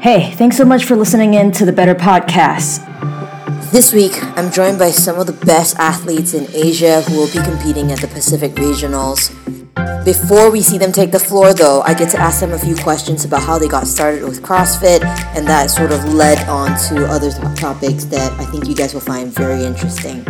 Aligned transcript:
Hey, 0.00 0.30
thanks 0.30 0.56
so 0.56 0.64
much 0.64 0.86
for 0.86 0.96
listening 0.96 1.34
in 1.34 1.52
to 1.52 1.66
the 1.66 1.74
Better 1.74 1.94
Podcast. 1.94 2.80
This 3.70 3.92
week, 3.92 4.12
I'm 4.38 4.50
joined 4.50 4.78
by 4.78 4.92
some 4.92 5.18
of 5.18 5.26
the 5.26 5.44
best 5.44 5.76
athletes 5.78 6.32
in 6.32 6.46
Asia 6.54 7.02
who 7.02 7.18
will 7.18 7.26
be 7.26 7.42
competing 7.42 7.92
at 7.92 7.98
the 7.98 8.08
Pacific 8.08 8.52
Regionals. 8.52 9.28
Before 10.02 10.50
we 10.50 10.62
see 10.62 10.78
them 10.78 10.90
take 10.90 11.12
the 11.12 11.18
floor, 11.18 11.52
though, 11.52 11.82
I 11.82 11.92
get 11.92 12.08
to 12.12 12.18
ask 12.18 12.40
them 12.40 12.52
a 12.52 12.58
few 12.58 12.76
questions 12.76 13.26
about 13.26 13.42
how 13.42 13.58
they 13.58 13.68
got 13.68 13.86
started 13.86 14.22
with 14.22 14.42
CrossFit, 14.42 15.04
and 15.36 15.46
that 15.46 15.70
sort 15.70 15.92
of 15.92 16.02
led 16.14 16.48
on 16.48 16.68
to 16.88 17.04
other 17.04 17.30
topics 17.54 18.04
that 18.06 18.32
I 18.40 18.46
think 18.46 18.68
you 18.68 18.74
guys 18.74 18.94
will 18.94 19.02
find 19.02 19.30
very 19.30 19.62
interesting. 19.64 20.24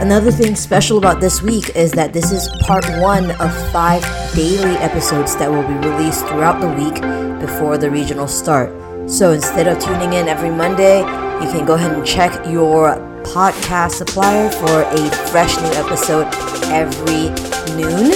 Another 0.00 0.30
thing 0.30 0.54
special 0.54 0.98
about 0.98 1.22
this 1.22 1.40
week 1.40 1.74
is 1.74 1.90
that 1.92 2.12
this 2.12 2.30
is 2.30 2.48
part 2.66 2.84
one 3.00 3.30
of 3.40 3.72
five 3.72 4.02
daily 4.34 4.76
episodes 4.76 5.34
that 5.36 5.50
will 5.50 5.66
be 5.66 5.88
released 5.88 6.26
throughout 6.26 6.60
the 6.60 6.68
week 6.68 7.00
before 7.40 7.78
the 7.78 7.90
regional 7.90 8.28
start. 8.28 8.70
So 9.10 9.32
instead 9.32 9.66
of 9.66 9.78
tuning 9.78 10.12
in 10.12 10.28
every 10.28 10.50
Monday, 10.50 10.98
you 10.98 11.50
can 11.50 11.64
go 11.64 11.74
ahead 11.74 11.92
and 11.92 12.06
check 12.06 12.30
your 12.46 12.96
podcast 13.24 13.92
supplier 13.92 14.50
for 14.50 14.82
a 14.82 15.10
fresh 15.30 15.56
new 15.56 15.72
episode 15.72 16.26
every 16.70 17.30
noon. 17.74 18.12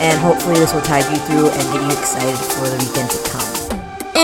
And 0.00 0.18
hopefully, 0.18 0.56
this 0.56 0.72
will 0.72 0.80
tide 0.80 1.04
you 1.12 1.18
through 1.26 1.50
and 1.50 1.72
get 1.72 1.82
you 1.82 1.98
excited 1.98 2.36
for 2.36 2.66
the 2.66 2.78
weekend 2.78 3.10
to 3.10 3.30
come. 3.30 3.53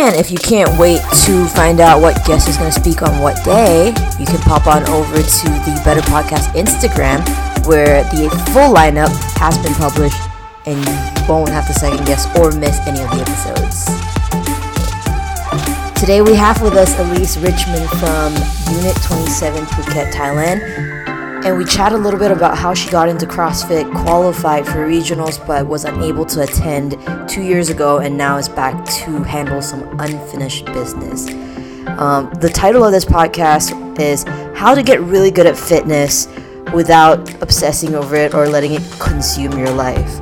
And 0.01 0.17
if 0.17 0.31
you 0.31 0.39
can't 0.39 0.79
wait 0.79 1.03
to 1.27 1.45
find 1.49 1.79
out 1.79 2.01
what 2.01 2.25
guest 2.25 2.49
is 2.49 2.57
going 2.57 2.73
to 2.73 2.81
speak 2.81 3.03
on 3.03 3.21
what 3.21 3.37
day, 3.45 3.89
you 4.19 4.25
can 4.25 4.39
pop 4.39 4.67
on 4.67 4.83
over 4.89 5.17
to 5.17 5.49
the 5.69 5.83
Better 5.85 6.01
Podcast 6.01 6.49
Instagram, 6.57 7.21
where 7.67 8.03
the 8.05 8.31
full 8.51 8.73
lineup 8.75 9.13
has 9.37 9.59
been 9.59 9.75
published, 9.75 10.17
and 10.65 10.79
you 10.81 11.29
won't 11.29 11.51
have 11.51 11.67
to 11.67 11.75
second 11.75 12.07
guess 12.07 12.25
or 12.39 12.51
miss 12.51 12.79
any 12.89 13.03
of 13.03 13.11
the 13.11 13.21
episodes. 13.21 13.85
Today 16.01 16.23
we 16.23 16.35
have 16.35 16.63
with 16.63 16.73
us 16.79 16.99
Elise 16.99 17.37
Richmond 17.37 17.87
from 18.01 18.33
Unit 18.75 18.97
27 19.03 19.67
Phuket, 19.67 20.13
Thailand. 20.13 21.00
And 21.43 21.57
we 21.57 21.65
chat 21.65 21.93
a 21.93 21.97
little 21.97 22.21
bit 22.21 22.31
about 22.31 22.59
how 22.59 22.75
she 22.75 22.91
got 22.91 23.09
into 23.09 23.25
CrossFit, 23.25 23.91
qualified 24.05 24.67
for 24.67 24.87
regionals, 24.87 25.45
but 25.47 25.67
was 25.67 25.87
unable 25.87 26.27
to 26.27 26.43
attend 26.43 26.99
two 27.27 27.41
years 27.41 27.71
ago, 27.71 27.99
and 27.99 28.17
now 28.17 28.37
is 28.37 28.47
back 28.47 28.85
to 28.85 29.23
handle 29.23 29.63
some 29.63 29.83
unfinished 29.99 30.67
business. 30.67 31.29
Um, 31.99 32.31
the 32.41 32.51
title 32.53 32.85
of 32.85 32.93
this 32.93 33.07
podcast 33.07 33.99
is 33.99 34.25
How 34.55 34.75
to 34.75 34.83
Get 34.83 35.01
Really 35.01 35.31
Good 35.31 35.47
at 35.47 35.57
Fitness 35.57 36.29
Without 36.75 37.43
Obsessing 37.43 37.95
Over 37.95 38.17
It 38.17 38.35
or 38.35 38.47
Letting 38.47 38.75
It 38.75 38.83
Consume 38.99 39.59
Your 39.59 39.71
Life. 39.71 40.21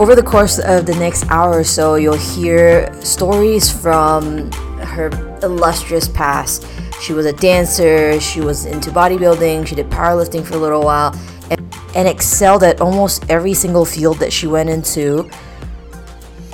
Over 0.00 0.16
the 0.16 0.24
course 0.24 0.58
of 0.58 0.86
the 0.86 0.94
next 0.96 1.24
hour 1.30 1.60
or 1.60 1.64
so, 1.64 1.94
you'll 1.94 2.16
hear 2.16 2.92
stories 3.00 3.70
from 3.70 4.50
her 4.80 5.08
illustrious 5.44 6.08
past. 6.08 6.66
She 7.00 7.12
was 7.12 7.26
a 7.26 7.32
dancer, 7.32 8.20
she 8.20 8.40
was 8.40 8.64
into 8.64 8.90
bodybuilding, 8.90 9.66
she 9.66 9.74
did 9.74 9.90
powerlifting 9.90 10.44
for 10.44 10.54
a 10.54 10.58
little 10.58 10.82
while, 10.82 11.14
and, 11.50 11.74
and 11.94 12.08
excelled 12.08 12.62
at 12.62 12.80
almost 12.80 13.30
every 13.30 13.54
single 13.54 13.84
field 13.84 14.18
that 14.18 14.32
she 14.32 14.46
went 14.46 14.70
into 14.70 15.30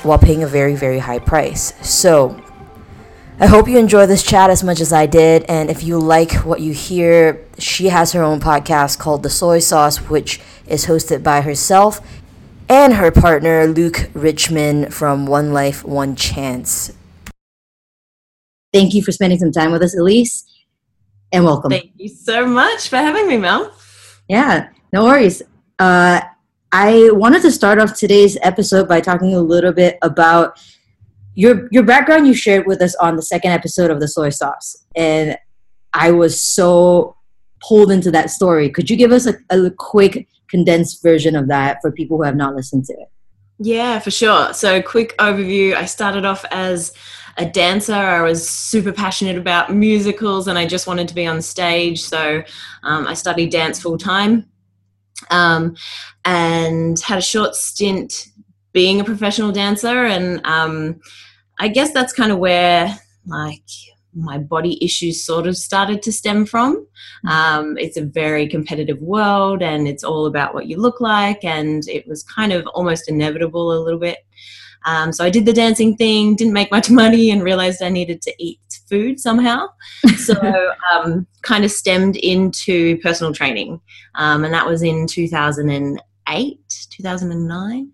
while 0.03 0.19
paying 0.19 0.43
a 0.43 0.47
very, 0.47 0.75
very 0.75 0.99
high 0.99 1.19
price. 1.19 1.73
So, 1.87 2.43
I 3.39 3.47
hope 3.47 3.67
you 3.67 3.79
enjoy 3.79 4.07
this 4.07 4.23
chat 4.23 4.51
as 4.51 4.63
much 4.63 4.81
as 4.81 4.93
I 4.93 5.07
did. 5.07 5.45
And 5.49 5.71
if 5.71 5.83
you 5.83 5.99
like 5.99 6.33
what 6.45 6.61
you 6.61 6.73
hear, 6.73 7.45
she 7.59 7.89
has 7.89 8.13
her 8.13 8.23
own 8.23 8.41
podcast 8.41 8.99
called 8.99 9.23
The 9.23 9.31
Soy 9.31 9.59
Sauce, 9.59 9.99
which 10.09 10.41
is 10.67 10.87
hosted 10.87 11.23
by 11.23 11.41
herself 11.41 12.01
and 12.69 12.95
her 12.95 13.11
partner, 13.11 13.67
Luke 13.67 14.09
Richmond 14.15 14.95
from 14.95 15.27
One 15.27 15.53
Life, 15.53 15.85
One 15.85 16.17
Chance. 16.17 16.93
Thank 18.73 18.95
you 18.95 19.03
for 19.03 19.13
spending 19.13 19.39
some 19.39 19.53
time 19.53 19.71
with 19.71 19.83
us, 19.83 19.97
Elise, 19.97 20.45
and 21.31 21.45
welcome. 21.45 21.71
Thank 21.71 21.93
you 21.97 22.09
so 22.09 22.47
much 22.47 22.89
for 22.89 22.97
having 22.97 23.27
me, 23.29 23.37
Mel. 23.37 23.75
Yeah, 24.29 24.71
no 24.93 25.05
worries. 25.05 25.43
Uh, 25.79 26.23
I 26.73 27.11
wanted 27.13 27.43
to 27.43 27.53
start 27.53 27.79
off 27.79 27.95
today's 27.95 28.39
episode 28.41 28.89
by 28.89 29.01
talking 29.01 29.35
a 29.35 29.41
little 29.41 29.73
bit 29.73 29.99
about 30.01 30.59
your 31.35 31.69
your 31.71 31.83
background 31.83 32.27
you 32.27 32.35
shared 32.35 32.67
with 32.67 32.81
us 32.81 32.95
on 32.97 33.17
the 33.17 33.23
second 33.23 33.53
episode 33.53 33.91
of 33.91 34.01
the 34.01 34.09
soy 34.09 34.31
sauce, 34.31 34.87
and 34.97 35.37
I 35.93 36.11
was 36.11 36.41
so 36.41 37.17
pulled 37.63 37.91
into 37.91 38.11
that 38.13 38.31
story. 38.31 38.71
Could 38.71 38.89
you 38.89 38.97
give 38.97 39.13
us 39.13 39.27
a, 39.27 39.35
a 39.51 39.71
quick 39.71 40.29
condensed 40.49 41.03
version 41.03 41.37
of 41.37 41.49
that 41.49 41.79
for 41.83 41.93
people 41.93 42.17
who 42.17 42.25
have 42.25 42.37
not 42.37 42.55
listened 42.55 42.85
to 42.87 42.93
it? 42.95 43.09
Yeah, 43.59 43.99
for 43.99 44.11
sure. 44.11 44.53
So, 44.55 44.83
quick 44.83 45.17
overview. 45.19 45.75
I 45.75 45.85
started 45.85 46.25
off 46.25 46.45
as 46.51 46.93
a 47.37 47.47
dancer. 47.47 47.95
I 47.95 48.23
was 48.23 48.49
super 48.49 48.93
passionate 48.93 49.37
about 49.37 49.75
musicals 49.75 50.49
and 50.49 50.59
I 50.59 50.67
just 50.67 50.87
wanted 50.87 51.09
to 51.09 51.15
be 51.15 51.27
on 51.27 51.41
stage. 51.43 52.03
So 52.03 52.43
um, 52.83 53.07
I 53.07 53.15
studied 53.15 53.51
dance 53.51 53.81
full 53.81 53.99
time 53.99 54.47
um, 55.31 55.77
and 56.25 56.99
had 57.01 57.19
a 57.19 57.23
short 57.23 57.55
stint 57.55 58.29
being 58.73 59.01
a 59.01 59.05
professional 59.05 59.53
dancer. 59.53 60.05
And 60.05 60.45
um, 60.45 61.01
I 61.59 61.69
guess 61.69 61.93
that's 61.93 62.13
kind 62.13 62.33
of 62.33 62.39
where 62.39 62.99
like 63.27 63.63
my 64.15 64.37
body 64.37 64.83
issues 64.85 65.25
sort 65.25 65.47
of 65.47 65.57
started 65.57 66.03
to 66.03 66.13
stem 66.13 66.45
from. 66.45 66.87
Um, 67.27 67.79
it's 67.79 67.97
a 67.97 68.05
very 68.05 68.47
competitive 68.47 69.01
world 69.01 69.63
and 69.63 69.89
it's 69.89 70.05
all 70.05 70.27
about 70.27 70.55
what 70.55 70.67
you 70.67 70.77
look 70.77 71.01
like. 71.01 71.43
And 71.45 71.87
it 71.89 72.07
was 72.07 72.23
kind 72.23 72.53
of 72.53 72.67
almost 72.69 73.09
inevitable 73.09 73.73
a 73.73 73.83
little 73.83 74.01
bit 74.01 74.19
um, 74.85 75.13
so 75.13 75.25
I 75.25 75.31
did 75.31 75.47
the 75.47 75.53
dancing 75.53 75.97
thing, 75.97 76.37
didn't 76.37 76.53
make 76.53 76.71
much 76.71 76.91
money, 76.91 77.31
and 77.31 77.43
realized 77.43 77.83
I 77.83 77.89
needed 77.89 78.23
to 78.23 78.35
eat 78.39 78.61
food 78.89 79.21
somehow. 79.21 79.69
So 80.23 80.35
um, 80.93 81.27
kind 81.43 81.65
of 81.65 81.73
stemmed 81.73 82.17
into 82.17 82.99
personal 82.99 83.33
training, 83.33 83.81
um, 84.15 84.45
and 84.45 84.55
that 84.55 84.67
was 84.67 84.83
in 84.83 85.09
2008, 85.09 86.87
2009. 86.91 87.93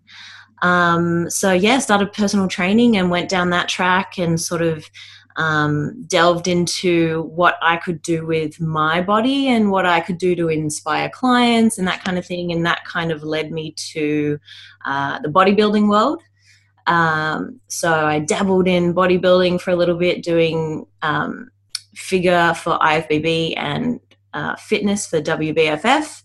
Um, 0.60 1.30
so 1.30 1.52
yeah, 1.52 1.78
started 1.78 2.12
personal 2.12 2.48
training 2.48 2.96
and 2.96 3.10
went 3.10 3.30
down 3.30 3.50
that 3.50 3.68
track 3.68 4.18
and 4.18 4.38
sort 4.38 4.60
of 4.60 4.90
um, 5.38 6.02
delved 6.08 6.48
into 6.48 7.22
what 7.34 7.56
I 7.62 7.76
could 7.76 8.02
do 8.02 8.26
with 8.26 8.60
my 8.60 9.00
body 9.00 9.48
and 9.48 9.70
what 9.70 9.86
I 9.86 10.00
could 10.00 10.18
do 10.18 10.34
to 10.34 10.48
inspire 10.48 11.08
clients 11.08 11.78
and 11.78 11.86
that 11.86 12.04
kind 12.04 12.18
of 12.18 12.26
thing. 12.26 12.52
And 12.52 12.66
that 12.66 12.84
kind 12.84 13.12
of 13.12 13.22
led 13.22 13.52
me 13.52 13.72
to 13.92 14.38
uh, 14.84 15.20
the 15.20 15.28
bodybuilding 15.28 15.88
world. 15.88 16.22
Um, 16.88 17.60
so 17.68 17.92
I 18.06 18.18
dabbled 18.18 18.66
in 18.66 18.94
bodybuilding 18.94 19.60
for 19.60 19.70
a 19.70 19.76
little 19.76 19.96
bit, 19.96 20.22
doing 20.22 20.86
um, 21.02 21.50
figure 21.94 22.54
for 22.54 22.78
IFBB 22.78 23.54
and 23.56 24.00
uh, 24.32 24.56
fitness 24.56 25.06
for 25.06 25.20
WBFF, 25.20 26.22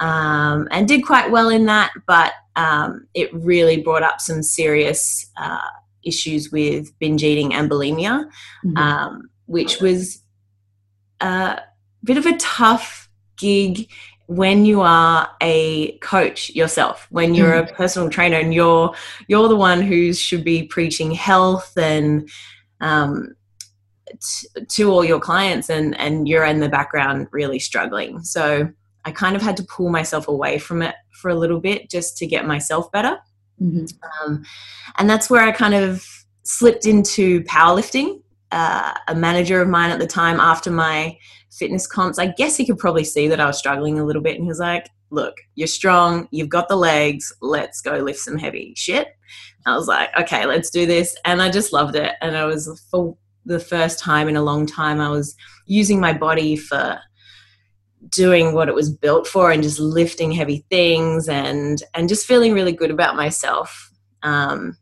um, 0.00 0.66
and 0.70 0.88
did 0.88 1.04
quite 1.04 1.30
well 1.30 1.50
in 1.50 1.66
that. 1.66 1.92
But 2.06 2.32
um, 2.56 3.06
it 3.14 3.32
really 3.34 3.82
brought 3.82 4.02
up 4.02 4.20
some 4.20 4.42
serious 4.42 5.30
uh, 5.36 5.60
issues 6.04 6.50
with 6.50 6.98
binge 6.98 7.22
eating 7.22 7.52
and 7.52 7.70
bulimia, 7.70 8.24
mm-hmm. 8.64 8.76
Um, 8.78 9.30
which 9.46 9.80
was 9.80 10.22
a 11.20 11.60
bit 12.02 12.16
of 12.16 12.24
a 12.24 12.36
tough 12.38 13.10
gig 13.36 13.90
when 14.28 14.66
you 14.66 14.82
are 14.82 15.30
a 15.40 15.92
coach 15.98 16.50
yourself 16.50 17.06
when 17.10 17.34
you're 17.34 17.54
a 17.54 17.66
mm. 17.66 17.74
personal 17.74 18.10
trainer 18.10 18.36
and 18.36 18.52
you're 18.52 18.94
you're 19.26 19.48
the 19.48 19.56
one 19.56 19.80
who 19.80 20.12
should 20.12 20.44
be 20.44 20.64
preaching 20.64 21.10
health 21.10 21.72
and 21.78 22.28
um, 22.82 23.34
t- 24.20 24.46
to 24.68 24.90
all 24.90 25.02
your 25.02 25.18
clients 25.18 25.70
and 25.70 25.98
and 25.98 26.28
you're 26.28 26.44
in 26.44 26.60
the 26.60 26.68
background 26.68 27.26
really 27.32 27.58
struggling 27.58 28.22
so 28.22 28.68
i 29.06 29.10
kind 29.10 29.34
of 29.34 29.40
had 29.40 29.56
to 29.56 29.64
pull 29.64 29.88
myself 29.88 30.28
away 30.28 30.58
from 30.58 30.82
it 30.82 30.94
for 31.10 31.30
a 31.30 31.34
little 31.34 31.58
bit 31.58 31.88
just 31.88 32.18
to 32.18 32.26
get 32.26 32.46
myself 32.46 32.92
better 32.92 33.18
mm-hmm. 33.58 33.86
um, 34.22 34.44
and 34.98 35.08
that's 35.08 35.30
where 35.30 35.42
i 35.42 35.50
kind 35.50 35.74
of 35.74 36.06
slipped 36.42 36.84
into 36.84 37.42
powerlifting 37.44 38.20
uh, 38.52 38.94
a 39.08 39.14
manager 39.14 39.60
of 39.60 39.68
mine 39.68 39.90
at 39.90 39.98
the 39.98 40.06
time 40.06 40.40
after 40.40 40.70
my 40.70 41.16
fitness 41.50 41.86
comps, 41.86 42.18
I 42.18 42.26
guess 42.26 42.56
he 42.56 42.66
could 42.66 42.78
probably 42.78 43.04
see 43.04 43.28
that 43.28 43.40
I 43.40 43.46
was 43.46 43.58
struggling 43.58 43.98
a 43.98 44.04
little 44.04 44.22
bit. 44.22 44.34
And 44.36 44.44
he 44.44 44.48
was 44.48 44.60
like, 44.60 44.88
Look, 45.10 45.36
you're 45.54 45.66
strong, 45.66 46.28
you've 46.30 46.50
got 46.50 46.68
the 46.68 46.76
legs, 46.76 47.32
let's 47.40 47.80
go 47.80 47.96
lift 47.96 48.18
some 48.18 48.36
heavy 48.36 48.74
shit. 48.76 49.08
I 49.66 49.76
was 49.76 49.88
like, 49.88 50.10
Okay, 50.18 50.46
let's 50.46 50.70
do 50.70 50.86
this. 50.86 51.16
And 51.24 51.40
I 51.40 51.50
just 51.50 51.72
loved 51.72 51.96
it. 51.96 52.14
And 52.20 52.36
I 52.36 52.44
was, 52.44 52.84
for 52.90 53.16
the 53.44 53.60
first 53.60 53.98
time 53.98 54.28
in 54.28 54.36
a 54.36 54.42
long 54.42 54.66
time, 54.66 55.00
I 55.00 55.08
was 55.08 55.34
using 55.66 56.00
my 56.00 56.12
body 56.12 56.56
for 56.56 57.00
doing 58.08 58.54
what 58.54 58.68
it 58.68 58.74
was 58.74 58.90
built 58.90 59.26
for 59.26 59.50
and 59.50 59.62
just 59.62 59.80
lifting 59.80 60.30
heavy 60.30 60.64
things 60.70 61.28
and 61.28 61.82
and 61.94 62.08
just 62.08 62.26
feeling 62.26 62.52
really 62.52 62.72
good 62.72 62.92
about 62.92 63.16
myself 63.16 63.90
um, 64.22 64.76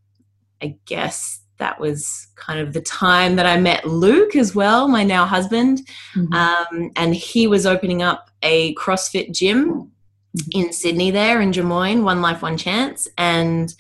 i 0.63 0.77
guess 0.85 1.41
that 1.59 1.81
was 1.81 2.29
kind 2.37 2.61
of 2.61 2.73
the 2.73 2.81
time 2.81 3.37
that 3.37 3.47
I 3.47 3.59
met 3.59 3.87
Luke 3.87 4.37
as 4.37 4.55
well, 4.55 4.89
my 4.89 5.03
now 5.03 5.25
husband. 5.25 5.81
Mm-hmm. 6.15 6.33
Um, 6.33 6.91
and 6.97 7.15
he 7.15 7.47
was 7.47 7.67
opening 7.67 8.03
up 8.03 8.31
a 8.43 8.75
CrossFit 8.75 9.33
gym 9.33 9.91
mm-hmm. 10.37 10.49
in 10.53 10.73
Sydney, 10.73 11.11
there 11.11 11.41
in 11.41 11.51
Drummoyne, 11.51 12.03
One 12.03 12.21
Life, 12.21 12.43
One 12.43 12.57
Chance. 12.57 13.09
And 13.17 13.75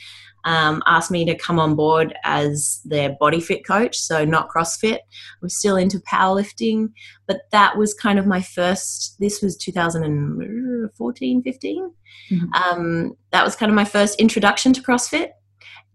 um, 0.47 0.81
asked 0.87 1.11
me 1.11 1.25
to 1.25 1.35
come 1.37 1.59
on 1.59 1.75
board 1.75 2.15
as 2.23 2.81
their 2.85 3.17
body 3.19 3.41
fit 3.41 3.67
coach. 3.67 3.99
So 3.99 4.25
not 4.25 4.49
CrossFit. 4.49 5.01
I'm 5.43 5.49
still 5.49 5.77
into 5.77 5.99
powerlifting, 6.01 6.93
but 7.27 7.43
that 7.51 7.77
was 7.77 7.93
kind 7.93 8.19
of 8.19 8.27
my 8.27 8.41
first. 8.41 9.17
This 9.19 9.43
was 9.43 9.57
2014, 9.57 11.43
15. 11.43 11.91
Mm-hmm. 12.31 12.55
Um, 12.55 13.17
that 13.33 13.45
was 13.45 13.57
kind 13.57 13.71
of 13.71 13.77
my 13.77 13.85
first 13.85 14.21
introduction 14.21 14.73
to 14.73 14.81
CrossFit, 14.81 15.31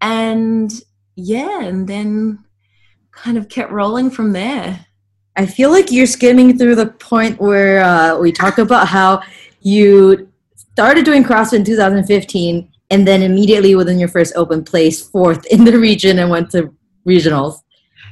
and 0.02 0.70
yeah, 1.16 1.62
and 1.62 1.88
then 1.88 2.38
kind 3.12 3.36
of 3.36 3.48
kept 3.48 3.70
rolling 3.70 4.10
from 4.10 4.32
there. 4.32 4.86
I 5.36 5.46
feel 5.46 5.70
like 5.70 5.90
you're 5.90 6.06
skimming 6.06 6.58
through 6.58 6.74
the 6.74 6.86
point 6.86 7.40
where 7.40 7.82
uh, 7.82 8.18
we 8.18 8.32
talk 8.32 8.58
about 8.58 8.88
how 8.88 9.22
you 9.60 10.28
started 10.56 11.04
doing 11.04 11.24
CrossFit 11.24 11.54
in 11.54 11.64
2015 11.64 12.70
and 12.90 13.08
then 13.08 13.22
immediately 13.22 13.74
within 13.74 13.98
your 13.98 14.08
first 14.08 14.34
open 14.36 14.62
placed 14.62 15.10
fourth 15.10 15.46
in 15.46 15.64
the 15.64 15.78
region 15.78 16.18
and 16.18 16.30
went 16.30 16.50
to 16.50 16.74
regionals. 17.08 17.56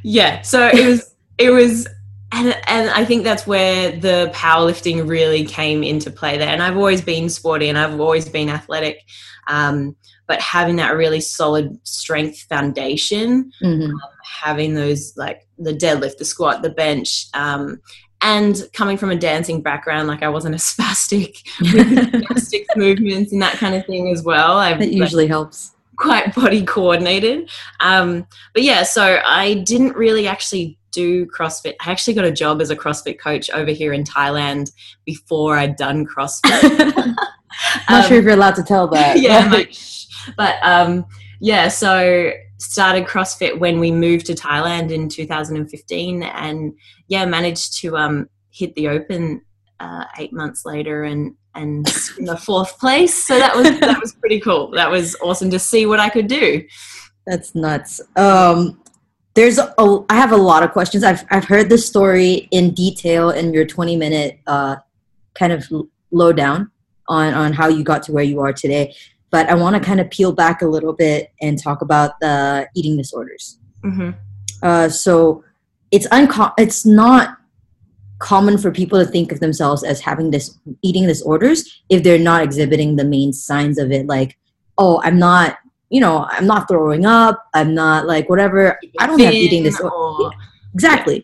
Yeah, 0.03 0.41
so 0.43 0.69
it 0.69 0.87
was 0.87 1.15
it 1.37 1.51
was 1.51 1.87
and 2.33 2.57
and 2.67 2.91
I 2.91 3.05
think 3.05 3.25
that's 3.25 3.47
where 3.47 3.93
the 3.93 4.31
powerlifting 4.35 5.07
really 5.07 5.45
came 5.45 5.83
into 5.83 6.11
play 6.11 6.39
there. 6.39 6.49
And 6.49 6.63
I've 6.63 6.77
always 6.77 7.03
been 7.03 7.29
sporty 7.29 7.69
and 7.69 7.77
I've 7.77 8.01
always 8.01 8.29
been 8.29 8.49
athletic, 8.49 9.03
um, 9.49 9.97
but 10.31 10.41
having 10.41 10.77
that 10.77 10.95
really 10.95 11.21
solid 11.21 11.77
strength 11.83 12.43
foundation, 12.43 13.51
mm-hmm. 13.61 13.91
um, 13.91 14.01
having 14.25 14.75
those 14.75 15.13
like 15.17 15.45
the 15.59 15.73
deadlift, 15.73 16.19
the 16.19 16.25
squat, 16.25 16.63
the 16.63 16.71
bench, 16.71 17.27
um, 17.35 17.81
and 18.21 18.69
coming 18.73 18.97
from 18.97 19.11
a 19.11 19.17
dancing 19.17 19.61
background, 19.61 20.07
like 20.07 20.23
I 20.23 20.29
wasn't 20.29 20.55
a 20.55 20.59
spastic 20.73 21.43
gymnastics 21.65 22.69
movements 22.77 23.33
and 23.33 23.43
that 23.43 23.55
kind 23.55 23.75
of 23.75 23.85
thing 23.87 24.13
as 24.13 24.23
well. 24.23 24.57
I, 24.57 24.73
that 24.75 24.93
usually 24.93 25.25
like, 25.25 25.31
helps. 25.31 25.73
Quite 25.97 26.33
body 26.33 26.65
coordinated. 26.65 27.51
Um, 27.81 28.25
but 28.55 28.63
yeah, 28.63 28.85
so 28.85 29.21
I 29.27 29.55
didn't 29.55 29.97
really 29.97 30.29
actually 30.29 30.79
do 30.93 31.27
CrossFit. 31.27 31.75
I 31.81 31.91
actually 31.91 32.15
got 32.15 32.25
a 32.25 32.31
job 32.31 32.61
as 32.61 32.71
a 32.71 32.77
CrossFit 32.77 33.19
coach 33.19 33.51
over 33.51 33.73
here 33.73 33.93
in 33.93 34.05
Thailand 34.05 34.71
before 35.05 35.57
I'd 35.57 35.75
done 35.75 36.07
CrossFit. 36.07 37.17
Not 37.91 38.05
um, 38.05 38.09
sure 38.09 38.19
if 38.19 38.25
you're 38.25 38.35
allowed 38.35 38.55
to 38.55 38.63
tell 38.63 38.87
that. 38.89 39.21
Yeah, 39.21 39.49
like, 39.51 39.75
but 40.37 40.57
um, 40.63 41.07
yeah, 41.41 41.69
so 41.69 42.33
started 42.59 43.07
CrossFit 43.07 43.59
when 43.59 43.81
we 43.81 43.91
moved 43.91 44.27
to 44.27 44.35
Thailand 44.35 44.91
in 44.91 45.09
2015, 45.09 46.23
and 46.23 46.73
yeah, 47.09 47.25
managed 47.25 47.79
to 47.81 47.97
um, 47.97 48.29
hit 48.51 48.75
the 48.75 48.89
Open 48.89 49.43
uh, 49.81 50.05
eight 50.19 50.33
months 50.33 50.65
later 50.65 51.05
and 51.05 51.35
and 51.55 51.87
in 52.19 52.27
the 52.27 52.37
fourth 52.37 52.79
place. 52.79 53.27
So 53.27 53.39
that 53.39 53.57
was 53.57 53.81
that 53.81 54.01
was 54.01 54.15
pretty 54.15 54.41
cool. 54.41 54.71
That 54.73 54.91
was 54.91 55.17
awesome 55.23 55.51
to 55.51 55.59
see 55.59 55.87
what 55.87 56.01
I 56.01 56.09
could 56.09 56.27
do. 56.27 56.65
That's 57.27 57.55
nuts. 57.55 58.01
Um, 58.17 58.81
there's 59.35 59.59
a, 59.59 60.05
I 60.09 60.17
have 60.17 60.33
a 60.33 60.37
lot 60.37 60.63
of 60.63 60.73
questions. 60.73 61.05
I've 61.05 61.25
I've 61.31 61.45
heard 61.45 61.69
this 61.69 61.87
story 61.87 62.49
in 62.51 62.73
detail 62.73 63.31
in 63.31 63.53
your 63.55 63.65
20 63.65 63.97
minute 63.97 64.41
uh, 64.47 64.77
kind 65.35 65.53
of 65.53 65.67
lowdown 66.11 66.71
on 67.09 67.35
on 67.35 67.53
how 67.53 67.69
you 67.69 67.83
got 67.83 68.03
to 68.05 68.13
where 68.13 68.25
you 68.25 68.41
are 68.41 68.53
today 68.53 68.95
but 69.31 69.49
I 69.49 69.55
want 69.55 69.77
to 69.77 69.81
kind 69.81 70.01
of 70.01 70.11
peel 70.11 70.33
back 70.33 70.63
a 70.63 70.67
little 70.67 70.93
bit 70.93 71.33
and 71.41 71.61
talk 71.61 71.83
about 71.83 72.19
the 72.21 72.69
eating 72.75 72.97
disorders. 72.97 73.59
Mm-hmm. 73.85 74.11
Uh, 74.63 74.89
so 74.89 75.45
it's 75.91 76.07
unco- 76.11 76.53
it's 76.59 76.85
not 76.85 77.37
common 78.19 78.59
for 78.59 78.71
people 78.71 79.03
to 79.03 79.11
think 79.11 79.33
of 79.33 79.41
themselves 79.41 79.83
as 79.83 80.01
having 80.01 80.31
this 80.31 80.59
eating 80.83 81.07
disorders 81.07 81.83
if 81.89 82.03
they're 82.03 82.19
not 82.19 82.43
exhibiting 82.43 82.97
the 82.97 83.05
main 83.05 83.33
signs 83.33 83.79
of 83.79 83.91
it, 83.91 84.07
like 84.07 84.37
oh, 84.79 85.01
I'm 85.05 85.19
not, 85.19 85.59
you 85.91 86.01
know, 86.01 86.27
I'm 86.31 86.47
not 86.47 86.67
throwing 86.67 87.05
up, 87.05 87.47
I'm 87.55 87.75
not 87.75 88.07
like 88.07 88.29
whatever. 88.29 88.79
I 88.99 89.07
don't 89.07 89.21
have 89.21 89.35
eating 89.35 89.63
disorder. 89.63 89.95
Or, 89.95 90.33
exactly. 90.75 91.17
Yeah. 91.17 91.23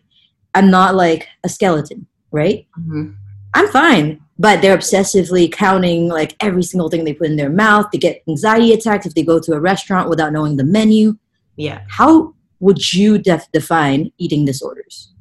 I'm 0.55 0.71
not 0.71 0.95
like 0.95 1.27
a 1.43 1.49
skeleton, 1.49 2.07
right? 2.31 2.67
Mm-hmm. 2.79 3.11
I'm 3.53 3.67
fine 3.69 4.21
but 4.39 4.61
they're 4.61 4.77
obsessively 4.77 5.51
counting 5.51 6.07
like 6.07 6.35
every 6.39 6.63
single 6.63 6.89
thing 6.89 7.03
they 7.03 7.13
put 7.13 7.27
in 7.27 7.35
their 7.37 7.49
mouth. 7.49 7.87
They 7.91 7.97
get 7.97 8.23
anxiety 8.27 8.73
attacks 8.73 9.05
if 9.05 9.15
they 9.15 9.23
go 9.23 9.39
to 9.39 9.53
a 9.53 9.59
restaurant 9.59 10.09
without 10.09 10.31
knowing 10.31 10.57
the 10.57 10.63
menu. 10.63 11.17
Yeah. 11.55 11.81
How 11.89 12.35
would 12.59 12.93
you 12.93 13.17
def- 13.17 13.51
define 13.51 14.11
eating 14.17 14.45
disorders? 14.45 15.13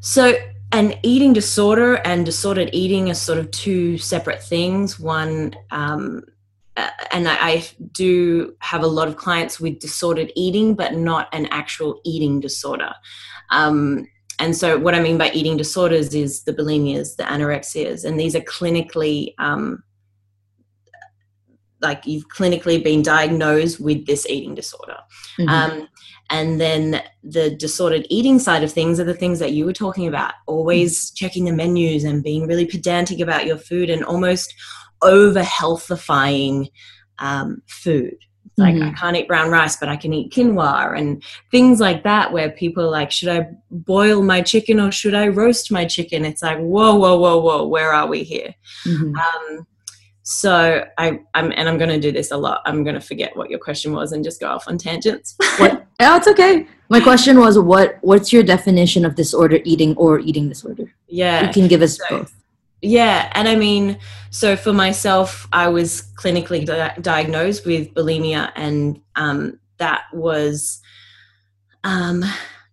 So, 0.00 0.34
an 0.72 0.94
eating 1.02 1.32
disorder 1.32 1.96
and 2.04 2.26
disordered 2.26 2.70
eating 2.72 3.08
are 3.08 3.14
sort 3.14 3.38
of 3.38 3.50
two 3.50 3.98
separate 3.98 4.42
things. 4.42 4.98
One, 4.98 5.54
um, 5.70 6.24
and 7.12 7.28
I, 7.28 7.36
I 7.40 7.68
do 7.92 8.54
have 8.58 8.82
a 8.82 8.86
lot 8.86 9.08
of 9.08 9.16
clients 9.16 9.60
with 9.60 9.78
disordered 9.78 10.32
eating, 10.34 10.74
but 10.74 10.94
not 10.94 11.28
an 11.32 11.46
actual 11.46 12.00
eating 12.04 12.40
disorder. 12.40 12.92
Um, 13.50 14.06
and 14.38 14.56
so 14.56 14.78
what 14.78 14.94
i 14.94 15.00
mean 15.00 15.18
by 15.18 15.30
eating 15.30 15.56
disorders 15.56 16.14
is 16.14 16.44
the 16.44 16.52
bulimias 16.52 17.16
the 17.16 17.22
anorexias 17.24 18.04
and 18.04 18.18
these 18.18 18.34
are 18.34 18.40
clinically 18.40 19.34
um, 19.38 19.82
like 21.82 22.06
you've 22.06 22.28
clinically 22.28 22.82
been 22.82 23.02
diagnosed 23.02 23.80
with 23.80 24.06
this 24.06 24.26
eating 24.28 24.54
disorder 24.54 24.96
mm-hmm. 25.38 25.48
um, 25.48 25.88
and 26.30 26.60
then 26.60 27.02
the 27.22 27.54
disordered 27.56 28.06
eating 28.10 28.38
side 28.38 28.64
of 28.64 28.72
things 28.72 28.98
are 28.98 29.04
the 29.04 29.14
things 29.14 29.38
that 29.38 29.52
you 29.52 29.64
were 29.64 29.72
talking 29.72 30.06
about 30.06 30.32
always 30.46 31.10
mm-hmm. 31.10 31.14
checking 31.16 31.44
the 31.44 31.52
menus 31.52 32.04
and 32.04 32.22
being 32.22 32.46
really 32.46 32.66
pedantic 32.66 33.20
about 33.20 33.46
your 33.46 33.58
food 33.58 33.90
and 33.90 34.04
almost 34.04 34.54
over 35.02 35.42
healthifying 35.42 36.68
um, 37.18 37.62
food 37.66 38.16
like 38.56 38.74
mm-hmm. 38.74 38.88
I 38.88 38.92
can't 38.92 39.16
eat 39.16 39.28
brown 39.28 39.50
rice, 39.50 39.76
but 39.76 39.88
I 39.88 39.96
can 39.96 40.12
eat 40.12 40.32
quinoa 40.32 40.98
and 40.98 41.22
things 41.50 41.78
like 41.80 42.02
that, 42.04 42.32
where 42.32 42.50
people 42.50 42.84
are 42.84 42.90
like, 42.90 43.10
should 43.10 43.28
I 43.28 43.50
boil 43.70 44.22
my 44.22 44.40
chicken 44.40 44.80
or 44.80 44.90
should 44.90 45.14
I 45.14 45.28
roast 45.28 45.70
my 45.70 45.84
chicken? 45.84 46.24
It's 46.24 46.42
like, 46.42 46.58
whoa, 46.58 46.94
whoa, 46.94 47.18
whoa, 47.18 47.38
whoa, 47.38 47.66
where 47.66 47.92
are 47.92 48.06
we 48.06 48.22
here? 48.22 48.54
Mm-hmm. 48.84 49.14
Um, 49.16 49.66
so 50.22 50.84
I, 50.98 51.20
I'm, 51.34 51.52
and 51.52 51.68
I'm 51.68 51.78
going 51.78 51.90
to 51.90 52.00
do 52.00 52.10
this 52.10 52.32
a 52.32 52.36
lot. 52.36 52.62
I'm 52.64 52.82
going 52.82 52.94
to 52.94 53.00
forget 53.00 53.36
what 53.36 53.48
your 53.48 53.60
question 53.60 53.92
was 53.92 54.10
and 54.10 54.24
just 54.24 54.40
go 54.40 54.48
off 54.48 54.66
on 54.66 54.78
tangents. 54.78 55.36
what? 55.58 55.82
Oh, 55.98 56.14
it's 56.16 56.28
okay. 56.28 56.66
My 56.90 57.00
question 57.00 57.38
was, 57.38 57.58
what, 57.58 57.96
what's 58.02 58.30
your 58.30 58.42
definition 58.42 59.06
of 59.06 59.14
disorder 59.14 59.60
eating 59.64 59.96
or 59.96 60.18
eating 60.18 60.46
disorder? 60.46 60.92
Yeah, 61.08 61.46
you 61.46 61.52
can 61.54 61.68
give 61.68 61.80
us 61.80 61.96
so, 61.96 62.04
both. 62.18 62.34
Yeah, 62.86 63.32
and 63.34 63.48
I 63.48 63.56
mean, 63.56 63.98
so 64.30 64.54
for 64.54 64.72
myself, 64.72 65.48
I 65.52 65.66
was 65.66 66.02
clinically 66.14 66.64
di- 66.64 66.96
diagnosed 67.00 67.66
with 67.66 67.92
bulimia, 67.94 68.52
and 68.54 69.00
um, 69.16 69.58
that 69.78 70.04
was, 70.12 70.80
um, 71.82 72.24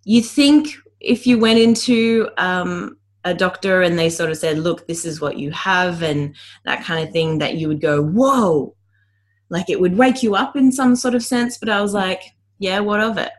you 0.04 0.22
think 0.22 0.70
if 1.00 1.26
you 1.26 1.40
went 1.40 1.58
into 1.58 2.30
um, 2.38 2.96
a 3.26 3.34
doctor 3.34 3.82
and 3.82 3.98
they 3.98 4.12
sort 4.12 4.30
of 4.30 4.38
said, 4.38 4.60
look, 4.60 4.86
this 4.86 5.04
is 5.04 5.20
what 5.20 5.40
you 5.40 5.50
have, 5.50 6.04
and 6.04 6.36
that 6.64 6.84
kind 6.84 7.04
of 7.04 7.12
thing, 7.12 7.40
that 7.40 7.56
you 7.56 7.68
would 7.68 7.82
go, 7.82 8.00
whoa, 8.04 8.76
like 9.50 9.68
it 9.68 9.82
would 9.82 9.98
wake 9.98 10.22
you 10.22 10.36
up 10.36 10.56
in 10.56 10.72
some 10.72 10.96
sort 10.96 11.16
of 11.16 11.24
sense. 11.26 11.58
But 11.58 11.70
I 11.70 11.82
was 11.82 11.96
like, 11.96 12.22
yeah, 12.60 12.82
what 12.82 13.00
of 13.00 13.18
it? 13.18 13.32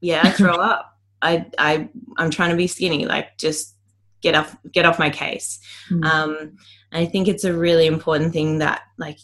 Yeah, 0.00 0.22
I 0.24 0.30
throw 0.30 0.54
up. 0.54 0.98
I, 1.20 1.44
I, 1.58 1.90
I'm 2.16 2.30
trying 2.30 2.50
to 2.52 2.56
be 2.56 2.68
skinny. 2.68 3.04
Like, 3.04 3.36
just 3.36 3.74
get 4.22 4.34
off 4.34 4.56
get 4.72 4.84
off 4.84 4.98
my 4.98 5.10
case 5.10 5.58
mm. 5.90 6.04
um, 6.04 6.56
i 6.92 7.04
think 7.04 7.28
it's 7.28 7.44
a 7.44 7.52
really 7.52 7.86
important 7.86 8.32
thing 8.32 8.58
that 8.58 8.82
like 8.98 9.18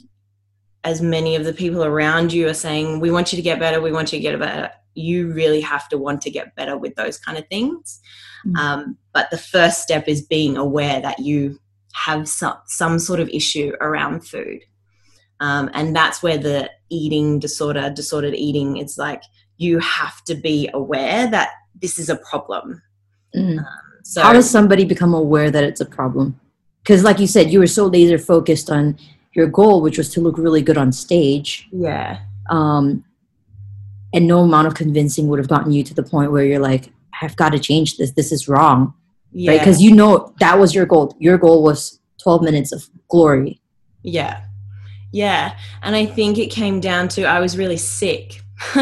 as 0.85 1.03
many 1.03 1.35
of 1.35 1.45
the 1.45 1.53
people 1.53 1.85
around 1.85 2.33
you 2.33 2.49
are 2.49 2.55
saying 2.55 3.01
we 3.01 3.11
want 3.11 3.33
you 3.33 3.37
to 3.37 3.43
get 3.43 3.59
better 3.59 3.81
we 3.81 3.93
want 3.93 4.13
you 4.13 4.19
to 4.19 4.23
get 4.23 4.39
better 4.39 4.71
you 4.95 5.33
really 5.33 5.61
have 5.61 5.89
to 5.89 5.99
want 5.99 6.23
to 6.23 6.31
get 6.31 6.55
better 6.55 6.77
with 6.79 6.95
those 6.95 7.19
kind 7.19 7.37
of 7.37 7.47
things 7.49 8.01
mm. 8.47 8.57
um, 8.57 8.97
but 9.13 9.31
the 9.31 9.39
first 9.39 9.83
step 9.83 10.09
is 10.09 10.23
being 10.23 10.57
aware 10.57 11.01
that 11.01 11.19
you 11.19 11.59
have 11.95 12.29
some, 12.29 12.57
some 12.67 12.99
sort 12.99 13.21
of 13.21 13.29
issue 13.31 13.73
around 13.81 14.27
food 14.27 14.61
um, 15.41 15.71
and 15.75 15.95
that's 15.95 16.23
where 16.23 16.39
the 16.39 16.71
eating 16.89 17.39
disorder 17.39 17.91
disordered 17.91 18.35
eating 18.35 18.77
it's 18.77 18.97
like 18.97 19.23
you 19.59 19.79
have 19.79 20.23
to 20.25 20.35
be 20.35 20.69
aware 20.73 21.29
that 21.31 21.51
this 21.81 21.99
is 21.99 22.09
a 22.09 22.17
problem 22.17 22.81
mm. 23.35 23.59
um, 23.59 23.86
so 24.07 24.23
how 24.23 24.33
does 24.33 24.49
somebody 24.49 24.85
become 24.85 25.15
aware 25.15 25.51
that 25.51 25.65
it's 25.65 25.81
a 25.81 25.85
problem? 25.85 26.39
Because, 26.83 27.03
like 27.03 27.19
you 27.19 27.27
said, 27.27 27.51
you 27.51 27.59
were 27.59 27.67
so 27.67 27.87
laser 27.87 28.19
focused 28.19 28.71
on 28.71 28.97
your 29.33 29.49
goal, 29.49 29.83
which 29.83 29.99
was 29.99 30.11
to 30.11 30.21
look 30.21 30.39
really 30.39 30.63
good 30.63 30.79
on 30.79 30.93
stage. 30.93 31.69
Yeah. 31.73 32.21
Um, 32.49 33.05
and 34.15 34.29
no 34.29 34.43
amount 34.43 34.69
of 34.69 34.75
convincing 34.75 35.27
would 35.27 35.41
have 35.41 35.49
gotten 35.49 35.73
you 35.73 35.83
to 35.83 35.93
the 35.93 36.05
point 36.05 36.31
where 36.31 36.45
you're 36.45 36.61
like, 36.61 36.93
I've 37.21 37.35
got 37.35 37.51
to 37.51 37.59
change 37.59 37.97
this. 37.97 38.13
This 38.13 38.31
is 38.31 38.47
wrong. 38.47 38.95
Yeah. 39.33 39.51
Right? 39.51 39.61
Because 39.61 39.83
you 39.83 39.93
know 39.93 40.33
that 40.39 40.57
was 40.57 40.73
your 40.73 40.87
goal. 40.87 41.17
Your 41.19 41.37
goal 41.37 41.65
was 41.65 41.99
12 42.23 42.43
minutes 42.43 42.71
of 42.71 42.89
glory. 43.09 43.61
Yeah. 44.03 44.45
Yeah. 45.13 45.59
And 45.83 45.97
I 45.97 46.07
think 46.07 46.39
it 46.39 46.53
came 46.53 46.79
down 46.79 47.09
to 47.09 47.25
I 47.25 47.41
was 47.41 47.59
really 47.59 47.77
sick. 47.77 48.41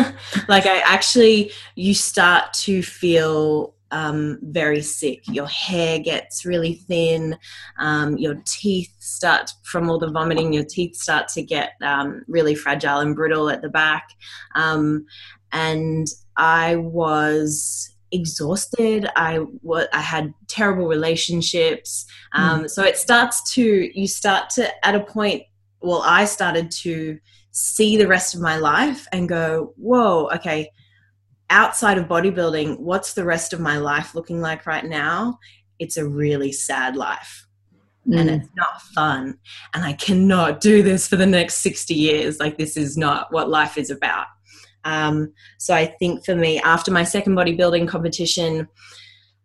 like 0.49 0.67
I 0.67 0.83
actually, 0.85 1.51
you 1.77 1.95
start 1.95 2.53
to 2.65 2.83
feel 2.83 3.74
um, 3.95 4.39
very 4.43 4.83
sick. 4.83 5.21
Your 5.29 5.47
hair 5.47 6.01
gets 6.01 6.45
really 6.45 6.75
thin. 6.75 7.39
Um, 7.79 8.19
your 8.19 8.43
teeth 8.45 8.93
start, 8.99 9.53
from 9.63 9.89
all 9.89 10.01
the 10.01 10.11
vomiting, 10.11 10.53
your 10.53 10.65
teeth 10.65 10.97
start 10.97 11.29
to 11.29 11.43
get 11.43 11.75
um, 11.81 12.25
really 12.27 12.57
fragile 12.57 12.99
and 12.99 13.15
brittle 13.15 13.49
at 13.49 13.63
the 13.63 13.69
back. 13.69 14.09
Um, 14.57 15.07
and 15.53 16.09
I 16.37 16.77
was 16.77 17.89
exhausted. 18.11 19.09
I 19.15 19.39
was, 19.63 19.87
I 19.93 20.01
had 20.01 20.35
terrible 20.49 20.89
relationships. 20.89 22.05
Mm. 22.35 22.69
So 22.69 22.83
it 22.83 22.97
starts 22.97 23.55
to, 23.55 23.91
you 23.99 24.09
start 24.09 24.51
to, 24.51 24.87
at 24.87 24.97
a 24.97 25.01
point, 25.01 25.45
well, 25.81 26.03
I 26.05 26.25
started 26.25 26.73
to 26.83 27.19
see 27.53 27.97
the 27.97 28.09
rest 28.09 28.35
of 28.35 28.41
my 28.41 28.57
life 28.57 29.07
and 29.13 29.29
go, 29.29 29.73
whoa, 29.77 30.29
okay, 30.35 30.71
outside 31.55 31.99
of 31.99 32.09
bodybuilding, 32.09 32.81
what's 32.81 33.15
the 33.15 33.25
rest 33.25 33.53
of 33.53 33.61
my 33.61 33.79
life 33.79 34.15
looking 34.15 34.41
like 34.41 34.67
right 34.67 34.85
now? 34.85 35.39
It's 35.79 35.97
a 35.97 36.07
really 36.07 36.51
sad 36.51 36.97
life. 36.97 37.47
Mm. 38.09 38.21
And 38.21 38.31
it's 38.31 38.49
not 38.57 38.83
fun. 38.95 39.39
And 39.73 39.85
I 39.85 39.95
cannot 39.95 40.61
do 40.61 40.83
this 40.83 41.07
for 41.09 41.17
the 41.17 41.25
next 41.25 41.59
60 41.59 41.95
years. 41.95 42.41
Like, 42.41 42.59
this 42.59 42.77
is 42.77 42.99
not 42.99 43.33
what 43.33 43.49
life 43.49 43.79
is 43.79 43.91
about. 43.91 44.27
Um, 44.85 45.33
so 45.59 45.75
I 45.75 45.87
think 45.87 46.25
for 46.25 46.35
me, 46.35 46.61
after 46.61 46.91
my 46.91 47.05
second 47.05 47.35
bodybuilding 47.37 47.89
competition, 47.89 48.69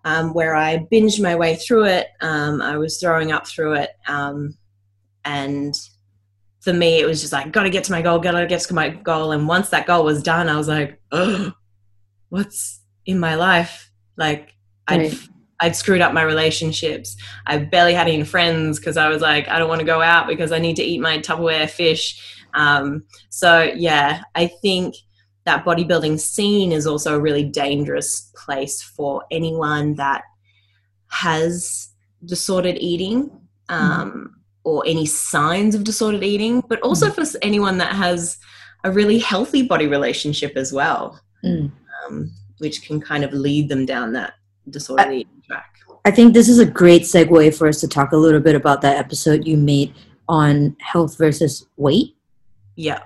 um, 0.04 0.34
where 0.34 0.56
I 0.56 0.88
binged 0.92 1.22
my 1.22 1.36
way 1.36 1.56
through 1.56 1.86
it, 1.86 2.08
um, 2.22 2.60
I 2.62 2.78
was 2.78 3.00
throwing 3.00 3.32
up 3.32 3.48
through 3.48 3.74
it. 3.74 3.92
Um, 4.08 4.58
and 5.26 5.76
for 6.62 6.74
me, 6.74 7.00
it 7.00 7.06
was 7.06 7.22
just 7.22 7.34
like, 7.34 7.52
gotta 7.52 7.70
get 7.70 7.84
to 7.86 7.92
my 7.92 8.02
goal, 8.02 8.20
gotta 8.20 8.48
get 8.48 8.62
to 8.62 8.74
my 8.74 8.90
goal. 8.90 9.32
And 9.32 9.48
once 9.48 9.70
that 9.70 9.86
goal 9.86 10.04
was 10.04 10.24
done, 10.24 10.50
I 10.50 10.58
was 10.58 10.68
like, 10.68 11.00
oh, 11.12 11.54
what's 12.30 12.82
in 13.06 13.20
my 13.20 13.36
life? 13.36 13.92
Like, 14.18 14.56
right. 14.90 15.12
I'd, 15.12 15.18
I'd 15.60 15.76
screwed 15.76 16.02
up 16.02 16.14
my 16.14 16.22
relationships. 16.22 17.18
I 17.46 17.58
barely 17.58 17.94
had 17.94 18.08
any 18.08 18.24
friends 18.24 18.80
because 18.80 18.98
I 18.98 19.10
was 19.10 19.22
like, 19.22 19.48
I 19.50 19.60
don't 19.60 19.70
want 19.70 19.80
to 19.80 19.86
go 19.86 20.02
out 20.02 20.28
because 20.28 20.52
I 20.52 20.60
need 20.60 20.76
to 20.78 20.84
eat 20.84 21.02
my 21.02 21.18
Tupperware 21.18 21.70
fish. 21.70 22.46
Um, 22.54 23.04
so, 23.30 23.72
yeah, 23.76 24.22
I 24.36 24.48
think 24.48 24.96
that 25.46 25.66
bodybuilding 25.66 26.20
scene 26.20 26.72
is 26.72 26.88
also 26.88 27.16
a 27.16 27.20
really 27.20 27.44
dangerous 27.44 28.32
place 28.36 28.82
for 28.82 29.24
anyone 29.32 29.96
that 29.96 30.24
has 31.08 31.90
disordered 32.26 32.78
eating 32.78 33.32
um, 33.70 34.12
mm. 34.12 34.28
or 34.64 34.84
any 34.86 35.06
signs 35.06 35.76
of 35.76 35.84
disordered 35.84 36.24
eating, 36.24 36.62
but 36.68 36.80
also 36.82 37.10
mm. 37.10 37.16
for 37.16 37.40
anyone 37.42 37.78
that 37.80 37.94
has 37.94 38.38
a 38.84 38.92
really 38.92 39.18
healthy 39.18 39.62
body 39.62 39.88
relationship 39.88 40.56
as 40.56 40.72
well. 40.72 41.20
Mm 41.44 41.72
um, 42.10 42.32
which 42.60 42.84
can 42.84 43.00
kind 43.00 43.24
of 43.24 43.34
lead 43.34 43.70
them 43.70 43.86
down 43.86 44.14
that 44.14 44.34
disorderly 44.70 45.22
eating 45.22 45.42
track. 45.46 45.76
I 46.06 46.12
think 46.12 46.34
this 46.34 46.50
is 46.50 46.60
a 46.60 46.66
great 46.66 47.04
segue 47.04 47.56
for 47.58 47.68
us 47.68 47.80
to 47.82 47.88
talk 47.88 48.12
a 48.12 48.18
little 48.18 48.40
bit 48.40 48.56
about 48.56 48.82
that 48.82 48.98
episode 48.98 49.46
you 49.46 49.58
made 49.58 49.94
on 50.28 50.76
health 50.80 51.18
versus 51.18 51.66
weight. 51.78 52.16
Yeah. 52.76 53.00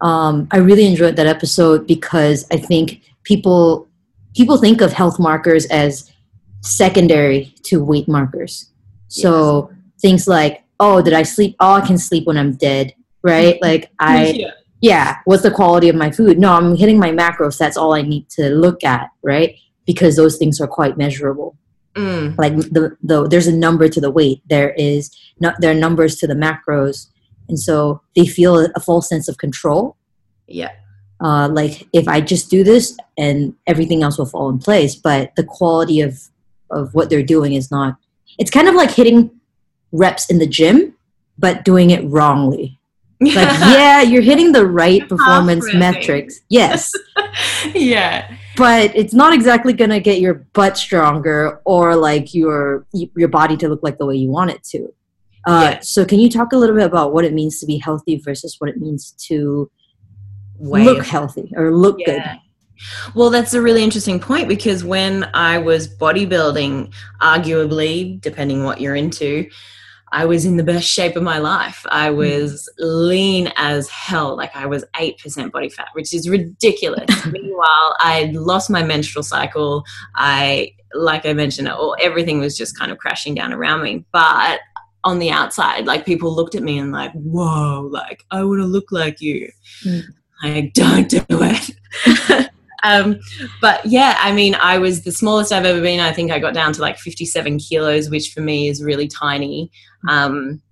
Um, 0.00 0.46
I 0.50 0.58
really 0.58 0.86
enjoyed 0.86 1.16
that 1.16 1.26
episode 1.26 1.86
because 1.86 2.46
I 2.50 2.56
think 2.56 3.02
people 3.24 3.88
people 4.34 4.58
think 4.58 4.80
of 4.80 4.92
health 4.92 5.18
markers 5.18 5.66
as 5.66 6.12
secondary 6.60 7.54
to 7.64 7.82
weight 7.82 8.06
markers. 8.06 8.70
So 9.08 9.70
yes. 9.70 9.78
things 10.00 10.28
like, 10.28 10.64
oh, 10.78 11.00
did 11.00 11.14
I 11.14 11.22
sleep? 11.22 11.56
Oh, 11.58 11.72
I 11.72 11.86
can 11.86 11.96
sleep 11.96 12.26
when 12.26 12.36
I'm 12.36 12.52
dead, 12.52 12.94
right? 13.22 13.60
Like 13.62 13.90
I 13.98 14.26
yeah 14.36 14.50
yeah, 14.80 15.18
what's 15.24 15.42
the 15.42 15.50
quality 15.50 15.88
of 15.88 15.96
my 15.96 16.10
food? 16.10 16.38
No, 16.38 16.52
I'm 16.52 16.76
hitting 16.76 16.98
my 16.98 17.10
macros. 17.10 17.58
That's 17.58 17.76
all 17.76 17.94
I 17.94 18.02
need 18.02 18.28
to 18.30 18.50
look 18.50 18.84
at, 18.84 19.10
right? 19.22 19.56
Because 19.86 20.16
those 20.16 20.36
things 20.36 20.60
are 20.60 20.66
quite 20.66 20.98
measurable. 20.98 21.56
Mm. 21.94 22.36
Like 22.36 22.56
the, 22.56 22.96
the 23.02 23.26
there's 23.26 23.46
a 23.46 23.56
number 23.56 23.88
to 23.88 24.00
the 24.00 24.10
weight. 24.10 24.42
There 24.48 24.70
is 24.74 25.16
not 25.40 25.54
there 25.60 25.70
are 25.70 25.74
numbers 25.74 26.16
to 26.16 26.26
the 26.26 26.34
macros, 26.34 27.08
and 27.48 27.58
so 27.58 28.02
they 28.14 28.26
feel 28.26 28.68
a 28.74 28.80
false 28.80 29.08
sense 29.08 29.28
of 29.28 29.38
control. 29.38 29.96
Yeah. 30.46 30.72
Uh, 31.24 31.48
like 31.50 31.88
if 31.94 32.06
I 32.06 32.20
just 32.20 32.50
do 32.50 32.62
this 32.62 32.94
and 33.16 33.54
everything 33.66 34.02
else 34.02 34.18
will 34.18 34.26
fall 34.26 34.50
in 34.50 34.58
place, 34.58 34.94
but 34.94 35.34
the 35.36 35.44
quality 35.44 36.02
of 36.02 36.20
of 36.70 36.92
what 36.94 37.08
they're 37.08 37.22
doing 37.22 37.54
is 37.54 37.70
not. 37.70 37.96
It's 38.38 38.50
kind 38.50 38.68
of 38.68 38.74
like 38.74 38.90
hitting 38.90 39.30
reps 39.92 40.28
in 40.28 40.38
the 40.38 40.46
gym, 40.46 40.94
but 41.38 41.64
doing 41.64 41.88
it 41.88 42.04
wrongly 42.04 42.78
like 43.20 43.34
yeah 43.34 44.02
you're 44.02 44.22
hitting 44.22 44.52
the 44.52 44.66
right 44.66 45.08
performance 45.08 45.72
metrics. 45.74 46.40
Yes. 46.48 46.92
Yeah. 47.74 48.34
But 48.56 48.96
it's 48.96 49.12
not 49.12 49.34
exactly 49.34 49.74
going 49.74 49.90
to 49.90 50.00
get 50.00 50.20
your 50.20 50.46
butt 50.54 50.78
stronger 50.78 51.60
or 51.66 51.94
like 51.94 52.32
your 52.32 52.86
your 52.92 53.28
body 53.28 53.56
to 53.58 53.68
look 53.68 53.82
like 53.82 53.98
the 53.98 54.06
way 54.06 54.16
you 54.16 54.30
want 54.30 54.50
it 54.50 54.62
to. 54.64 54.94
Uh, 55.46 55.70
yeah. 55.72 55.80
so 55.80 56.04
can 56.04 56.18
you 56.18 56.30
talk 56.30 56.52
a 56.52 56.56
little 56.56 56.74
bit 56.74 56.86
about 56.86 57.12
what 57.12 57.24
it 57.24 57.34
means 57.34 57.60
to 57.60 57.66
be 57.66 57.78
healthy 57.78 58.16
versus 58.16 58.56
what 58.58 58.70
it 58.70 58.78
means 58.78 59.12
to 59.18 59.70
Way 60.58 60.84
look 60.84 61.04
healthy 61.04 61.52
or 61.54 61.76
look 61.76 61.98
yeah. 62.00 62.06
good 62.06 62.40
well, 63.14 63.30
that's 63.30 63.54
a 63.54 63.62
really 63.62 63.82
interesting 63.82 64.20
point 64.20 64.48
because 64.48 64.84
when 64.84 65.28
I 65.34 65.58
was 65.58 65.88
bodybuilding, 65.88 66.92
arguably, 67.20 68.20
depending 68.20 68.64
what 68.64 68.80
you're 68.80 68.96
into, 68.96 69.48
I 70.16 70.24
was 70.24 70.46
in 70.46 70.56
the 70.56 70.64
best 70.64 70.88
shape 70.88 71.14
of 71.14 71.22
my 71.22 71.36
life. 71.36 71.84
I 71.90 72.08
hmm. 72.08 72.16
was 72.16 72.70
lean 72.78 73.52
as 73.56 73.86
hell. 73.90 74.34
Like 74.34 74.56
I 74.56 74.64
was 74.64 74.82
8% 74.94 75.52
body 75.52 75.68
fat, 75.68 75.88
which 75.92 76.14
is 76.14 76.26
ridiculous. 76.26 77.26
Meanwhile, 77.30 77.96
I 78.00 78.32
lost 78.32 78.70
my 78.70 78.82
menstrual 78.82 79.22
cycle. 79.22 79.84
I, 80.14 80.72
like 80.94 81.26
I 81.26 81.34
mentioned, 81.34 81.68
all, 81.68 81.94
everything 82.00 82.40
was 82.40 82.56
just 82.56 82.78
kind 82.78 82.90
of 82.90 82.96
crashing 82.96 83.34
down 83.34 83.52
around 83.52 83.82
me. 83.82 84.06
But 84.10 84.60
on 85.04 85.18
the 85.18 85.30
outside, 85.30 85.84
like 85.84 86.06
people 86.06 86.34
looked 86.34 86.54
at 86.54 86.62
me 86.62 86.78
and 86.78 86.92
like, 86.92 87.12
whoa, 87.12 87.86
like 87.92 88.24
I 88.30 88.42
want 88.42 88.62
to 88.62 88.66
look 88.66 88.90
like 88.90 89.20
you. 89.20 89.50
Mm. 89.84 90.02
Like, 90.42 90.72
don't 90.72 91.10
do 91.10 91.24
it. 91.28 92.50
Um, 92.82 93.20
but 93.60 93.84
yeah, 93.86 94.16
I 94.18 94.32
mean, 94.32 94.54
I 94.56 94.78
was 94.78 95.02
the 95.02 95.12
smallest 95.12 95.52
I've 95.52 95.64
ever 95.64 95.80
been. 95.80 96.00
I 96.00 96.12
think 96.12 96.30
I 96.30 96.38
got 96.38 96.54
down 96.54 96.72
to 96.74 96.80
like 96.80 96.98
57 96.98 97.58
kilos, 97.58 98.10
which 98.10 98.32
for 98.32 98.40
me 98.40 98.68
is 98.68 98.82
really 98.82 99.08
tiny. 99.08 99.70
Um, 100.08 100.62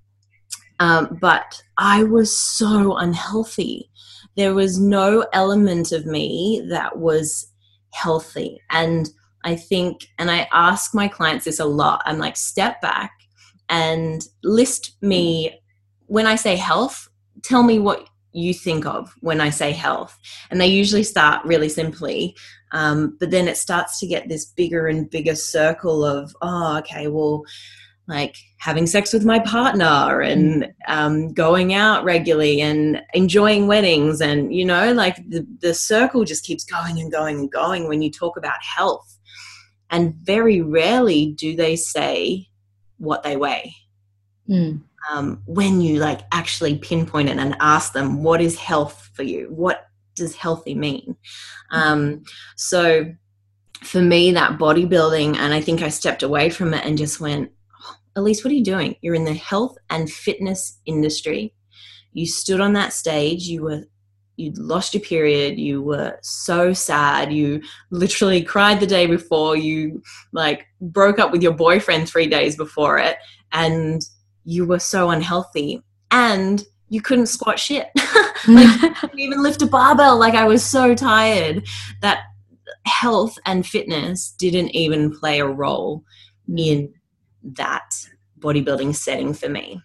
um, 0.80 1.18
but 1.20 1.62
I 1.78 2.04
was 2.04 2.36
so 2.36 2.96
unhealthy. 2.96 3.90
There 4.36 4.54
was 4.54 4.80
no 4.80 5.26
element 5.32 5.92
of 5.92 6.06
me 6.06 6.66
that 6.68 6.98
was 6.98 7.46
healthy. 7.92 8.60
And 8.70 9.08
I 9.44 9.56
think, 9.56 10.08
and 10.18 10.30
I 10.30 10.48
ask 10.52 10.94
my 10.94 11.06
clients 11.06 11.44
this 11.44 11.60
a 11.60 11.64
lot 11.64 12.02
I'm 12.06 12.18
like, 12.18 12.36
step 12.36 12.80
back 12.80 13.12
and 13.68 14.26
list 14.42 14.96
me 15.00 15.60
when 16.06 16.26
I 16.26 16.36
say 16.36 16.56
health, 16.56 17.08
tell 17.42 17.62
me 17.62 17.78
what 17.78 18.08
you 18.34 18.52
think 18.52 18.84
of 18.84 19.14
when 19.20 19.40
I 19.40 19.50
say 19.50 19.72
health. 19.72 20.18
And 20.50 20.60
they 20.60 20.66
usually 20.66 21.04
start 21.04 21.44
really 21.46 21.68
simply, 21.68 22.36
um, 22.72 23.16
but 23.20 23.30
then 23.30 23.48
it 23.48 23.56
starts 23.56 24.00
to 24.00 24.06
get 24.06 24.28
this 24.28 24.44
bigger 24.44 24.88
and 24.88 25.08
bigger 25.08 25.36
circle 25.36 26.04
of, 26.04 26.34
oh, 26.42 26.78
okay, 26.78 27.06
well, 27.06 27.44
like 28.06 28.36
having 28.58 28.86
sex 28.86 29.12
with 29.12 29.24
my 29.24 29.38
partner 29.38 30.20
and 30.20 30.72
um, 30.88 31.32
going 31.32 31.72
out 31.72 32.04
regularly 32.04 32.60
and 32.60 33.00
enjoying 33.14 33.66
weddings 33.66 34.20
and 34.20 34.54
you 34.54 34.64
know 34.64 34.92
like 34.92 35.16
the, 35.30 35.46
the 35.60 35.72
circle 35.72 36.22
just 36.22 36.44
keeps 36.44 36.64
going 36.64 37.00
and 37.00 37.10
going 37.10 37.38
and 37.38 37.50
going 37.50 37.88
when 37.88 38.02
you 38.02 38.10
talk 38.10 38.36
about 38.36 38.62
health 38.62 39.18
and 39.88 40.14
very 40.16 40.60
rarely 40.60 41.32
do 41.32 41.56
they 41.56 41.76
say 41.76 42.46
what 42.98 43.22
they 43.22 43.36
weigh 43.36 43.74
mm 44.48 44.78
um, 45.10 45.42
when 45.46 45.80
you 45.80 45.98
like 45.98 46.22
actually 46.32 46.78
pinpoint 46.78 47.28
it 47.28 47.38
and 47.38 47.56
ask 47.60 47.92
them 47.92 48.22
what 48.22 48.40
is 48.40 48.56
health 48.56 49.10
for 49.14 49.22
you? 49.22 49.48
What 49.50 49.86
does 50.14 50.34
healthy 50.34 50.74
mean? 50.74 51.16
Um, 51.70 52.22
so 52.56 53.12
for 53.84 54.00
me 54.00 54.32
that 54.32 54.58
bodybuilding 54.58 55.36
and 55.36 55.52
i 55.52 55.60
think 55.60 55.82
i 55.82 55.90
stepped 55.90 56.22
away 56.22 56.48
from 56.48 56.72
it 56.72 56.84
and 56.86 56.96
just 56.96 57.20
went 57.20 57.50
oh, 57.84 57.96
elise 58.16 58.42
what 58.42 58.50
are 58.50 58.54
you 58.54 58.64
doing? 58.64 58.96
You're 59.02 59.14
in 59.14 59.24
the 59.24 59.34
health 59.34 59.76
and 59.90 60.10
fitness 60.10 60.80
industry. 60.86 61.54
You 62.12 62.26
stood 62.26 62.60
on 62.60 62.72
that 62.74 62.92
stage. 62.92 63.42
You 63.42 63.62
were 63.62 63.84
you'd 64.36 64.58
lost 64.58 64.94
your 64.94 65.02
period. 65.02 65.58
You 65.58 65.82
were 65.82 66.18
so 66.22 66.72
sad. 66.72 67.32
You 67.32 67.62
literally 67.90 68.42
cried 68.54 68.80
the 68.80 68.86
day 68.86 69.06
before. 69.06 69.56
You 69.56 70.02
like 70.32 70.66
broke 70.80 71.18
up 71.18 71.30
with 71.30 71.42
your 71.42 71.52
boyfriend 71.52 72.08
three 72.08 72.26
days 72.26 72.56
before 72.56 72.98
it. 72.98 73.16
And 73.52 74.00
you 74.44 74.66
were 74.66 74.78
so 74.78 75.10
unhealthy 75.10 75.82
and 76.10 76.64
you 76.88 77.00
couldn't 77.00 77.26
squat 77.26 77.58
shit. 77.58 77.88
like 78.48 78.80
couldn't 79.00 79.18
even 79.18 79.42
lift 79.42 79.62
a 79.62 79.66
barbell. 79.66 80.18
Like 80.18 80.34
I 80.34 80.46
was 80.46 80.64
so 80.64 80.94
tired 80.94 81.66
that 82.02 82.24
health 82.86 83.38
and 83.46 83.66
fitness 83.66 84.30
didn't 84.38 84.70
even 84.70 85.16
play 85.16 85.40
a 85.40 85.46
role 85.46 86.04
in 86.56 86.92
that 87.42 87.94
bodybuilding 88.38 88.94
setting 88.94 89.32
for 89.32 89.48
me. 89.48 89.80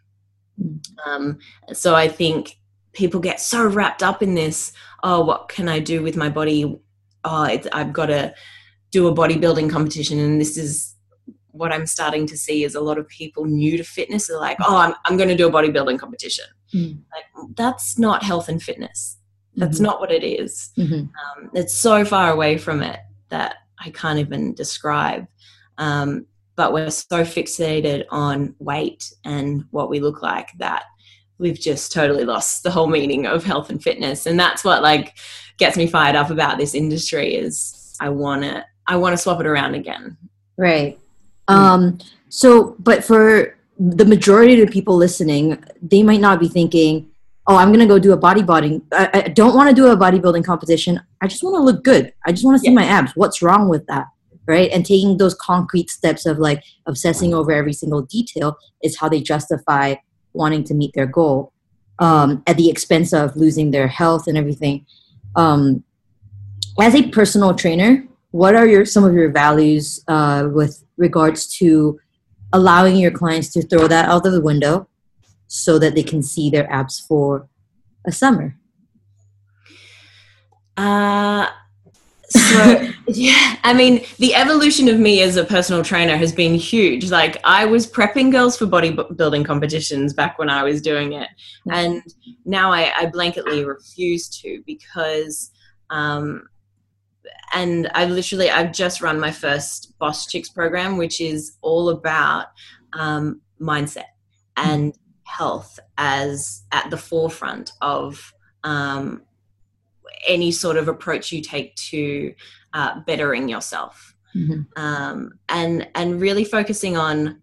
Um, 1.05 1.39
so 1.73 1.95
I 1.95 2.07
think 2.07 2.59
people 2.93 3.19
get 3.19 3.39
so 3.39 3.65
wrapped 3.65 4.03
up 4.03 4.21
in 4.21 4.35
this. 4.35 4.73
Oh, 5.03 5.23
what 5.23 5.47
can 5.47 5.69
I 5.69 5.79
do 5.79 6.03
with 6.03 6.17
my 6.17 6.29
body? 6.29 6.79
Oh, 7.23 7.59
I've 7.71 7.93
got 7.93 8.07
to 8.07 8.33
do 8.91 9.07
a 9.07 9.15
bodybuilding 9.15 9.69
competition 9.69 10.19
and 10.19 10.41
this 10.41 10.57
is 10.57 10.95
what 11.59 11.71
i'm 11.71 11.85
starting 11.85 12.25
to 12.25 12.37
see 12.37 12.63
is 12.63 12.73
a 12.75 12.81
lot 12.81 12.97
of 12.97 13.07
people 13.07 13.45
new 13.45 13.77
to 13.77 13.83
fitness 13.83 14.29
are 14.29 14.39
like 14.39 14.57
oh 14.61 14.77
i'm, 14.77 14.93
I'm 15.05 15.17
going 15.17 15.29
to 15.29 15.35
do 15.35 15.47
a 15.47 15.51
bodybuilding 15.51 15.99
competition 15.99 16.45
Mm. 16.73 16.99
like 17.15 17.25
that's 17.55 17.97
not 17.97 18.21
health 18.23 18.47
and 18.47 18.61
fitness 18.61 19.17
that's 19.55 19.79
Mhm. 19.79 19.83
not 19.87 19.99
what 19.99 20.11
it 20.11 20.23
is 20.23 20.69
Mhm. 20.77 21.09
um, 21.21 21.49
it's 21.55 21.75
so 21.75 22.05
far 22.05 22.31
away 22.31 22.57
from 22.59 22.81
it 22.83 22.99
that 23.29 23.55
I 23.81 23.89
can't 23.91 24.19
even 24.19 24.53
describe. 24.53 25.25
Um, 25.77 26.25
but 26.57 26.73
we're 26.73 26.91
so 26.91 27.23
fixated 27.23 28.03
on 28.11 28.53
weight 28.59 29.11
and 29.23 29.63
what 29.71 29.89
we 29.89 29.99
look 30.01 30.21
like 30.21 30.49
that 30.57 30.83
we've 31.37 31.59
just 31.59 31.91
totally 31.93 32.25
lost 32.25 32.63
the 32.63 32.71
whole 32.71 32.87
meaning 32.87 33.25
of 33.25 33.45
health 33.45 33.69
and 33.69 33.81
fitness. 33.81 34.25
And 34.25 34.37
that's 34.37 34.63
what 34.65 34.83
like 34.83 35.17
gets 35.57 35.77
me 35.77 35.87
fired 35.87 36.15
up 36.17 36.29
about 36.29 36.57
this 36.57 36.75
industry 36.75 37.33
is 37.35 37.95
I 38.01 38.09
want 38.09 38.43
to 38.43 38.65
I 38.85 38.97
want 38.97 39.13
to 39.13 39.17
swap 39.17 39.39
it 39.39 39.47
around 39.47 39.73
again. 39.75 40.17
Right. 40.57 40.99
Um, 41.49 41.97
so, 42.29 42.75
but 42.79 43.03
for 43.03 43.57
the 43.77 44.05
majority 44.05 44.59
of 44.61 44.67
the 44.67 44.71
people 44.71 44.95
listening, 44.95 45.63
they 45.81 46.03
might 46.03 46.21
not 46.21 46.39
be 46.39 46.47
thinking, 46.47 47.09
oh, 47.47 47.55
I'm 47.55 47.69
going 47.69 47.79
to 47.79 47.87
go 47.87 47.97
do 47.97 48.13
a 48.13 48.17
bodybuilding. 48.17 48.81
I, 48.93 49.09
I 49.13 49.21
don't 49.29 49.55
want 49.55 49.69
to 49.69 49.75
do 49.75 49.87
a 49.87 49.97
bodybuilding 49.97 50.45
competition. 50.45 51.01
I 51.21 51.27
just 51.27 51.43
want 51.43 51.55
to 51.55 51.61
look 51.61 51.83
good. 51.83 52.13
I 52.25 52.31
just 52.31 52.45
want 52.45 52.55
to 52.55 52.59
see 52.59 52.67
Yeah. 52.67 52.75
my 52.75 52.85
abs. 52.85 53.13
What's 53.15 53.41
wrong 53.41 53.69
with 53.69 53.85
that? 53.87 54.07
Right. 54.45 54.69
And 54.71 54.85
taking 54.85 55.17
those 55.17 55.35
concrete 55.35 55.89
steps 55.89 56.25
of 56.25 56.39
like 56.39 56.63
obsessing 56.87 57.33
over 57.33 57.51
every 57.51 57.73
single 57.73 58.01
detail 58.03 58.57
is 58.83 58.97
how 58.97 59.07
they 59.09 59.21
justify 59.21 59.95
wanting 60.33 60.63
to 60.65 60.73
meet 60.73 60.91
their 60.93 61.05
goal 61.05 61.53
um, 61.99 62.43
at 62.47 62.57
the 62.57 62.69
expense 62.69 63.13
of 63.13 63.35
losing 63.35 63.71
their 63.71 63.87
health 63.87 64.27
and 64.27 64.37
everything. 64.37 64.85
Um, 65.35 65.83
as 66.79 66.95
a 66.95 67.09
personal 67.09 67.53
trainer, 67.53 68.07
what 68.31 68.55
are 68.55 68.67
your 68.67 68.85
some 68.85 69.03
of 69.03 69.13
your 69.13 69.31
values 69.31 70.03
uh, 70.07 70.47
with 70.51 70.83
regards 70.97 71.47
to 71.57 71.99
allowing 72.53 72.97
your 72.97 73.11
clients 73.11 73.51
to 73.53 73.61
throw 73.61 73.87
that 73.87 74.09
out 74.09 74.25
of 74.25 74.31
the 74.31 74.41
window 74.41 74.87
so 75.47 75.79
that 75.79 75.95
they 75.95 76.03
can 76.03 76.21
see 76.21 76.49
their 76.49 76.71
abs 76.71 76.99
for 76.99 77.47
a 78.05 78.11
summer? 78.11 78.55
Uh, 80.77 81.47
so 82.29 82.87
yeah, 83.07 83.57
I 83.63 83.73
mean, 83.73 84.05
the 84.19 84.35
evolution 84.35 84.87
of 84.87 84.99
me 84.99 85.21
as 85.21 85.35
a 85.35 85.43
personal 85.43 85.83
trainer 85.83 86.15
has 86.15 86.31
been 86.31 86.53
huge. 86.53 87.09
Like 87.09 87.37
I 87.43 87.65
was 87.65 87.91
prepping 87.91 88.31
girls 88.31 88.57
for 88.57 88.65
bodybuilding 88.65 89.45
competitions 89.45 90.13
back 90.13 90.37
when 90.37 90.49
I 90.49 90.63
was 90.63 90.81
doing 90.81 91.13
it, 91.13 91.27
and 91.71 92.03
now 92.45 92.71
I, 92.71 92.91
I 92.95 93.05
blanketly 93.07 93.65
refuse 93.65 94.29
to 94.41 94.61
because, 94.65 95.51
um, 95.89 96.47
and 97.53 97.89
I 97.93 98.05
literally 98.05 98.49
I've 98.49 98.71
just 98.71 99.01
run 99.01 99.19
my 99.19 99.31
first 99.31 99.97
Boss 99.99 100.27
Chicks 100.27 100.49
program, 100.49 100.97
which 100.97 101.21
is 101.21 101.57
all 101.61 101.89
about 101.89 102.47
um, 102.93 103.41
mindset 103.59 104.05
and 104.57 104.97
health 105.23 105.79
as 105.97 106.63
at 106.71 106.89
the 106.89 106.97
forefront 106.97 107.71
of 107.81 108.33
um, 108.63 109.23
any 110.27 110.51
sort 110.51 110.77
of 110.77 110.87
approach 110.87 111.31
you 111.31 111.41
take 111.41 111.75
to 111.75 112.33
uh, 112.73 112.99
bettering 113.01 113.49
yourself. 113.49 114.15
Mhm. 114.35 114.67
um, 114.77 115.31
and 115.49 115.87
and 115.95 116.21
really 116.21 116.45
focusing 116.45 116.95
on 116.95 117.41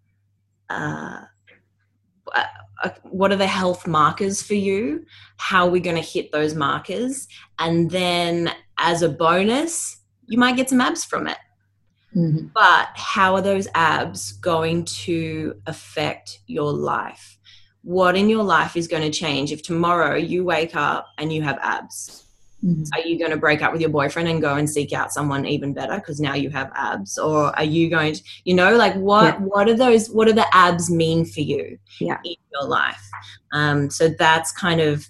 uh, 0.70 1.22
uh, 2.32 2.44
uh, 2.82 2.90
what 3.02 3.32
are 3.32 3.36
the 3.36 3.46
health 3.46 3.86
markers 3.86 4.42
for 4.42 4.54
you? 4.54 5.04
How 5.38 5.66
are 5.66 5.70
we 5.70 5.80
going 5.80 5.96
to 5.96 6.02
hit 6.02 6.30
those 6.30 6.54
markers? 6.54 7.26
And 7.58 7.90
then 7.90 8.52
as 8.78 9.02
a 9.02 9.08
bonus 9.08 9.98
you 10.26 10.38
might 10.38 10.56
get 10.56 10.68
some 10.68 10.80
abs 10.80 11.04
from 11.04 11.26
it 11.26 11.38
Mhm. 12.14 12.50
but 12.54 12.88
how 12.94 13.34
are 13.34 13.42
those 13.42 13.68
abs 13.74 14.32
going 14.32 14.84
to 14.84 15.54
affect 15.66 16.40
your 16.46 16.72
life 16.72 17.38
what 17.82 18.16
in 18.16 18.28
your 18.28 18.42
life 18.42 18.76
is 18.76 18.88
going 18.88 19.02
to 19.02 19.10
change 19.10 19.52
if 19.52 19.62
tomorrow 19.62 20.16
you 20.16 20.44
wake 20.44 20.74
up 20.74 21.06
and 21.18 21.32
you 21.32 21.42
have 21.42 21.58
abs 21.60 22.22
Mhm. 22.64 22.88
are 22.94 23.00
you 23.06 23.18
going 23.18 23.30
to 23.32 23.36
break 23.36 23.60
up 23.62 23.70
with 23.70 23.82
your 23.82 23.90
boyfriend 23.90 24.28
and 24.28 24.40
go 24.40 24.54
and 24.54 24.68
seek 24.68 24.92
out 24.94 25.12
someone 25.12 25.44
even 25.46 25.74
better 25.74 25.96
because 25.96 26.18
now 26.18 26.32
you 26.34 26.48
have 26.50 26.70
abs 26.74 27.18
or 27.18 27.54
are 27.56 27.64
you 27.64 27.90
going 27.90 28.14
to 28.14 28.22
you 28.44 28.54
know 28.54 28.74
like 28.76 28.94
what 28.94 29.34
Yeah. 29.34 29.40
what 29.46 29.68
are 29.68 29.74
those 29.76 30.08
what 30.08 30.26
do 30.26 30.32
the 30.32 30.46
abs 30.56 30.90
mean 30.90 31.26
for 31.26 31.42
you 31.42 31.78
Yeah. 32.00 32.18
in 32.24 32.36
your 32.52 32.64
life 32.64 33.02
um 33.52 33.90
so 33.90 34.08
that's 34.08 34.52
kind 34.52 34.80
of 34.80 35.06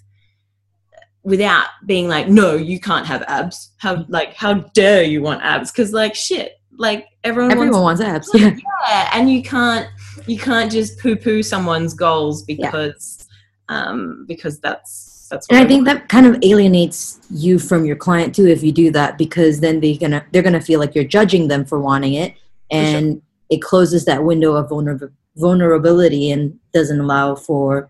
without 1.27 1.67
being 1.85 2.07
like 2.07 2.29
no 2.29 2.55
you 2.55 2.79
can't 2.79 3.05
have 3.05 3.21
abs 3.27 3.71
how 3.77 4.05
like 4.07 4.33
how 4.33 4.53
dare 4.73 5.03
you 5.03 5.21
want 5.21 5.41
abs 5.43 5.71
because 5.71 5.91
like 5.91 6.15
shit 6.15 6.53
like 6.77 7.07
everyone, 7.23 7.51
Everyone 7.51 7.81
wants 7.81 8.01
wants 8.01 8.29
abs. 8.29 8.41
Yeah. 8.41 8.55
yeah, 8.87 9.09
and 9.13 9.29
you 9.29 9.41
can't 9.41 9.89
you 10.25 10.37
can't 10.37 10.71
just 10.71 10.99
poo 10.99 11.15
poo 11.15 11.43
someone's 11.43 11.93
goals 11.93 12.43
because 12.43 13.27
um 13.69 14.25
because 14.27 14.59
that's 14.59 15.27
that's 15.29 15.47
And 15.49 15.57
what 15.57 15.65
I 15.65 15.67
think 15.67 15.85
that 15.85 16.07
kind 16.07 16.25
of 16.25 16.37
alienates 16.43 17.19
you 17.29 17.59
from 17.59 17.83
your 17.83 17.95
client 17.95 18.33
too 18.33 18.47
if 18.47 18.63
you 18.63 18.71
do 18.71 18.91
that 18.91 19.17
because 19.17 19.59
then 19.59 19.79
they're 19.79 19.97
gonna 19.97 20.25
they're 20.31 20.43
gonna 20.43 20.61
feel 20.61 20.79
like 20.79 20.95
you're 20.95 21.03
judging 21.03 21.47
them 21.47 21.65
for 21.65 21.79
wanting 21.79 22.13
it, 22.13 22.31
sure. 22.33 22.39
and 22.69 23.21
it 23.49 23.61
closes 23.61 24.05
that 24.05 24.23
window 24.23 24.53
of 24.55 24.69
vulner- 24.69 25.11
vulnerability 25.35 26.31
and 26.31 26.57
doesn't 26.73 26.99
allow 26.99 27.35
for 27.35 27.89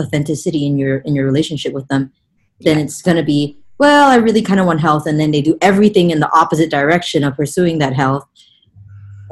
authenticity 0.00 0.66
in 0.66 0.78
your 0.78 0.98
in 0.98 1.14
your 1.14 1.24
relationship 1.24 1.72
with 1.72 1.88
them. 1.88 2.12
Then 2.60 2.78
Yeah. 2.78 2.84
it's 2.84 3.02
gonna 3.02 3.22
be 3.22 3.58
well, 3.78 4.08
I 4.08 4.16
really 4.16 4.40
kind 4.40 4.58
of 4.58 4.64
want 4.64 4.80
health, 4.80 5.06
and 5.06 5.20
then 5.20 5.32
they 5.32 5.42
do 5.42 5.58
everything 5.60 6.10
in 6.10 6.18
the 6.20 6.32
opposite 6.32 6.70
direction 6.70 7.22
of 7.22 7.36
pursuing 7.36 7.78
that 7.78 7.92
health. 7.92 8.26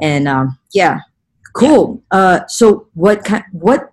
And 0.01 0.27
um, 0.27 0.59
yeah, 0.71 0.99
cool. 1.53 2.03
Uh, 2.11 2.41
so 2.47 2.87
what 2.93 3.23
kind? 3.25 3.43
What 3.53 3.91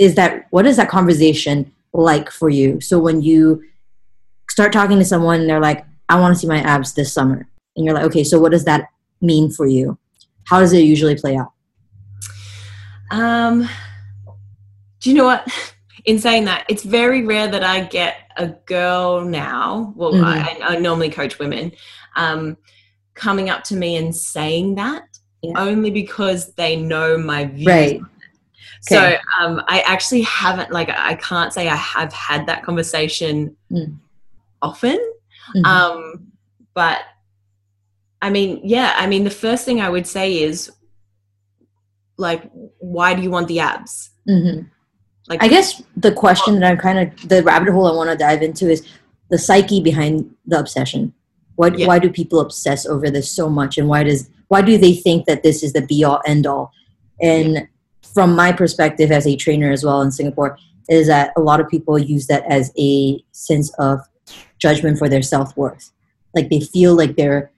is 0.00 0.16
that? 0.16 0.46
What 0.50 0.66
is 0.66 0.76
that 0.78 0.88
conversation 0.88 1.70
like 1.92 2.28
for 2.30 2.50
you? 2.50 2.80
So 2.80 2.98
when 2.98 3.22
you 3.22 3.62
start 4.50 4.72
talking 4.72 4.98
to 4.98 5.04
someone, 5.04 5.40
and 5.42 5.48
they're 5.48 5.60
like, 5.60 5.84
"I 6.08 6.18
want 6.18 6.34
to 6.34 6.40
see 6.40 6.48
my 6.48 6.58
abs 6.58 6.94
this 6.94 7.12
summer," 7.12 7.46
and 7.76 7.84
you're 7.84 7.94
like, 7.94 8.04
"Okay, 8.06 8.24
so 8.24 8.40
what 8.40 8.50
does 8.50 8.64
that 8.64 8.88
mean 9.20 9.48
for 9.48 9.66
you? 9.66 9.96
How 10.48 10.58
does 10.58 10.72
it 10.72 10.80
usually 10.82 11.14
play 11.14 11.36
out?" 11.36 11.52
Um, 13.12 13.68
do 15.00 15.10
you 15.10 15.16
know 15.16 15.24
what? 15.24 15.46
In 16.04 16.18
saying 16.18 16.46
that, 16.46 16.64
it's 16.68 16.82
very 16.82 17.24
rare 17.24 17.46
that 17.46 17.62
I 17.62 17.84
get 17.84 18.21
a 18.36 18.48
girl 18.66 19.24
now. 19.24 19.92
Well, 19.96 20.12
Mhm. 20.14 20.24
I, 20.24 20.74
I 20.74 20.78
normally 20.78 21.10
coach 21.10 21.38
women, 21.38 21.72
um, 22.16 22.56
coming 23.14 23.50
up 23.50 23.62
to 23.64 23.76
me 23.76 23.96
and 23.96 24.14
saying 24.14 24.76
that 24.76 25.04
Yeah. 25.42 25.52
only 25.56 25.90
because 25.90 26.54
they 26.54 26.76
know 26.76 27.18
my 27.18 27.44
views. 27.46 27.66
Right. 27.66 28.00
So 28.80 29.16
um, 29.40 29.62
I 29.68 29.80
actually 29.80 30.22
haven't 30.22 30.72
like 30.72 30.88
I 30.90 31.14
can't 31.14 31.52
say 31.52 31.68
I 31.68 31.76
have 31.76 32.12
had 32.12 32.46
that 32.46 32.62
conversation 32.64 33.56
Mm. 33.70 33.98
often. 34.60 34.98
Mhm. 35.54 35.64
Um, 35.66 36.32
but 36.74 37.00
I 38.20 38.30
mean, 38.30 38.60
yeah, 38.64 38.94
I 38.96 39.06
mean, 39.06 39.24
the 39.24 39.30
first 39.30 39.64
thing 39.64 39.80
I 39.80 39.88
would 39.90 40.06
say 40.06 40.42
is 40.42 40.70
like, 42.16 42.50
why 42.78 43.14
do 43.14 43.22
you 43.22 43.30
want 43.30 43.48
the 43.48 43.60
abs? 43.60 44.10
Mhm. 44.28 44.70
Like, 45.32 45.42
I 45.42 45.48
guess 45.48 45.82
the 45.96 46.12
question 46.12 46.60
that 46.60 46.70
I'm 46.70 46.76
kind 46.76 46.98
of 46.98 47.28
the 47.28 47.42
rabbit 47.42 47.72
hole 47.72 47.86
I 47.86 47.94
want 47.94 48.10
to 48.10 48.16
dive 48.16 48.42
into 48.42 48.68
is 48.68 48.86
the 49.30 49.38
psyche 49.38 49.80
behind 49.80 50.30
the 50.46 50.58
obsession. 50.58 51.14
Why 51.56 51.68
Yeah. 51.74 51.86
why 51.86 51.98
do 51.98 52.10
people 52.10 52.40
obsess 52.40 52.84
over 52.86 53.10
this 53.10 53.30
so 53.30 53.48
much, 53.48 53.78
and 53.78 53.88
why 53.88 54.02
does 54.04 54.28
why 54.48 54.60
do 54.60 54.76
they 54.76 54.94
think 54.94 55.24
that 55.26 55.42
this 55.42 55.62
is 55.62 55.72
the 55.72 55.80
be 55.80 56.04
all 56.04 56.20
end 56.26 56.46
all? 56.46 56.70
And 57.20 57.66
from 58.02 58.36
my 58.36 58.52
perspective 58.52 59.10
as 59.10 59.26
a 59.26 59.36
trainer 59.36 59.70
as 59.72 59.84
well 59.84 60.02
in 60.02 60.10
Singapore, 60.10 60.58
is 60.90 61.06
that 61.06 61.32
a 61.36 61.40
lot 61.40 61.60
of 61.60 61.68
people 61.68 61.98
use 61.98 62.26
that 62.26 62.44
as 62.46 62.72
a 62.78 63.22
sense 63.32 63.72
of 63.78 64.00
judgment 64.58 64.98
for 64.98 65.08
their 65.08 65.22
self 65.22 65.56
worth. 65.56 65.90
Like 66.34 66.50
they 66.50 66.60
feel 66.60 66.94
like 66.94 67.16
their 67.16 67.50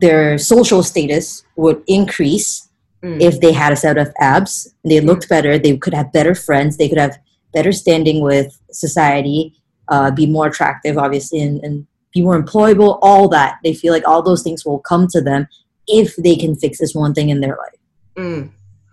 their 0.00 0.38
social 0.38 0.82
status 0.82 1.44
would 1.56 1.82
increase 1.86 2.68
Mm. 3.02 3.18
if 3.22 3.40
they 3.40 3.50
had 3.52 3.72
a 3.72 3.76
set 3.76 3.96
of 3.96 4.12
abs 4.20 4.74
they 4.84 5.00
looked 5.00 5.26
better 5.28 5.58
they 5.58 5.74
could 5.78 5.94
have 5.94 6.12
better 6.12 6.34
friends 6.34 6.76
they 6.76 6.86
could 6.88 6.98
have 6.98 7.16
better 7.54 7.72
standing 7.72 8.20
with 8.20 8.60
society 8.70 9.54
uh, 9.88 10.10
be 10.10 10.26
more 10.26 10.48
attractive 10.48 10.98
obviously 10.98 11.40
and, 11.40 11.64
and 11.64 11.86
be 12.12 12.20
more 12.20 12.38
employable 12.42 12.98
all 13.00 13.26
that 13.28 13.58
they 13.64 13.72
feel 13.72 13.92
like 13.94 14.06
all 14.06 14.20
those 14.22 14.42
things 14.42 14.66
will 14.66 14.80
come 14.80 15.06
to 15.08 15.20
them 15.22 15.48
if 15.86 16.14
they 16.16 16.36
can 16.36 16.54
fix 16.54 16.78
this 16.78 16.94
one 16.94 17.14
thing 17.14 17.30
in 17.30 17.40
their 17.40 17.56
life 17.56 17.80
Mm. 18.16 18.50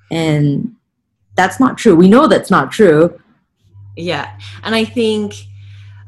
and 0.10 0.76
that's 1.36 1.60
not 1.60 1.78
true 1.78 1.96
we 1.96 2.08
know 2.08 2.28
that's 2.28 2.52
not 2.52 2.72
true 2.72 3.20
Yeah. 3.98 4.28
And 4.64 4.74
I 4.76 4.86
think 4.86 5.34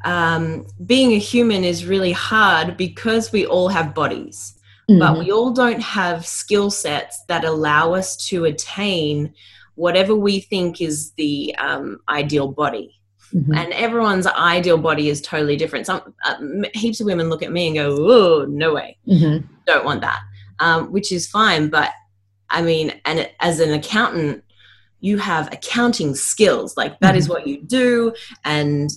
um, 0.06 0.66
being 0.86 1.12
a 1.14 1.18
human 1.18 1.64
is 1.64 1.86
really 1.86 2.14
hard 2.14 2.78
because 2.78 3.32
we 3.34 3.46
all 3.48 3.68
have 3.70 3.94
bodies, 3.96 4.54
but 4.98 5.14
Mhm. 5.14 5.20
we 5.20 5.32
all 5.32 5.52
don't 5.52 5.82
have 5.82 6.26
skill 6.26 6.72
sets 6.72 7.24
that 7.28 7.46
allow 7.46 7.94
us 7.94 8.18
to 8.28 8.46
attain 8.46 9.34
whatever 9.76 10.16
we 10.16 10.40
think 10.40 10.82
is 10.82 11.12
the 11.12 11.56
um, 11.60 12.00
ideal 12.10 12.48
body. 12.48 13.00
Mhm. 13.34 13.56
And 13.56 13.74
everyone's 13.74 14.26
ideal 14.26 14.78
body 14.78 15.10
is 15.10 15.22
totally 15.22 15.56
different. 15.56 15.86
Some 15.86 16.02
uh, 16.26 16.36
heaps 16.74 17.00
of 17.00 17.06
women 17.06 17.30
look 17.30 17.44
at 17.44 17.52
me 17.52 17.68
and 17.68 17.76
go, 17.76 17.96
"Oh, 18.00 18.46
no 18.50 18.74
way, 18.74 18.98
Mhm. 19.08 19.44
don't 19.68 19.86
want 19.86 20.02
that." 20.02 20.20
um, 20.60 20.92
which 20.92 21.12
is 21.12 21.28
fine. 21.28 21.70
But 21.70 21.92
I 22.50 22.62
mean, 22.62 22.94
and 23.06 23.30
as 23.40 23.60
an 23.60 23.72
accountant, 23.72 24.44
you 25.00 25.18
have 25.18 25.48
accounting 25.54 26.16
skills. 26.16 26.76
Like 26.76 27.00
that 27.00 27.12
mm-hmm. 27.12 27.18
is 27.18 27.30
what 27.30 27.48
you 27.48 27.62
do, 27.64 28.14
and 28.44 28.90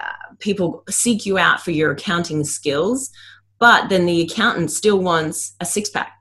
uh, 0.00 0.34
people 0.38 0.84
seek 0.88 1.26
you 1.26 1.38
out 1.38 1.60
for 1.60 1.72
your 1.72 1.92
accounting 1.92 2.44
skills. 2.44 3.10
But 3.58 3.88
then 3.88 4.06
the 4.06 4.20
accountant 4.22 4.70
still 4.70 4.98
wants 4.98 5.54
a 5.60 5.64
six 5.64 5.90
pack. 5.90 6.12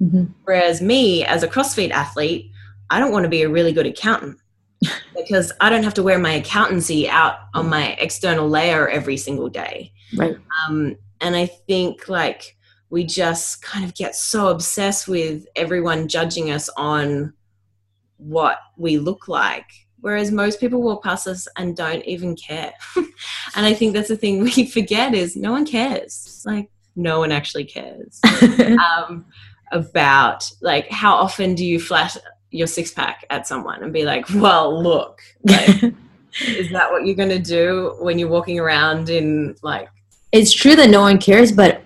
Mm-hmm. 0.00 0.24
Whereas 0.44 0.80
me, 0.80 1.24
as 1.24 1.42
a 1.42 1.48
CrossFit 1.48 1.90
athlete, 1.90 2.50
I 2.88 2.98
don't 2.98 3.12
want 3.12 3.24
to 3.24 3.28
be 3.28 3.42
a 3.42 3.48
really 3.48 3.72
good 3.72 3.86
accountant 3.86 4.38
because 5.14 5.52
I 5.60 5.68
don't 5.68 5.84
have 5.84 5.94
to 5.94 6.02
wear 6.02 6.18
my 6.18 6.32
accountancy 6.32 7.08
out 7.08 7.34
on 7.54 7.68
my 7.68 7.92
external 8.00 8.48
layer 8.48 8.88
every 8.88 9.16
single 9.16 9.48
day. 9.48 9.92
Right. 10.16 10.36
Um, 10.66 10.96
and 11.20 11.36
I 11.36 11.46
think 11.46 12.08
like 12.08 12.56
we 12.88 13.04
just 13.04 13.62
kind 13.62 13.84
of 13.84 13.94
get 13.94 14.16
so 14.16 14.48
obsessed 14.48 15.06
with 15.06 15.46
everyone 15.54 16.08
judging 16.08 16.50
us 16.50 16.68
on 16.76 17.32
what 18.16 18.58
we 18.76 18.98
look 18.98 19.28
like 19.28 19.70
whereas 20.00 20.30
most 20.30 20.60
people 20.60 20.82
walk 20.82 21.02
past 21.02 21.26
us 21.26 21.46
and 21.56 21.76
don't 21.76 22.04
even 22.04 22.36
care. 22.36 22.72
And 23.56 23.66
i 23.66 23.74
think 23.74 23.94
that's 23.94 24.08
the 24.08 24.16
thing 24.16 24.40
we 24.40 24.66
forget 24.76 25.14
is 25.14 25.36
no 25.36 25.52
one 25.52 25.66
cares. 25.66 26.42
Like 26.46 26.70
no 26.96 27.18
one 27.18 27.32
actually 27.32 27.64
cares. 27.64 28.20
Um, 28.60 29.26
about 29.72 30.50
like 30.60 30.90
how 30.90 31.14
often 31.14 31.54
do 31.54 31.64
you 31.64 31.78
flash 31.78 32.16
your 32.50 32.66
six 32.66 32.90
pack 32.90 33.24
at 33.30 33.46
someone 33.46 33.82
and 33.84 33.92
be 33.92 34.04
like 34.04 34.28
well 34.34 34.82
look 34.82 35.20
like, 35.44 35.94
is 36.44 36.70
that 36.70 36.90
what 36.90 37.06
you're 37.06 37.14
going 37.14 37.28
to 37.28 37.38
do 37.38 37.94
when 38.00 38.18
you're 38.18 38.28
walking 38.28 38.58
around 38.58 39.10
in 39.10 39.54
like 39.62 39.88
it's 40.32 40.52
true 40.52 40.74
that 40.74 40.90
no 40.90 41.00
one 41.00 41.18
cares 41.18 41.52
but 41.52 41.82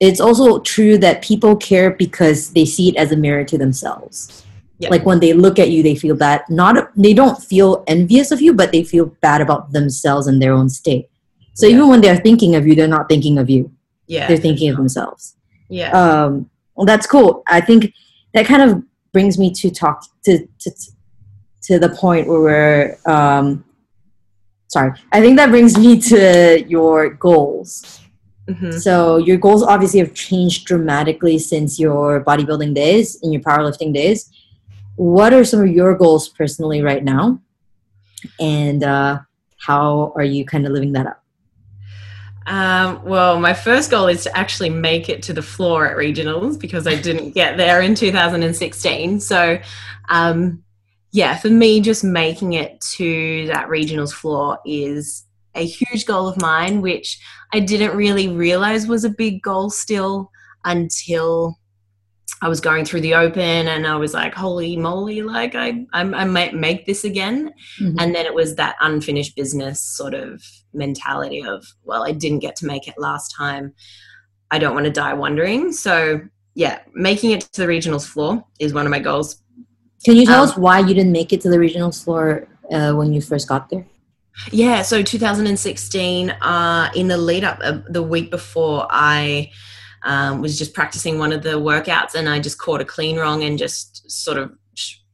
it's 0.00 0.20
also 0.20 0.58
true 0.60 0.98
that 0.98 1.22
people 1.22 1.56
care 1.56 1.90
because 1.90 2.50
they 2.50 2.64
see 2.64 2.90
it 2.90 2.96
as 2.96 3.12
a 3.12 3.16
mirror 3.16 3.44
to 3.44 3.56
themselves. 3.56 4.44
Yep. 4.78 4.90
Like 4.90 5.06
when 5.06 5.20
they 5.20 5.32
look 5.32 5.58
at 5.58 5.70
you, 5.70 5.82
they 5.82 5.94
feel 5.94 6.16
bad. 6.16 6.42
Not 6.48 6.90
they 6.96 7.14
don't 7.14 7.40
feel 7.42 7.84
envious 7.86 8.32
of 8.32 8.40
you, 8.40 8.52
but 8.52 8.72
they 8.72 8.82
feel 8.82 9.06
bad 9.20 9.40
about 9.40 9.72
themselves 9.72 10.26
and 10.26 10.42
their 10.42 10.52
own 10.52 10.68
state. 10.68 11.08
So 11.54 11.66
yeah. 11.66 11.76
even 11.76 11.88
when 11.88 12.00
they're 12.00 12.16
thinking 12.16 12.56
of 12.56 12.66
you, 12.66 12.74
they're 12.74 12.88
not 12.88 13.08
thinking 13.08 13.38
of 13.38 13.48
you. 13.48 13.70
Yeah, 14.06 14.26
they're 14.26 14.36
thinking 14.36 14.70
of 14.70 14.76
themselves. 14.76 15.36
Yeah. 15.68 15.90
Um, 15.92 16.50
well, 16.74 16.86
that's 16.86 17.06
cool. 17.06 17.44
I 17.46 17.60
think 17.60 17.92
that 18.32 18.46
kind 18.46 18.62
of 18.62 18.82
brings 19.12 19.38
me 19.38 19.52
to 19.54 19.70
talk 19.70 20.04
to 20.24 20.46
to 20.58 20.70
to 21.64 21.78
the 21.78 21.90
point 21.90 22.26
where 22.26 22.40
we're. 22.40 22.98
Um, 23.06 23.64
sorry, 24.66 24.92
I 25.12 25.20
think 25.20 25.36
that 25.36 25.50
brings 25.50 25.78
me 25.78 26.00
to 26.00 26.64
your 26.66 27.10
goals 27.10 28.04
Mm-hmm. 28.48 28.72
So 28.72 29.16
your 29.16 29.36
goals 29.36 29.62
obviously 29.62 30.00
have 30.00 30.14
changed 30.14 30.66
dramatically 30.66 31.38
since 31.38 31.78
your 31.78 32.22
bodybuilding 32.24 32.74
days 32.74 33.22
and 33.22 33.32
your 33.32 33.42
powerlifting 33.42 33.94
days. 33.94 34.30
What 34.96 35.32
are 35.32 35.44
some 35.44 35.60
of 35.60 35.68
your 35.68 35.96
goals 35.96 36.28
personally 36.28 36.82
right 36.82 37.02
now, 37.02 37.40
and 38.38 38.82
uh, 38.84 39.20
how 39.58 40.12
are 40.14 40.24
you 40.24 40.44
kind 40.44 40.66
of 40.66 40.72
living 40.72 40.92
that 40.92 41.06
up? 41.06 41.24
Um, 42.46 43.02
well, 43.04 43.40
my 43.40 43.54
first 43.54 43.90
goal 43.90 44.06
is 44.06 44.24
to 44.24 44.36
actually 44.36 44.70
make 44.70 45.08
it 45.08 45.22
to 45.24 45.32
the 45.32 45.42
floor 45.42 45.88
at 45.88 45.96
regionals 45.96 46.60
because 46.60 46.86
I 46.86 46.94
didn't 46.94 47.30
get 47.30 47.56
there 47.56 47.80
in 47.80 47.94
2016. 47.94 49.20
So, 49.20 49.58
um, 50.10 50.62
yeah, 51.12 51.38
for 51.38 51.48
me, 51.48 51.80
just 51.80 52.04
making 52.04 52.52
it 52.52 52.80
to 52.96 53.46
that 53.46 53.68
regionals 53.68 54.12
floor 54.12 54.58
is 54.66 55.24
a 55.54 55.64
huge 55.64 56.04
goal 56.04 56.28
of 56.28 56.40
mine, 56.40 56.82
which 56.82 57.18
I 57.52 57.60
didn't 57.60 57.96
really 57.96 58.28
realize 58.28 58.86
was 58.86 59.04
a 59.04 59.10
big 59.10 59.40
goal 59.40 59.70
still 59.70 60.30
until 60.64 61.58
I 62.42 62.48
was 62.48 62.60
going 62.60 62.84
through 62.84 63.00
the 63.00 63.14
open 63.14 63.68
and 63.68 63.86
I 63.86 63.96
was 63.96 64.12
like, 64.12 64.34
holy 64.34 64.76
moly, 64.76 65.22
like 65.22 65.54
I, 65.54 65.86
I, 65.92 66.00
I 66.00 66.24
might 66.24 66.54
make 66.54 66.84
this 66.84 67.04
again. 67.04 67.52
Mm-hmm. 67.80 67.98
And 67.98 68.14
then 68.14 68.26
it 68.26 68.34
was 68.34 68.56
that 68.56 68.76
unfinished 68.80 69.36
business 69.36 69.80
sort 69.80 70.14
of 70.14 70.42
mentality 70.72 71.42
of, 71.42 71.64
well, 71.84 72.04
I 72.04 72.12
didn't 72.12 72.40
get 72.40 72.56
to 72.56 72.66
make 72.66 72.86
it 72.88 72.94
last 72.98 73.34
time. 73.36 73.72
I 74.50 74.58
don't 74.58 74.74
want 74.74 74.84
to 74.84 74.92
die 74.92 75.14
wondering. 75.14 75.72
So, 75.72 76.20
yeah, 76.54 76.80
making 76.92 77.30
it 77.30 77.40
to 77.52 77.60
the 77.62 77.66
regionals 77.66 78.06
floor 78.06 78.44
is 78.58 78.74
one 78.74 78.86
of 78.86 78.90
my 78.90 79.00
goals. 79.00 79.42
Can 80.04 80.16
you 80.16 80.26
tell 80.26 80.42
um, 80.42 80.48
us 80.48 80.56
why 80.56 80.80
you 80.80 80.92
didn't 80.94 81.12
make 81.12 81.32
it 81.32 81.40
to 81.42 81.50
the 81.50 81.56
regionals 81.56 82.04
floor 82.04 82.46
uh, 82.70 82.92
when 82.92 83.12
you 83.12 83.20
first 83.20 83.48
got 83.48 83.70
there? 83.70 83.86
Yeah, 84.50 84.82
so 84.82 85.02
2016, 85.02 86.30
uh, 86.30 86.90
in 86.94 87.08
the 87.08 87.16
lead 87.16 87.44
up, 87.44 87.58
uh, 87.62 87.78
the 87.88 88.02
week 88.02 88.30
before, 88.30 88.86
I 88.90 89.50
um, 90.04 90.40
was 90.40 90.58
just 90.58 90.74
practicing 90.74 91.18
one 91.18 91.32
of 91.32 91.42
the 91.42 91.60
workouts 91.60 92.14
and 92.14 92.28
I 92.28 92.38
just 92.38 92.58
caught 92.58 92.80
a 92.80 92.84
clean 92.84 93.16
wrong 93.16 93.42
and 93.42 93.58
just 93.58 94.10
sort 94.10 94.38
of 94.38 94.52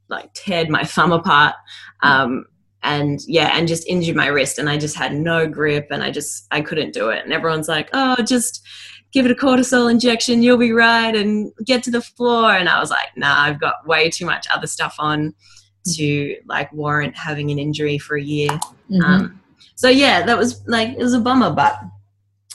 like 0.09 0.33
teared 0.35 0.69
my 0.69 0.85
thumb 0.85 1.13
apart. 1.13 1.55
Um, 2.03 2.47
and 2.83 3.21
yeah, 3.27 3.57
and 3.57 3.69
just 3.69 3.87
injured 3.87 4.17
my 4.17 4.27
wrist 4.27 4.59
and 4.59 4.69
I 4.69 4.79
just 4.79 4.97
had 4.97 5.15
no 5.15 5.47
grip 5.47 5.89
and 5.91 6.03
I 6.03 6.11
just, 6.11 6.47
I 6.51 6.61
couldn't 6.61 6.95
do 6.95 7.11
it. 7.11 7.23
And 7.25 7.33
everyone's 7.33 7.69
like, 7.69 7.91
oh, 7.93 8.17
just 8.23 8.67
give 9.13 9.27
it 9.27 9.33
a 9.33 9.35
cortisol 9.35 9.91
injection, 9.91 10.43
you'll 10.43 10.57
be 10.57 10.73
right 10.73 11.15
and 11.15 11.53
get 11.65 11.83
to 11.85 11.91
the 11.91 12.01
floor. 12.01 12.53
And 12.53 12.69
I 12.69 12.81
was 12.81 12.91
like, 12.91 13.09
nah, 13.17 13.43
I've 13.43 13.61
got 13.61 13.87
way 13.87 14.09
too 14.09 14.25
much 14.25 14.47
other 14.53 14.67
stuff 14.67 14.97
on 14.99 15.35
to 15.95 16.37
like 16.47 16.73
warrant 16.73 17.17
having 17.17 17.51
an 17.51 17.59
injury 17.59 17.99
for 17.99 18.17
a 18.17 18.23
year. 18.23 18.51
Mm-hmm. 18.91 19.03
Um, 19.03 19.41
so 19.75 19.89
yeah, 19.89 20.25
that 20.25 20.39
was 20.39 20.67
like 20.67 20.91
it 20.91 20.99
was 20.99 21.15
a 21.15 21.21
bummer, 21.21 21.51
but 21.51 21.79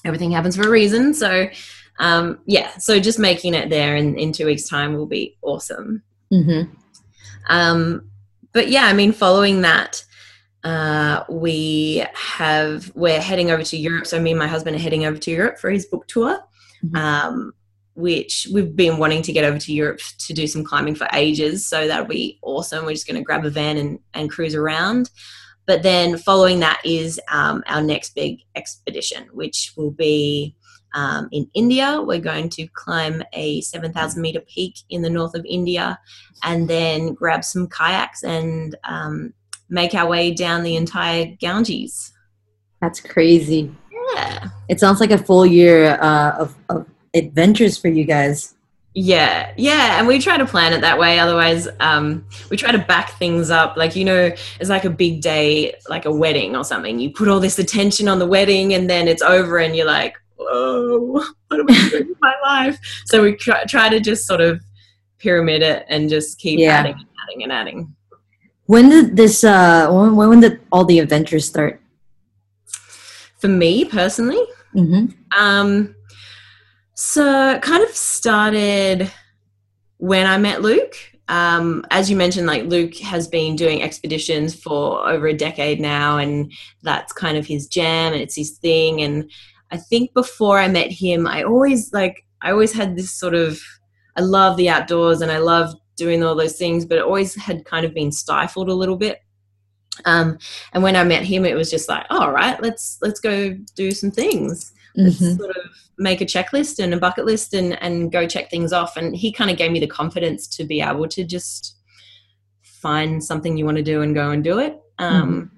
everything 0.05 0.31
happens 0.31 0.55
for 0.55 0.63
a 0.63 0.69
reason. 0.69 1.13
So 1.13 1.49
um, 1.99 2.39
yeah, 2.45 2.77
so 2.77 2.99
just 2.99 3.19
making 3.19 3.53
it 3.53 3.69
there 3.69 3.95
in, 3.95 4.17
in 4.17 4.31
two 4.31 4.45
weeks' 4.45 4.67
time 4.67 4.95
will 4.95 5.05
be 5.05 5.37
awesome. 5.41 6.03
Mm-hmm. 6.31 6.71
Um, 7.49 8.09
but 8.53 8.69
yeah, 8.69 8.85
I 8.85 8.93
mean, 8.93 9.11
following 9.11 9.61
that, 9.61 10.03
uh, 10.63 11.23
we 11.29 12.03
have 12.13 12.91
we're 12.95 13.21
heading 13.21 13.51
over 13.51 13.63
to 13.63 13.77
Europe. 13.77 14.07
So 14.07 14.19
me 14.19 14.31
and 14.31 14.39
my 14.39 14.47
husband 14.47 14.75
are 14.75 14.79
heading 14.79 15.05
over 15.05 15.17
to 15.17 15.31
Europe 15.31 15.59
for 15.59 15.69
his 15.69 15.85
book 15.85 16.07
tour. 16.07 16.39
Mm-hmm. 16.83 16.95
Um, 16.95 17.53
which 17.95 18.47
we've 18.53 18.75
been 18.75 18.97
wanting 18.97 19.21
to 19.21 19.31
get 19.31 19.45
over 19.45 19.57
to 19.57 19.73
Europe 19.73 20.01
to 20.19 20.33
do 20.33 20.47
some 20.47 20.63
climbing 20.63 20.95
for 20.95 21.07
ages. 21.13 21.65
So 21.65 21.87
that'll 21.87 22.05
be 22.05 22.37
awesome. 22.41 22.85
We're 22.85 22.91
just 22.91 23.07
going 23.07 23.15
to 23.15 23.23
grab 23.23 23.45
a 23.45 23.49
van 23.49 23.77
and, 23.77 23.99
and 24.13 24.29
cruise 24.29 24.53
around. 24.53 25.09
But 25.65 25.81
then 25.81 26.17
following 26.17 26.59
that 26.59 26.81
is 26.83 27.19
um, 27.31 27.63
our 27.67 27.81
next 27.81 28.13
big 28.13 28.39
expedition, 28.55 29.27
which 29.31 29.73
will 29.77 29.91
be 29.91 30.55
um, 30.95 31.29
in 31.31 31.47
India. 31.53 32.01
We're 32.01 32.19
going 32.19 32.49
to 32.49 32.67
climb 32.73 33.21
a 33.33 33.61
7,000 33.61 34.19
meter 34.19 34.39
peak 34.39 34.79
in 34.89 35.03
the 35.03 35.09
north 35.09 35.35
of 35.35 35.45
India 35.47 35.99
and 36.43 36.67
then 36.67 37.13
grab 37.13 37.43
some 37.43 37.67
kayaks 37.69 38.23
and 38.23 38.75
um, 38.85 39.33
make 39.69 39.93
our 39.93 40.07
way 40.07 40.31
down 40.31 40.63
the 40.63 40.75
entire 40.75 41.25
Ganges. 41.25 42.13
That's 42.81 42.99
crazy. 42.99 43.73
Yeah. 44.13 44.49
It 44.69 44.79
sounds 44.79 44.99
like 44.99 45.11
a 45.11 45.17
full 45.17 45.45
year 45.45 45.99
uh, 46.01 46.31
of, 46.39 46.55
of 46.69 46.87
adventures 47.13 47.77
for 47.77 47.89
you 47.89 48.05
guys. 48.05 48.55
Yeah, 48.97 49.51
yeah, 49.57 49.99
and 49.99 50.07
we 50.07 50.19
try 50.19 50.37
to 50.37 50.45
plan 50.45 50.71
it 50.71 50.79
that 50.79 50.97
way. 50.97 51.19
Otherwise, 51.19 51.67
um, 51.81 52.25
we 52.49 52.55
try 52.55 52.71
to 52.71 52.77
back 52.77 53.11
things 53.19 53.49
up. 53.49 53.75
Like 53.75 53.93
you 53.93 54.05
know, 54.05 54.31
it's 54.57 54.69
like 54.69 54.85
a 54.85 54.89
big 54.89 55.21
day, 55.21 55.75
like 55.89 56.05
a 56.05 56.13
wedding 56.13 56.55
or 56.55 56.63
something. 56.63 56.97
You 56.97 57.11
put 57.11 57.27
all 57.27 57.41
this 57.41 57.59
attention 57.59 58.07
on 58.07 58.19
the 58.19 58.25
wedding, 58.25 58.73
and 58.73 58.89
then 58.89 59.09
it's 59.09 59.21
over, 59.21 59.57
and 59.57 59.75
you're 59.75 59.85
like, 59.85 60.15
"Whoa, 60.37 60.99
what 60.99 61.59
am 61.59 61.65
I 61.69 61.89
doing 61.89 62.09
with 62.09 62.17
my 62.21 62.35
life?" 62.43 62.79
So 63.05 63.21
we 63.21 63.35
try, 63.35 63.63
try 63.65 63.89
to 63.89 63.99
just 63.99 64.27
sort 64.27 64.41
of 64.41 64.61
pyramid 65.17 65.61
it 65.61 65.85
and 65.89 66.09
just 66.09 66.37
keep 66.37 66.59
yeah. 66.59 66.77
adding 66.77 66.93
and 66.93 67.07
adding 67.23 67.43
and 67.43 67.51
adding. 67.51 67.95
When 68.65 68.89
did 68.89 69.15
this? 69.15 69.43
Uh, 69.43 69.89
when, 69.91 70.15
when 70.15 70.39
did 70.39 70.59
all 70.71 70.85
the 70.85 70.99
adventures 70.99 71.45
start? 71.45 71.81
For 73.39 73.47
me 73.47 73.85
personally, 73.85 74.43
mm-hmm. 74.73 75.07
um, 75.37 75.95
so 76.95 77.51
it 77.51 77.61
kind 77.61 77.83
of 77.83 77.89
started 77.89 79.11
when 79.97 80.25
I 80.25 80.37
met 80.37 80.61
Luke. 80.61 80.95
Um, 81.27 81.83
as 81.89 82.09
you 82.09 82.15
mentioned, 82.15 82.47
like 82.47 82.65
Luke 82.65 82.95
has 82.97 83.27
been 83.27 83.55
doing 83.55 83.81
expeditions 83.81 84.55
for 84.55 85.07
over 85.07 85.27
a 85.27 85.33
decade 85.33 85.79
now, 85.79 86.17
and 86.17 86.51
that's 86.81 87.13
kind 87.13 87.37
of 87.37 87.45
his 87.45 87.67
jam 87.67 88.13
and 88.13 88.21
it's 88.21 88.35
his 88.35 88.57
thing. 88.57 89.01
And 89.01 89.29
I 89.71 89.77
think 89.77 90.13
before 90.13 90.59
I 90.59 90.67
met 90.67 90.91
him, 90.91 91.27
I 91.27 91.43
always 91.43 91.91
like 91.93 92.25
I 92.41 92.51
always 92.51 92.73
had 92.73 92.95
this 92.95 93.11
sort 93.11 93.33
of 93.33 93.59
I 94.15 94.21
love 94.21 94.57
the 94.57 94.69
outdoors 94.69 95.21
and 95.21 95.31
I 95.31 95.39
love 95.39 95.73
doing 95.95 96.23
all 96.23 96.35
those 96.35 96.57
things, 96.57 96.85
but 96.85 96.97
it 96.97 97.03
always 97.03 97.35
had 97.35 97.65
kind 97.65 97.85
of 97.85 97.93
been 97.93 98.11
stifled 98.11 98.69
a 98.69 98.73
little 98.73 98.97
bit. 98.97 99.21
Um, 100.03 100.37
and 100.73 100.83
when 100.83 100.95
I 100.95 101.03
met 101.03 101.23
him, 101.23 101.45
it 101.45 101.55
was 101.55 101.69
just 101.69 101.87
like, 101.87 102.05
oh, 102.09 102.23
all 102.23 102.31
right, 102.31 102.61
let's 102.61 102.97
let's 103.01 103.19
go 103.19 103.57
do 103.75 103.91
some 103.91 104.11
things 104.11 104.73
mm-hmm. 104.97 105.35
sort 105.35 105.55
of 105.55 105.63
make 105.97 106.21
a 106.21 106.25
checklist 106.25 106.83
and 106.83 106.93
a 106.93 106.97
bucket 106.97 107.25
list 107.25 107.53
and, 107.53 107.81
and 107.81 108.11
go 108.11 108.27
check 108.27 108.49
things 108.49 108.73
off. 108.73 108.97
And 108.97 109.15
he 109.15 109.31
kind 109.31 109.51
of 109.51 109.57
gave 109.57 109.71
me 109.71 109.79
the 109.79 109.87
confidence 109.87 110.47
to 110.57 110.63
be 110.63 110.81
able 110.81 111.07
to 111.09 111.23
just 111.23 111.77
find 112.63 113.23
something 113.23 113.57
you 113.57 113.65
want 113.65 113.77
to 113.77 113.83
do 113.83 114.01
and 114.01 114.13
go 114.13 114.31
and 114.31 114.43
do 114.43 114.59
it. 114.59 114.79
Um, 114.99 115.33
mm-hmm. 115.33 115.55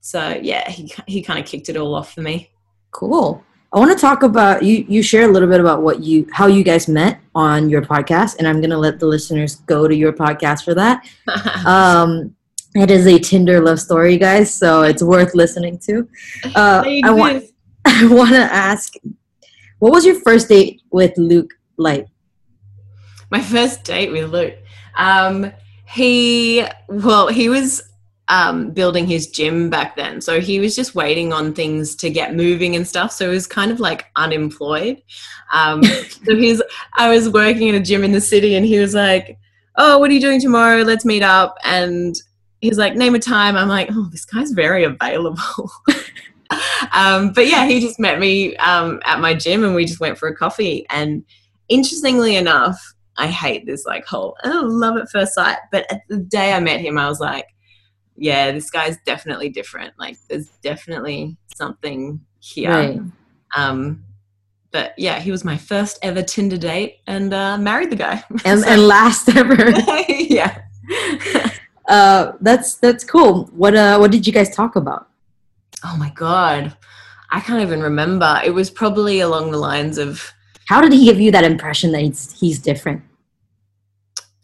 So 0.00 0.40
yeah, 0.42 0.68
he, 0.68 0.92
he 1.06 1.22
kind 1.22 1.38
of 1.38 1.46
kicked 1.46 1.68
it 1.68 1.76
all 1.76 1.94
off 1.94 2.14
for 2.14 2.22
me. 2.22 2.50
Cool. 2.92 3.44
I 3.72 3.78
want 3.78 3.90
to 3.90 3.98
talk 3.98 4.22
about 4.22 4.62
you. 4.62 4.84
You 4.88 5.02
share 5.02 5.28
a 5.28 5.32
little 5.32 5.48
bit 5.48 5.58
about 5.58 5.82
what 5.82 6.00
you, 6.00 6.28
how 6.32 6.46
you 6.46 6.62
guys 6.62 6.88
met, 6.88 7.22
on 7.34 7.70
your 7.70 7.82
podcast, 7.82 8.38
and 8.38 8.46
I'm 8.46 8.60
going 8.60 8.70
to 8.70 8.78
let 8.78 8.98
the 8.98 9.06
listeners 9.06 9.56
go 9.66 9.88
to 9.88 9.94
your 9.94 10.12
podcast 10.12 10.64
for 10.64 10.74
that. 10.74 11.06
um, 11.66 12.34
it 12.74 12.90
is 12.90 13.06
a 13.06 13.18
Tinder 13.18 13.60
love 13.60 13.80
story, 13.80 14.16
guys, 14.16 14.52
so 14.52 14.82
it's 14.82 15.02
worth 15.02 15.34
listening 15.34 15.78
to. 15.80 16.08
Uh, 16.54 16.82
I 17.04 17.10
want 17.10 17.44
I 17.84 18.06
want 18.06 18.30
to 18.30 18.42
ask, 18.42 18.94
what 19.78 19.92
was 19.92 20.04
your 20.04 20.16
first 20.16 20.48
date 20.48 20.82
with 20.90 21.16
Luke 21.16 21.52
like? 21.76 22.06
My 23.30 23.40
first 23.40 23.84
date 23.84 24.12
with 24.12 24.30
Luke, 24.30 24.54
um, 24.96 25.52
he 25.88 26.66
well, 26.88 27.28
he 27.28 27.48
was 27.48 27.91
um, 28.32 28.70
building 28.70 29.06
his 29.06 29.26
gym 29.26 29.68
back 29.68 29.94
then. 29.94 30.22
So 30.22 30.40
he 30.40 30.58
was 30.58 30.74
just 30.74 30.94
waiting 30.94 31.34
on 31.34 31.52
things 31.52 31.94
to 31.96 32.08
get 32.08 32.34
moving 32.34 32.74
and 32.74 32.88
stuff. 32.88 33.12
So 33.12 33.26
he 33.28 33.34
was 33.34 33.46
kind 33.46 33.70
of 33.70 33.78
like 33.78 34.06
unemployed. 34.16 35.02
Um, 35.52 35.84
so 36.24 36.34
he's, 36.34 36.62
I 36.94 37.10
was 37.10 37.28
working 37.28 37.68
in 37.68 37.74
a 37.74 37.80
gym 37.80 38.02
in 38.02 38.12
the 38.12 38.22
city 38.22 38.54
and 38.54 38.64
he 38.64 38.78
was 38.78 38.94
like, 38.94 39.38
Oh, 39.76 39.98
what 39.98 40.10
are 40.10 40.14
you 40.14 40.20
doing 40.20 40.40
tomorrow? 40.40 40.78
Let's 40.78 41.04
meet 41.04 41.22
up. 41.22 41.58
And 41.62 42.14
he's 42.62 42.78
like, 42.78 42.96
Name 42.96 43.14
a 43.14 43.18
time. 43.18 43.54
I'm 43.54 43.68
like, 43.68 43.88
Oh, 43.92 44.08
this 44.10 44.24
guy's 44.24 44.52
very 44.52 44.84
available. 44.84 45.70
um, 46.94 47.34
but 47.34 47.46
yeah, 47.46 47.66
he 47.66 47.80
just 47.80 48.00
met 48.00 48.18
me 48.18 48.56
um, 48.56 48.98
at 49.04 49.20
my 49.20 49.34
gym 49.34 49.62
and 49.62 49.74
we 49.74 49.84
just 49.84 50.00
went 50.00 50.16
for 50.16 50.28
a 50.28 50.34
coffee. 50.34 50.86
And 50.88 51.22
interestingly 51.68 52.36
enough, 52.36 52.80
I 53.18 53.26
hate 53.26 53.66
this 53.66 53.84
like 53.84 54.06
whole, 54.06 54.38
oh, 54.42 54.62
love 54.64 54.96
at 54.96 55.10
first 55.10 55.34
sight. 55.34 55.58
But 55.70 55.84
at 55.92 56.00
the 56.08 56.16
day 56.16 56.54
I 56.54 56.60
met 56.60 56.80
him, 56.80 56.96
I 56.96 57.08
was 57.08 57.20
like, 57.20 57.44
yeah, 58.16 58.52
this 58.52 58.70
guy's 58.70 58.98
definitely 59.04 59.48
different. 59.48 59.94
Like 59.98 60.16
there's 60.28 60.48
definitely 60.62 61.36
something 61.54 62.20
here. 62.40 62.70
Right. 62.70 63.00
Um, 63.56 64.04
but 64.70 64.94
yeah, 64.96 65.20
he 65.20 65.30
was 65.30 65.44
my 65.44 65.56
first 65.56 65.98
ever 66.02 66.22
Tinder 66.22 66.56
date 66.56 66.98
and 67.06 67.32
uh, 67.32 67.58
married 67.58 67.90
the 67.90 67.96
guy. 67.96 68.24
And, 68.44 68.60
so, 68.60 68.68
and 68.68 68.88
last 68.88 69.28
ever. 69.28 69.70
yeah. 70.08 70.62
uh, 71.88 72.32
that's 72.40 72.76
that's 72.76 73.04
cool. 73.04 73.44
What 73.52 73.74
uh 73.74 73.98
what 73.98 74.10
did 74.10 74.26
you 74.26 74.32
guys 74.32 74.54
talk 74.54 74.76
about? 74.76 75.08
Oh 75.84 75.96
my 75.96 76.10
god. 76.10 76.76
I 77.30 77.40
can't 77.40 77.62
even 77.62 77.82
remember. 77.82 78.40
It 78.44 78.50
was 78.50 78.70
probably 78.70 79.20
along 79.20 79.52
the 79.52 79.58
lines 79.58 79.98
of 79.98 80.32
How 80.66 80.80
did 80.80 80.92
he 80.92 81.04
give 81.04 81.20
you 81.20 81.30
that 81.32 81.44
impression 81.44 81.92
that 81.92 82.00
he's 82.00 82.32
he's 82.32 82.58
different? 82.58 83.02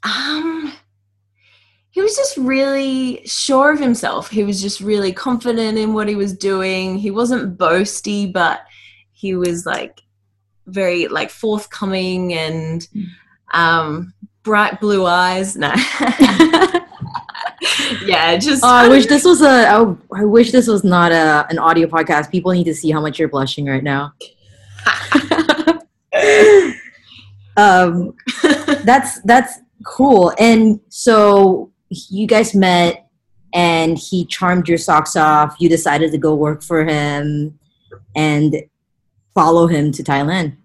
Um 0.02 0.47
he 1.98 2.02
was 2.02 2.14
just 2.14 2.36
really 2.36 3.22
sure 3.26 3.72
of 3.72 3.80
himself. 3.80 4.30
He 4.30 4.44
was 4.44 4.62
just 4.62 4.80
really 4.80 5.12
confident 5.12 5.76
in 5.76 5.94
what 5.94 6.06
he 6.06 6.14
was 6.14 6.32
doing. 6.32 6.96
He 6.96 7.10
wasn't 7.10 7.58
boasty, 7.58 8.32
but 8.32 8.60
he 9.10 9.34
was 9.34 9.66
like 9.66 10.00
very 10.66 11.08
like 11.08 11.28
forthcoming 11.28 12.34
and 12.34 12.86
um, 13.52 14.14
bright 14.44 14.80
blue 14.80 15.06
eyes. 15.06 15.56
No. 15.56 15.72
yeah, 18.06 18.36
just. 18.36 18.62
Oh, 18.62 18.68
I 18.68 18.86
wish 18.86 19.06
this 19.06 19.24
was 19.24 19.42
a. 19.42 19.68
I, 19.68 19.96
I 20.20 20.24
wish 20.24 20.52
this 20.52 20.68
was 20.68 20.84
not 20.84 21.10
a 21.10 21.48
an 21.50 21.58
audio 21.58 21.88
podcast. 21.88 22.30
People 22.30 22.52
need 22.52 22.62
to 22.62 22.74
see 22.76 22.92
how 22.92 23.00
much 23.00 23.18
you're 23.18 23.28
blushing 23.28 23.66
right 23.66 23.82
now. 23.82 24.14
um, 27.56 28.14
that's 28.84 29.20
that's 29.22 29.58
cool. 29.84 30.32
And 30.38 30.78
so 30.90 31.72
you 31.90 32.26
guys 32.26 32.54
met 32.54 33.08
and 33.54 33.98
he 33.98 34.24
charmed 34.26 34.68
your 34.68 34.78
socks 34.78 35.16
off. 35.16 35.56
You 35.58 35.68
decided 35.68 36.12
to 36.12 36.18
go 36.18 36.34
work 36.34 36.62
for 36.62 36.84
him 36.84 37.58
and 38.14 38.62
follow 39.34 39.66
him 39.66 39.92
to 39.92 40.02
Thailand. 40.02 40.56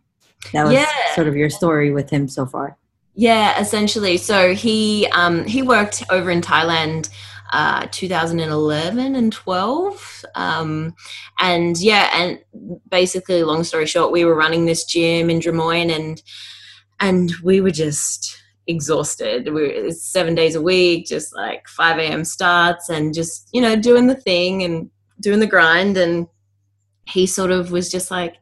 That 0.52 0.66
was 0.66 0.74
yeah. 0.74 1.16
sort 1.16 1.28
of 1.28 1.36
your 1.36 1.50
story 1.50 1.92
with 1.92 2.10
him 2.10 2.28
so 2.28 2.46
far. 2.46 2.78
Yeah, 3.16 3.60
essentially. 3.60 4.18
So 4.18 4.54
he 4.54 5.08
um, 5.14 5.46
he 5.46 5.62
worked 5.62 6.04
over 6.10 6.32
in 6.32 6.42
Thailand. 6.42 7.10
Uh, 7.52 7.86
2011 7.92 9.16
and 9.16 9.32
12 9.32 10.26
um, 10.34 10.96
and 11.40 11.80
yeah 11.80 12.10
and 12.16 12.40
basically 12.90 13.44
long 13.44 13.64
story 13.64 13.86
short 13.86 14.12
we 14.12 14.26
were 14.26 14.34
running 14.34 14.66
this 14.66 14.86
gym 14.86 15.30
in 15.30 15.40
Drummoyne 15.40 15.96
and 15.96 16.24
and 17.00 17.32
we 17.44 17.62
were 17.62 17.70
just 17.70 18.43
exhausted. 18.68 19.52
We 19.54 19.64
are 19.78 19.92
seven 19.92 20.36
days 20.36 20.56
a 20.56 20.62
week, 20.62 21.06
just 21.06 21.36
like 21.36 21.68
5 21.68 22.00
a.m. 22.00 22.24
starts 22.24 22.90
and 22.90 23.14
just, 23.14 23.50
you 23.54 23.62
know, 23.62 23.76
doing 23.76 24.08
the 24.08 24.16
thing 24.16 24.64
and 24.64 24.90
doing 25.20 25.40
the 25.40 25.48
grind. 25.48 25.98
And 25.98 26.28
he 27.06 27.26
sort 27.26 27.52
of 27.52 27.72
was 27.72 27.92
just 27.92 28.12
like, 28.12 28.36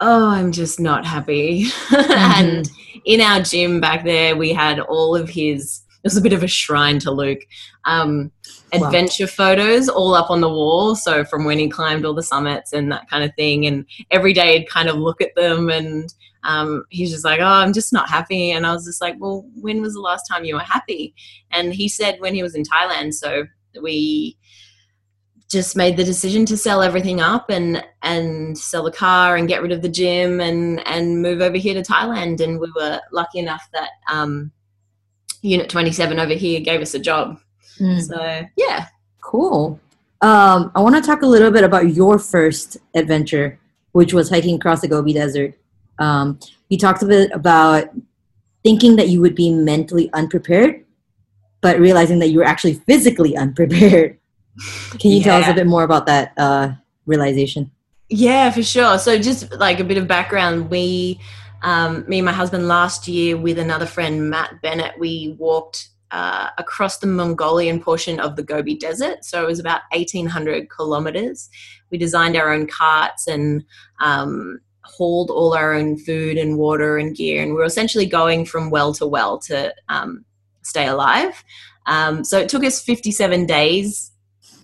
oh, 0.00 0.28
I'm 0.28 0.52
just 0.52 0.80
not 0.80 1.04
happy. 1.04 1.66
Mm-hmm. 1.88 2.46
and 2.46 2.70
in 3.04 3.20
our 3.20 3.40
gym 3.40 3.80
back 3.80 4.04
there, 4.04 4.36
we 4.36 4.52
had 4.52 4.78
all 4.80 5.16
of 5.16 5.28
his, 5.28 5.82
it 5.88 6.04
was 6.04 6.16
a 6.16 6.20
bit 6.20 6.32
of 6.32 6.42
a 6.42 6.48
shrine 6.48 6.98
to 7.00 7.10
Luke, 7.10 7.40
um, 7.84 8.30
adventure 8.72 9.24
wow. 9.24 9.28
photos 9.28 9.88
all 9.88 10.14
up 10.14 10.30
on 10.30 10.40
the 10.40 10.48
wall. 10.48 10.94
So 10.94 11.24
from 11.24 11.44
when 11.44 11.58
he 11.58 11.68
climbed 11.68 12.04
all 12.04 12.14
the 12.14 12.22
summits 12.22 12.72
and 12.72 12.90
that 12.92 13.08
kind 13.08 13.24
of 13.24 13.34
thing. 13.34 13.66
And 13.66 13.86
every 14.10 14.32
day 14.32 14.58
he'd 14.58 14.68
kind 14.68 14.88
of 14.88 14.96
look 14.96 15.20
at 15.20 15.34
them 15.34 15.70
and, 15.70 16.12
um, 16.44 16.84
he's 16.90 17.10
just 17.10 17.24
like, 17.24 17.40
oh, 17.40 17.44
I'm 17.44 17.72
just 17.72 17.92
not 17.92 18.08
happy. 18.08 18.52
And 18.52 18.66
I 18.66 18.72
was 18.72 18.84
just 18.84 19.00
like, 19.00 19.16
well, 19.18 19.44
when 19.54 19.82
was 19.82 19.94
the 19.94 20.00
last 20.00 20.24
time 20.30 20.44
you 20.44 20.54
were 20.54 20.60
happy? 20.60 21.14
And 21.50 21.74
he 21.74 21.88
said 21.88 22.20
when 22.20 22.34
he 22.34 22.42
was 22.42 22.54
in 22.54 22.62
Thailand. 22.62 23.14
So 23.14 23.44
we 23.82 24.38
just 25.48 25.76
made 25.76 25.96
the 25.96 26.04
decision 26.04 26.44
to 26.44 26.56
sell 26.56 26.82
everything 26.82 27.20
up 27.20 27.48
and 27.48 27.82
and 28.02 28.56
sell 28.56 28.82
the 28.82 28.92
car 28.92 29.36
and 29.36 29.48
get 29.48 29.62
rid 29.62 29.72
of 29.72 29.80
the 29.80 29.88
gym 29.88 30.40
and 30.40 30.86
and 30.86 31.22
move 31.22 31.40
over 31.40 31.56
here 31.56 31.74
to 31.74 31.82
Thailand. 31.82 32.40
And 32.40 32.60
we 32.60 32.70
were 32.76 33.00
lucky 33.12 33.38
enough 33.38 33.66
that 33.72 33.90
um, 34.10 34.52
Unit 35.42 35.68
27 35.68 36.18
over 36.18 36.34
here 36.34 36.60
gave 36.60 36.80
us 36.80 36.94
a 36.94 36.98
job. 36.98 37.40
Mm. 37.80 38.02
So 38.02 38.48
yeah, 38.56 38.88
cool. 39.20 39.80
Um, 40.20 40.72
I 40.74 40.80
want 40.80 40.96
to 40.96 41.00
talk 41.00 41.22
a 41.22 41.26
little 41.26 41.50
bit 41.50 41.64
about 41.64 41.94
your 41.94 42.18
first 42.18 42.76
adventure, 42.94 43.58
which 43.92 44.12
was 44.12 44.30
hiking 44.30 44.56
across 44.56 44.80
the 44.80 44.88
Gobi 44.88 45.12
Desert. 45.12 45.54
Um, 45.98 46.38
you 46.68 46.78
talked 46.78 47.02
a 47.02 47.06
bit 47.06 47.30
about 47.32 47.88
thinking 48.64 48.96
that 48.96 49.08
you 49.08 49.20
would 49.20 49.34
be 49.34 49.52
mentally 49.52 50.10
unprepared, 50.12 50.84
but 51.60 51.78
realizing 51.78 52.18
that 52.18 52.28
you 52.28 52.38
were 52.38 52.44
actually 52.44 52.74
physically 52.74 53.36
unprepared. 53.44 54.18
Can 54.98 55.12
you 55.12 55.18
yeah. 55.18 55.24
tell 55.24 55.40
us 55.42 55.48
a 55.48 55.54
bit 55.54 55.66
more 55.66 55.84
about 55.84 56.06
that 56.06 56.32
uh, 56.36 56.72
realization? 57.06 57.70
Yeah, 58.08 58.50
for 58.50 58.62
sure. 58.62 58.98
So, 58.98 59.18
just 59.18 59.52
like 59.52 59.80
a 59.80 59.84
bit 59.84 59.98
of 59.98 60.08
background, 60.08 60.70
we, 60.70 61.20
um, 61.62 62.04
me 62.08 62.18
and 62.18 62.26
my 62.26 62.32
husband, 62.32 62.66
last 62.66 63.06
year 63.06 63.36
with 63.36 63.58
another 63.58 63.86
friend, 63.86 64.30
Matt 64.30 64.60
Bennett, 64.62 64.98
we 64.98 65.36
walked 65.38 65.88
uh, 66.10 66.50
across 66.58 66.98
the 66.98 67.06
Mongolian 67.06 67.80
portion 67.80 68.20
of 68.20 68.36
the 68.36 68.42
Gobi 68.42 68.76
Desert. 68.76 69.24
So 69.24 69.42
it 69.42 69.46
was 69.46 69.58
about 69.58 69.82
1,800 69.92 70.70
kilometers. 70.70 71.48
We 71.90 71.98
designed 71.98 72.36
our 72.36 72.52
own 72.52 72.66
carts 72.66 73.26
and 73.26 73.64
um, 74.00 74.60
hauled 74.82 75.30
all 75.30 75.54
our 75.54 75.74
own 75.74 75.98
food 75.98 76.38
and 76.38 76.58
water 76.58 76.98
and 76.98 77.14
gear, 77.14 77.42
and 77.42 77.52
we 77.52 77.58
were 77.58 77.64
essentially 77.64 78.06
going 78.06 78.44
from 78.44 78.70
well 78.70 78.92
to 78.94 79.06
well 79.06 79.38
to 79.40 79.74
um, 79.88 80.24
stay 80.62 80.86
alive. 80.86 81.44
Um, 81.86 82.24
so 82.24 82.38
it 82.38 82.48
took 82.48 82.64
us 82.64 82.82
57 82.82 83.46
days 83.46 84.12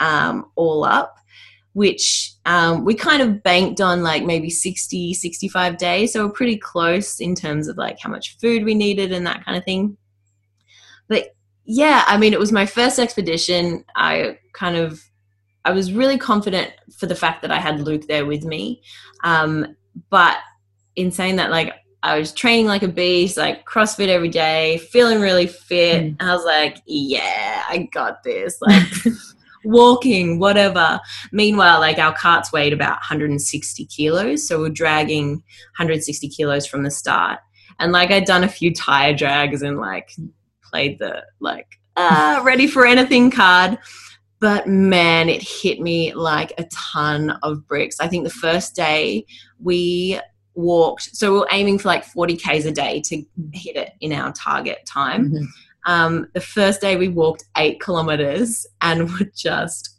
um, 0.00 0.50
all 0.56 0.84
up, 0.84 1.16
which 1.72 2.32
um, 2.44 2.84
we 2.84 2.94
kind 2.94 3.22
of 3.22 3.42
banked 3.42 3.80
on 3.80 4.02
like 4.02 4.24
maybe 4.24 4.50
60, 4.50 5.14
65 5.14 5.78
days. 5.78 6.12
So 6.12 6.26
we're 6.26 6.32
pretty 6.32 6.58
close 6.58 7.20
in 7.20 7.34
terms 7.34 7.68
of 7.68 7.76
like 7.76 7.98
how 8.00 8.10
much 8.10 8.36
food 8.38 8.64
we 8.64 8.74
needed 8.74 9.12
and 9.12 9.26
that 9.26 9.44
kind 9.44 9.56
of 9.56 9.64
thing. 9.64 9.96
But 11.08 11.34
yeah, 11.64 12.04
I 12.06 12.16
mean, 12.18 12.32
it 12.32 12.38
was 12.38 12.52
my 12.52 12.66
first 12.66 12.98
expedition. 12.98 13.84
I 13.96 14.38
kind 14.52 14.76
of 14.76 15.00
I 15.64 15.72
was 15.72 15.92
really 15.92 16.18
confident 16.18 16.72
for 16.98 17.06
the 17.06 17.14
fact 17.14 17.42
that 17.42 17.50
I 17.50 17.58
had 17.58 17.80
Luke 17.80 18.06
there 18.06 18.26
with 18.26 18.44
me. 18.44 18.82
Um, 19.22 19.76
but 20.10 20.36
in 20.96 21.10
saying 21.10 21.36
that, 21.36 21.50
like 21.50 21.74
I 22.02 22.18
was 22.18 22.32
training 22.32 22.66
like 22.66 22.82
a 22.82 22.88
beast, 22.88 23.38
like 23.38 23.64
CrossFit 23.64 24.08
every 24.08 24.28
day, 24.28 24.78
feeling 24.92 25.20
really 25.20 25.46
fit. 25.46 26.04
Mm. 26.04 26.16
I 26.20 26.34
was 26.34 26.44
like, 26.44 26.82
yeah, 26.86 27.64
I 27.66 27.88
got 27.92 28.22
this. 28.22 28.58
Like 28.60 28.86
walking, 29.64 30.38
whatever. 30.38 31.00
Meanwhile, 31.32 31.80
like 31.80 31.98
our 31.98 32.14
carts 32.14 32.52
weighed 32.52 32.74
about 32.74 32.98
160 32.98 33.86
kilos. 33.86 34.46
So 34.46 34.60
we're 34.60 34.68
dragging 34.68 35.30
160 35.78 36.28
kilos 36.28 36.66
from 36.66 36.82
the 36.82 36.90
start. 36.90 37.40
And 37.78 37.90
like 37.90 38.10
I'd 38.10 38.26
done 38.26 38.44
a 38.44 38.48
few 38.48 38.72
tire 38.72 39.14
drags 39.14 39.62
and 39.62 39.78
like 39.78 40.10
played 40.74 40.98
the 40.98 41.22
like 41.38 41.78
uh, 41.96 42.40
ready 42.44 42.66
for 42.66 42.84
anything 42.84 43.30
card. 43.30 43.78
But 44.40 44.66
man, 44.66 45.28
it 45.28 45.40
hit 45.40 45.80
me 45.80 46.12
like 46.12 46.52
a 46.58 46.64
ton 46.64 47.30
of 47.42 47.66
bricks. 47.66 48.00
I 48.00 48.08
think 48.08 48.24
the 48.24 48.30
first 48.30 48.74
day 48.74 49.24
we 49.60 50.20
walked, 50.54 51.16
so 51.16 51.32
we 51.32 51.38
are 51.38 51.48
aiming 51.52 51.78
for 51.78 51.88
like 51.88 52.04
40 52.04 52.36
Ks 52.36 52.64
a 52.64 52.72
day 52.72 53.00
to 53.06 53.24
hit 53.52 53.76
it 53.76 53.92
in 54.00 54.12
our 54.12 54.32
target 54.32 54.84
time. 54.84 55.30
Mm-hmm. 55.30 55.44
Um, 55.86 56.28
the 56.34 56.40
first 56.40 56.80
day 56.80 56.96
we 56.96 57.08
walked 57.08 57.44
eight 57.56 57.80
kilometers 57.80 58.66
and 58.80 59.10
were 59.18 59.30
just 59.34 59.96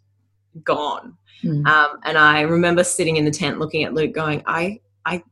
gone. 0.63 1.17
Mm. 1.43 1.65
Um, 1.65 1.99
and 2.03 2.17
I 2.17 2.41
remember 2.41 2.83
sitting 2.83 3.15
in 3.15 3.25
the 3.25 3.31
tent 3.31 3.59
looking 3.59 3.83
at 3.83 3.93
Luke 3.93 4.13
going, 4.13 4.43
I, 4.45 4.79
I, 5.05 5.23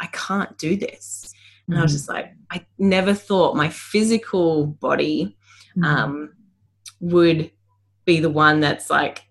I 0.00 0.06
can't 0.06 0.56
do 0.58 0.76
this. 0.76 1.32
And 1.68 1.78
I 1.78 1.82
was 1.82 1.92
just 1.92 2.08
like, 2.08 2.35
I 2.50 2.64
never 2.78 3.12
thought 3.14 3.56
my 3.56 3.68
physical 3.68 4.66
body 4.66 5.36
Mm-hmm. 5.76 5.84
um, 5.84 6.32
would 7.00 7.50
be 8.06 8.20
the 8.20 8.30
one 8.30 8.60
that's 8.60 8.88
like 8.88 9.24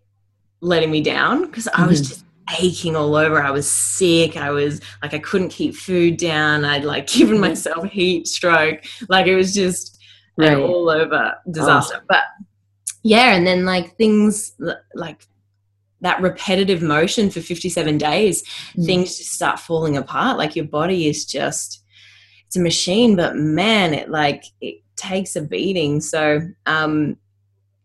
letting 0.62 0.92
me 0.92 1.02
down 1.02 1.46
because 1.46 1.68
I 1.74 1.88
was 1.88 2.02
Mhm. 2.02 2.08
just 2.10 2.26
aching 2.60 2.96
all 2.96 3.16
over. 3.16 3.42
I 3.42 3.50
was 3.50 3.68
sick. 3.68 4.38
I 4.38 4.52
was 4.52 4.80
like, 5.02 5.16
I 5.16 5.20
couldn't 5.20 5.50
keep 5.50 5.74
food 5.76 6.18
down. 6.18 6.64
I'd 6.64 6.84
like 6.86 7.08
given 7.18 7.40
myself 7.40 7.86
heat 7.90 8.28
stroke. 8.28 8.84
Like 9.10 9.26
it 9.26 9.36
was 9.36 9.56
just 9.56 9.98
an 10.38 10.44
Right. 10.44 10.58
all 10.58 10.90
over 10.90 11.34
disaster. 11.50 12.04
But 12.08 12.22
yeah, 13.02 13.34
and 13.36 13.48
then 13.48 13.66
like 13.66 13.98
things 13.98 14.54
like 14.94 15.28
that 16.02 16.22
repetitive 16.22 16.84
motion 16.84 17.32
for 17.32 17.42
57 17.42 17.98
days, 17.98 18.44
Mm. 18.78 18.86
things 18.86 19.18
just 19.18 19.32
start 19.32 19.60
falling 19.60 19.98
apart. 19.98 20.38
Like 20.38 20.56
your 20.56 20.66
body 20.66 21.08
is 21.08 21.26
just, 21.26 21.82
it's 22.48 22.56
a 22.56 22.62
machine, 22.62 23.16
but 23.16 23.36
man, 23.36 23.94
it 23.94 24.10
like, 24.10 24.44
it 24.62 24.82
takes 24.96 25.36
a 25.36 25.42
beating. 25.42 26.02
So, 26.02 26.42
um, 26.66 27.18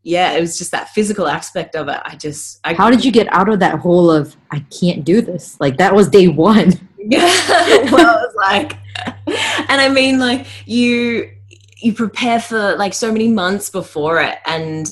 yeah, 0.03 0.33
it 0.33 0.41
was 0.41 0.59
just 0.59 0.71
that 0.71 0.89
physical 0.91 1.27
aspect 1.27 1.77
of 1.77 1.89
it. 1.89 2.01
I 2.05 2.17
just, 2.17 2.61
I, 2.65 2.75
How 2.75 2.91
did 2.91 3.05
you 3.05 3.13
get 3.13 3.33
out 3.33 3.49
of 3.49 3.61
that 3.61 3.79
hole 3.79 4.11
of 4.11 4.37
I 4.51 4.61
can't 4.81 5.05
do 5.05 5.21
this? 5.21 5.59
Like 5.61 5.77
that 5.77 5.95
was 5.95 6.09
day 6.09 6.29
one. 6.29 6.73
Yeah. 6.99 7.21
well, 7.91 8.17
was 8.17 8.35
like, 8.37 8.73
and 9.69 9.81
I 9.81 9.89
mean, 9.89 10.19
like 10.19 10.47
you, 10.67 11.31
you 11.81 11.93
prepare 11.93 12.41
for 12.41 12.77
like 12.77 12.95
so 12.95 13.13
many 13.13 13.29
months 13.29 13.71
before 13.71 14.21
it, 14.21 14.39
and 14.47 14.91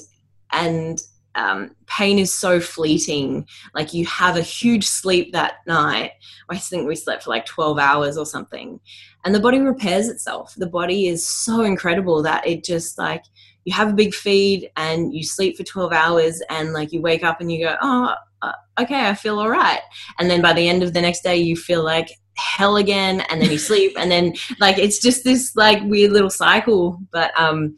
and 0.52 1.00
um, 1.35 1.74
pain 1.87 2.18
is 2.18 2.33
so 2.33 2.61
fleeting. 2.61 3.46
Like 3.74 3.92
you 3.92 4.07
have 4.07 4.37
a 4.37 4.42
huge 4.42 4.87
sleep 4.87 5.33
that 5.33 5.66
night. 5.66 6.12
I 6.48 6.57
think 6.57 6.87
we 6.87 6.96
slept 6.96 7.24
for 7.24 7.31
like 7.31 7.46
twelve 7.46 7.78
hours 7.78 8.16
or 8.16 8.26
something, 8.26 8.81
and 9.24 9.35
the 9.35 9.40
body 9.40 9.59
repairs 9.59 10.09
itself. 10.09 10.54
The 10.57 10.66
body 10.66 11.09
is 11.09 11.26
so 11.26 11.62
incredible 11.62 12.22
that 12.22 12.46
it 12.46 12.64
just 12.64 12.98
like 12.98 13.22
you 13.64 13.72
have 13.74 13.90
a 13.90 13.94
big 13.94 14.14
feed 14.14 14.70
and 14.76 15.12
you 15.12 15.22
sleep 15.22 15.57
for 15.57 15.64
12 15.64 15.92
hours 15.92 16.40
and 16.48 16.72
like 16.72 16.92
you 16.92 17.02
wake 17.02 17.22
up 17.22 17.40
and 17.40 17.52
you 17.52 17.66
go 17.66 17.76
oh 17.83 18.14
uh, 18.40 18.52
okay 18.81 19.07
i 19.07 19.14
feel 19.14 19.38
all 19.38 19.50
right. 19.50 19.81
And 20.18 20.31
then 20.31 20.40
by 20.40 20.52
the 20.52 20.68
end 20.68 20.83
of 20.83 20.94
the 20.94 21.00
next 21.00 21.22
day 21.22 21.37
you 21.37 21.57
feel 21.57 21.85
like 21.85 22.09
hell 22.37 22.76
again 22.76 23.22
and 23.28 23.42
then 23.42 23.50
you 23.50 23.59
sleep 23.70 23.92
and 23.98 24.11
then 24.11 24.35
like 24.61 24.78
it's 24.78 25.00
just 25.00 25.24
this 25.24 25.54
like 25.57 25.83
weird 25.85 26.12
little 26.12 26.31
cycle. 26.31 26.98
But 27.12 27.38
um 27.38 27.76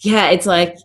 yeah 0.00 0.30
it's 0.30 0.46
like 0.46 0.76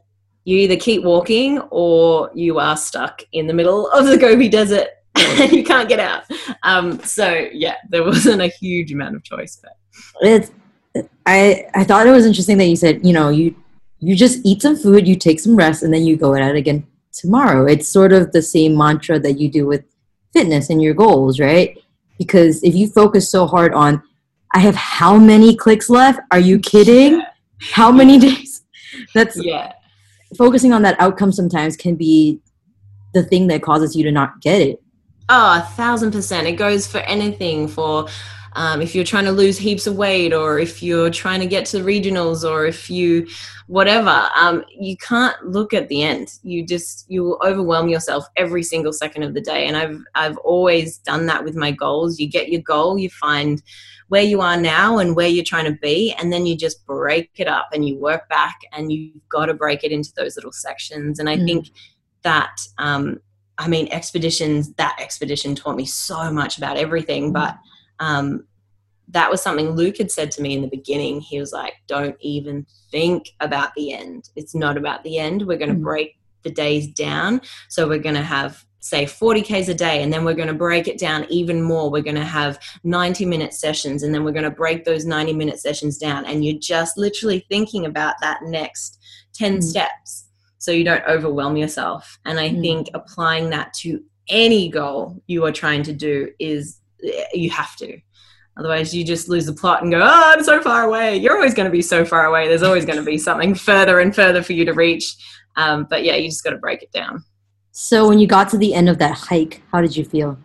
you 0.45 0.58
either 0.58 0.77
keep 0.77 1.03
walking 1.03 1.60
or 1.69 2.32
you 2.34 2.58
are 2.58 2.75
stuck 2.75 3.21
in 3.34 3.45
the 3.45 3.53
middle 3.53 3.88
of 3.91 4.08
the 4.08 4.17
gobi 4.17 4.49
desert 4.49 4.88
you 5.51 5.63
can't 5.63 5.89
get 5.89 5.99
out 5.99 6.23
um 6.63 6.99
so 7.03 7.47
yeah 7.51 7.75
there 7.89 8.03
wasn't 8.03 8.41
a 8.41 8.47
huge 8.47 8.91
amount 8.91 9.15
of 9.15 9.23
choice 9.23 9.60
but 9.62 9.77
It's 10.21 10.51
I 11.25 11.67
I 11.75 11.84
thought 11.84 12.08
it 12.08 12.12
was 12.12 12.25
interesting 12.25 12.58
that 12.58 12.65
you 12.65 12.75
said, 12.75 13.05
you 13.05 13.13
know, 13.13 13.29
you 13.29 13.55
you 13.99 14.15
just 14.15 14.39
eat 14.45 14.62
some 14.62 14.75
food, 14.75 15.08
you 15.08 15.15
take 15.15 15.39
some 15.39 15.55
rest, 15.55 15.84
and 15.84 15.93
then 15.93 16.03
you 16.05 16.15
go 16.15 16.34
at 16.34 16.41
it 16.41 16.55
again 16.55 16.88
tomorrow. 17.12 17.65
It's 17.65 17.88
sort 17.88 18.13
of 18.13 18.32
the 18.32 18.41
same 18.41 18.77
mantra 18.77 19.19
that 19.19 19.39
you 19.39 19.49
do 19.49 19.67
with 19.67 19.84
fitness 20.34 20.69
and 20.69 20.82
your 20.82 20.93
goals, 20.93 21.39
right? 21.39 21.77
Because 22.17 22.63
if 22.63 22.75
you 22.75 22.88
focus 22.88 23.29
so 23.29 23.45
hard 23.45 23.73
on 23.73 24.01
I 24.53 24.60
have 24.60 24.75
how 24.75 25.17
many 25.17 25.55
clicks 25.55 25.89
left? 25.89 26.21
Are 26.32 26.39
you 26.39 26.60
kidding? 26.60 27.21
How 27.62 27.91
many 27.91 28.17
days? 28.17 28.63
That's 29.13 29.38
yeah 29.43 29.73
focusing 30.38 30.73
on 30.73 30.84
that 30.84 30.99
outcome 30.99 31.32
sometimes 31.32 31.75
can 31.75 31.95
be 31.95 32.39
the 33.15 33.23
thing 33.23 33.47
that 33.47 33.63
causes 33.63 33.95
you 33.95 34.03
to 34.03 34.12
not 34.12 34.39
get 34.41 34.62
it. 34.62 34.82
Oh, 35.30 35.60
a 35.60 35.62
thousand 35.76 36.12
percent. 36.12 36.48
It 36.48 36.54
goes 36.54 36.88
for 36.88 37.00
anything 37.00 37.68
for 37.68 38.08
um, 38.54 38.82
if 38.82 38.96
you're 38.96 39.04
trying 39.06 39.26
to 39.26 39.32
lose 39.32 39.58
heaps 39.60 39.86
of 39.86 39.96
weight 39.96 40.34
or 40.34 40.58
if 40.58 40.82
you're 40.82 41.12
trying 41.12 41.39
to 41.39 41.46
get 41.46 41.65
to 41.68 41.80
the 41.80 41.88
regionals 41.88 42.44
or 42.50 42.65
if 42.65 42.89
you 42.89 43.28
whatever 43.68 44.28
um, 44.36 44.65
you 44.70 44.98
can't 44.98 45.36
look 45.46 45.72
at 45.74 45.88
the 45.88 46.02
end 46.02 46.30
you 46.42 46.65
just 46.65 47.06
you 47.10 47.24
will 47.24 47.39
overwhelm 47.46 47.88
yourself 47.89 48.26
every 48.38 48.63
single 48.63 48.92
second 48.92 49.22
of 49.22 49.36
the 49.36 49.42
day 49.42 49.68
and 49.68 49.78
i've 49.78 50.02
i've 50.15 50.38
always 50.39 50.98
done 50.98 51.28
that 51.28 51.44
with 51.44 51.56
my 51.56 51.70
goals 51.70 52.20
you 52.20 52.28
get 52.28 52.50
your 52.50 52.62
goal 52.62 52.98
you 52.98 53.10
find 53.12 53.62
where 54.08 54.24
you 54.24 54.42
are 54.42 54.58
now 54.58 54.98
and 54.98 55.15
where 55.15 55.28
you're 55.28 55.46
trying 55.46 55.72
to 55.72 55.80
be 55.80 56.12
and 56.18 56.34
then 56.34 56.48
you 56.48 56.58
just 56.58 56.84
break 56.88 57.30
it 57.38 57.48
up 57.48 57.68
and 57.72 57.88
you 57.88 57.96
work 58.00 58.28
back 58.30 58.58
and 58.74 58.92
you've 58.92 59.30
got 59.30 59.46
to 59.46 59.54
break 59.54 59.84
it 59.84 59.92
into 59.92 60.12
those 60.15 60.36
little 60.36 60.52
sections 60.52 61.20
and 61.20 61.30
i 61.30 61.38
Mm. 61.38 61.46
think 61.46 61.70
that 62.24 62.60
um, 62.80 63.20
I 63.60 63.67
mean, 63.67 63.89
expeditions, 63.91 64.74
that 64.76 64.98
expedition 65.00 65.54
taught 65.54 65.76
me 65.76 65.86
so 65.86 66.32
much 66.32 66.58
about 66.58 66.78
everything. 66.78 67.34
But 67.34 67.58
um, 68.00 68.45
that 69.10 69.30
was 69.30 69.41
something 69.41 69.72
Luke 69.72 69.98
had 69.98 70.12
said 70.12 70.32
to 70.32 70.41
me 70.41 70.54
in 70.56 70.62
the 70.62 70.69
beginning. 70.69 71.19
He 71.19 71.39
was 71.39 71.52
like, 71.52 71.74
don't 71.88 72.15
even 72.22 72.65
think 72.89 73.32
about 73.41 73.76
the 73.76 73.91
end. 73.91 74.30
It's 74.38 74.56
not 74.56 74.78
about 74.78 75.04
the 75.04 75.17
end. 75.17 75.45
We're 75.45 75.58
going 75.58 75.74
to 75.74 75.76
Mhm. 75.76 75.84
break 75.84 76.17
the 76.43 76.52
days 76.52 76.88
down. 76.88 77.41
So 77.67 77.86
we're 77.88 78.00
going 78.00 78.15
to 78.15 78.22
have, 78.24 78.63
say, 78.80 79.06
40 79.06 79.41
Ks 79.41 79.67
a 79.67 79.74
day, 79.74 80.02
and 80.02 80.13
then 80.13 80.24
we're 80.24 80.36
going 80.36 80.48
to 80.48 80.54
break 80.54 80.88
it 80.88 80.98
down 80.98 81.26
even 81.30 81.62
more. 81.62 81.91
We're 81.91 82.02
going 82.02 82.15
to 82.15 82.24
have 82.24 82.60
90 82.86 83.26
minute 83.26 83.54
sessions, 83.54 84.04
and 84.04 84.13
then 84.13 84.24
we're 84.24 84.32
going 84.32 84.45
to 84.45 84.50
break 84.52 84.86
those 84.86 85.06
90 85.06 85.34
minute 85.34 85.60
sessions 85.60 85.98
down. 85.98 86.26
And 86.26 86.45
you're 86.45 86.58
just 86.58 86.98
literally 86.98 87.45
thinking 87.50 87.86
about 87.86 88.15
that 88.22 88.39
next 88.43 89.00
10 89.34 89.58
Mhm. 89.58 89.63
steps 89.63 90.29
so 90.60 90.72
you 90.72 90.84
don't 90.84 91.04
overwhelm 91.08 91.58
yourself. 91.58 92.19
And 92.26 92.39
I 92.39 92.50
Mm. 92.50 92.62
think 92.62 92.89
applying 92.93 93.50
that 93.50 93.74
to 93.82 94.02
any 94.30 94.69
goal 94.69 95.22
you 95.26 95.43
are 95.45 95.52
trying 95.52 95.82
to 95.84 95.93
do 95.93 96.30
is 96.39 96.80
you 97.34 97.50
have 97.50 97.76
to. 97.78 97.98
Otherwise, 98.58 98.93
you 98.93 99.06
just 99.06 99.30
lose 99.30 99.45
the 99.45 99.54
plot 99.54 99.82
and 99.82 99.91
go, 99.91 100.00
oh, 100.02 100.34
I'm 100.36 100.43
so 100.43 100.62
far 100.62 100.84
away. 100.84 101.15
You're 101.15 101.36
always 101.36 101.54
going 101.54 101.65
to 101.65 101.72
be 101.72 101.82
so 101.82 102.04
far 102.04 102.26
away. 102.26 102.48
There's 102.48 102.62
always 102.62 102.86
going 102.86 103.00
to 103.00 103.06
be 103.06 103.17
something 103.17 103.56
further 103.56 104.02
and 104.02 104.13
further 104.13 104.43
for 104.43 104.52
you 104.52 104.65
to 104.65 104.74
reach. 104.74 105.15
Um, 105.56 105.88
but 105.89 106.04
yeah, 106.04 106.15
you 106.15 106.28
just 106.30 106.43
got 106.43 106.50
to 106.52 106.58
break 106.58 106.84
it 106.84 106.91
down. 106.91 107.24
So 107.72 108.08
when 108.08 108.19
you 108.19 108.28
got 108.28 108.50
to 108.50 108.58
the 108.58 108.74
end 108.74 108.89
of 108.89 108.98
that 108.98 109.17
hike, 109.17 109.62
how 109.72 109.80
did 109.82 109.95
you 109.95 110.04
feel? 110.04 110.38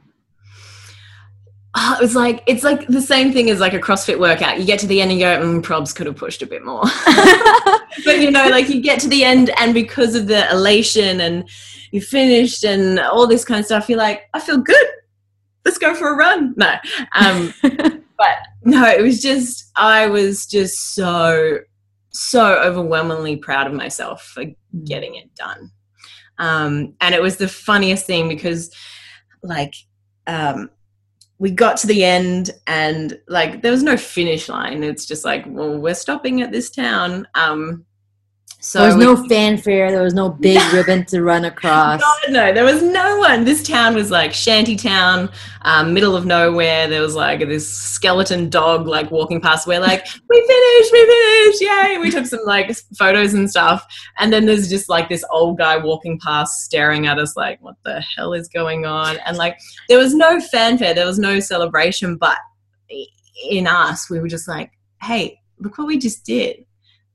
Oh, 1.77 1.97
it 1.99 2.01
was 2.01 2.15
like 2.15 2.43
it's 2.47 2.63
like 2.63 2.87
the 2.87 3.01
same 3.01 3.33
thing 3.33 3.51
as 3.51 3.59
like 3.59 3.75
a 3.75 3.81
CrossFit 3.81 4.19
workout. 4.19 4.61
You 4.61 4.65
get 4.65 4.79
to 4.81 4.87
the 4.87 5.01
end 5.01 5.11
and 5.11 5.21
you 5.21 5.27
go, 5.27 5.41
mm, 5.41 5.63
probs 5.63 5.95
could 5.95 6.07
have 6.07 6.17
pushed 6.17 6.43
a 6.43 6.47
bit 6.47 6.65
more. 6.65 6.83
but 8.05 8.21
you 8.21 8.31
know, 8.31 8.49
like 8.49 8.69
you 8.69 8.81
get 8.81 9.01
to 9.01 9.09
the 9.09 9.25
end, 9.25 9.51
and 9.59 9.75
because 9.75 10.15
of 10.15 10.29
the 10.29 10.49
elation 10.51 11.21
and 11.21 11.49
you 11.91 12.01
finished 12.01 12.65
and 12.65 13.01
all 13.01 13.27
this 13.27 13.45
kind 13.45 13.61
of 13.61 13.67
stuff, 13.67 13.89
you're 13.89 13.99
like, 13.99 14.23
I 14.35 14.41
feel 14.41 14.59
good. 14.59 14.87
Let's 15.65 15.79
go 15.79 15.95
for 15.95 16.13
a 16.13 16.17
run. 16.17 16.55
No, 16.57 16.75
um, 17.17 17.53
but 17.63 18.39
no, 18.63 18.85
it 18.87 19.03
was 19.03 19.21
just 19.21 19.73
I 19.75 20.07
was 20.07 20.47
just 20.47 20.95
so 20.95 21.59
so 22.11 22.63
overwhelmingly 22.63 23.37
proud 23.37 23.67
of 23.67 23.73
myself 23.73 24.23
for 24.23 24.45
getting 24.85 25.17
it 25.17 25.35
done. 25.35 25.73
Um, 26.39 26.95
and 27.01 27.15
it 27.15 27.23
was 27.23 27.37
the 27.37 27.49
funniest 27.49 28.07
thing 28.07 28.29
because, 28.29 28.71
like, 29.43 29.75
um, 30.27 30.71
we 31.45 31.51
got 31.51 31.77
to 31.77 31.87
the 31.87 32.03
end 32.03 32.53
and 32.67 33.21
like 33.29 33.61
there 33.61 33.71
was 33.71 33.83
no 33.83 33.99
finish 33.99 34.49
line. 34.49 34.83
It's 34.83 35.05
just 35.05 35.27
like, 35.27 35.45
well, 35.47 35.77
we're 35.77 35.93
stopping 35.93 36.41
at 36.41 36.53
this 36.53 36.71
town. 36.71 37.29
Um, 37.35 37.85
so 38.65 38.79
there 38.79 38.89
was 38.89 38.97
we- 38.97 39.05
no 39.05 39.29
fanfare. 39.29 39.91
There 39.91 40.03
was 40.03 40.15
no 40.15 40.31
big 40.31 40.59
ribbon 40.73 41.05
to 41.07 41.23
run 41.23 41.45
across. 41.45 42.01
God, 42.01 42.17
no, 42.31 42.51
there 42.51 42.65
was 42.65 42.83
no 42.83 43.19
one. 43.19 43.45
This 43.45 43.63
town 43.63 43.95
was 43.95 44.11
like 44.11 44.33
shanty 44.33 44.75
town, 44.75 45.29
um, 45.63 45.93
middle 45.93 46.17
of 46.17 46.25
nowhere. 46.25 46.89
There 46.89 47.03
was 47.03 47.15
like 47.15 47.41
this 47.41 47.69
skeleton 47.69 48.49
dog 48.49 48.87
like 48.87 49.11
walking 49.11 49.39
past. 49.39 49.67
We're 49.67 49.81
like, 49.81 50.07
we 50.31 50.47
finished, 50.47 50.93
we 50.93 51.07
finished, 51.07 51.61
yay! 51.61 51.99
We 52.01 52.11
took 52.11 52.25
some 52.25 52.41
like 52.47 52.75
photos 52.97 53.35
and 53.35 53.51
stuff. 53.51 53.85
And 54.19 54.33
then 54.33 54.47
there's 54.47 54.71
just 54.71 54.89
like 54.89 55.11
this 55.11 55.27
old 55.31 55.59
guy 55.59 55.77
walking 55.77 56.19
past, 56.19 56.65
staring 56.65 57.07
at 57.07 57.19
us 57.19 57.37
like, 57.37 57.61
what 57.61 57.77
the 57.85 58.01
hell 58.17 58.33
is 58.33 58.49
going 58.49 58.87
on? 58.87 59.19
And 59.27 59.37
like, 59.37 59.59
there 59.91 59.99
was 59.99 60.15
no 60.15 60.41
fanfare, 60.41 60.95
there 60.95 61.07
was 61.07 61.19
no 61.19 61.39
celebration, 61.39 62.17
but 62.17 62.39
in 63.51 63.67
us, 63.67 64.09
we 64.09 64.21
were 64.21 64.29
just 64.29 64.49
like, 64.49 64.73
hey, 65.03 65.39
look 65.59 65.77
what 65.77 65.87
we 65.87 65.99
just 65.99 66.25
did. 66.25 66.65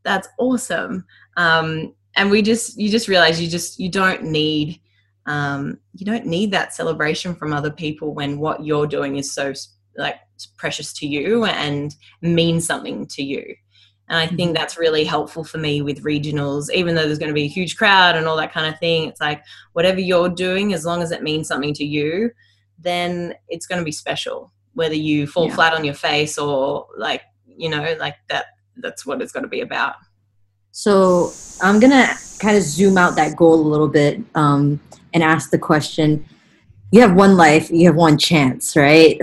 That's 0.04 0.28
awesome 0.38 1.06
um, 1.38 1.94
and 2.16 2.30
we 2.30 2.42
just 2.42 2.78
you 2.78 2.90
just 2.90 3.08
realize 3.08 3.42
you 3.42 3.48
just 3.48 3.80
you 3.80 3.90
don't 3.90 4.24
need 4.24 4.80
um, 5.26 5.80
you 5.94 6.06
don't 6.06 6.26
need 6.26 6.52
that 6.52 6.74
celebration 6.74 7.36
from 7.36 7.54
other 7.54 7.72
people 7.72 8.14
when 8.14 8.40
what 8.40 8.66
you're 8.66 8.88
doing 8.88 9.18
is 9.18 9.34
so 9.34 9.54
like 9.98 10.16
precious 10.58 10.94
to 10.94 11.08
you 11.08 11.46
and 11.46 11.96
means 12.22 12.66
something 12.66 13.06
to 13.08 13.24
you. 13.24 13.56
And 14.08 14.18
i 14.18 14.26
think 14.26 14.56
that's 14.58 14.78
really 14.80 15.04
helpful 15.04 15.44
for 15.44 15.60
me 15.60 15.84
with 15.84 16.04
regionals 16.04 16.72
even 16.74 16.96
though 16.96 17.06
there's 17.06 17.20
going 17.20 17.30
to 17.30 17.42
be 17.42 17.44
a 17.44 17.48
huge 17.48 17.78
crowd 17.78 18.16
and 18.16 18.26
all 18.26 18.38
that 18.38 18.52
kind 18.52 18.66
of 18.74 18.80
thing 18.80 19.08
it's 19.08 19.22
like 19.22 19.44
whatever 19.74 20.00
you're 20.00 20.30
doing 20.30 20.74
as 20.74 20.84
long 20.84 21.04
as 21.04 21.12
it 21.12 21.22
means 21.22 21.48
something 21.48 21.76
to 21.76 21.86
you 21.86 22.32
then 22.82 23.36
it's 23.50 23.68
going 23.68 23.80
to 23.80 23.86
be 23.86 23.92
special. 23.92 24.52
Whether 24.74 24.96
you 24.96 25.28
fall 25.28 25.48
Yeah. 25.48 25.56
flat 25.56 25.74
on 25.74 25.84
your 25.84 25.94
face 25.94 26.38
or 26.38 26.88
like 26.98 27.22
you 27.46 27.70
know 27.70 27.96
like 28.00 28.16
that 28.30 28.46
that's 28.78 29.06
what 29.06 29.22
it's 29.22 29.32
got 29.34 29.42
to 29.42 29.48
be 29.48 29.62
about 29.62 29.96
So 30.80 31.34
I'm 31.62 31.82
gonna 31.82 32.08
kind 32.40 32.56
of 32.56 32.64
zoom 32.64 32.98
out 32.98 33.18
that 33.18 33.36
goal 33.36 33.56
a 33.56 33.68
little 33.68 33.90
bit 33.90 34.22
um, 34.34 34.80
and 35.14 35.22
ask 35.22 35.52
the 35.52 35.60
question: 35.60 36.24
You 36.94 37.02
have 37.02 37.16
one 37.16 37.36
life, 37.36 37.70
you 37.70 37.86
have 37.88 37.98
one 37.98 38.18
chance, 38.18 38.78
right? 38.78 39.20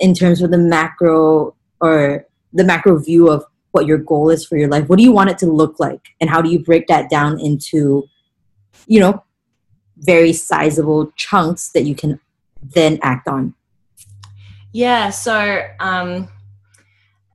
In 0.00 0.14
terms 0.14 0.40
of 0.40 0.50
the 0.50 0.56
macro 0.56 1.54
or 1.82 2.26
the 2.54 2.64
macro 2.64 2.98
view 2.98 3.28
of 3.28 3.44
what 3.72 3.84
your 3.84 3.98
goal 3.98 4.30
is 4.30 4.46
for 4.46 4.56
your 4.56 4.68
life, 4.70 4.88
what 4.88 4.96
do 4.96 5.02
you 5.02 5.12
want 5.12 5.28
it 5.28 5.36
to 5.40 5.46
look 5.46 5.78
like? 5.78 6.00
And 6.22 6.30
how 6.30 6.40
do 6.40 6.48
you 6.48 6.58
break 6.58 6.86
that 6.86 7.10
down 7.10 7.38
into, 7.38 8.08
you 8.86 8.98
know, 8.98 9.22
very 9.98 10.32
sizable 10.32 11.12
chunks 11.16 11.68
that 11.72 11.82
you 11.82 11.94
can 11.94 12.18
then 12.62 12.98
act 13.02 13.28
on? 13.28 13.52
Yeah, 14.72 15.10
so 15.10 15.68
um, 15.80 16.30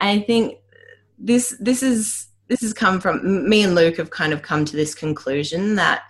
I 0.00 0.18
think 0.18 0.58
this 1.16 1.56
this 1.60 1.84
is 1.84 2.26
this 2.48 2.60
has 2.60 2.72
come 2.72 3.00
from 3.00 3.48
me 3.48 3.62
and 3.62 3.74
Luke 3.74 3.96
have 3.96 4.10
kind 4.10 4.32
of 4.32 4.42
come 4.42 4.64
to 4.64 4.76
this 4.76 4.94
conclusion 4.94 5.76
that 5.76 6.02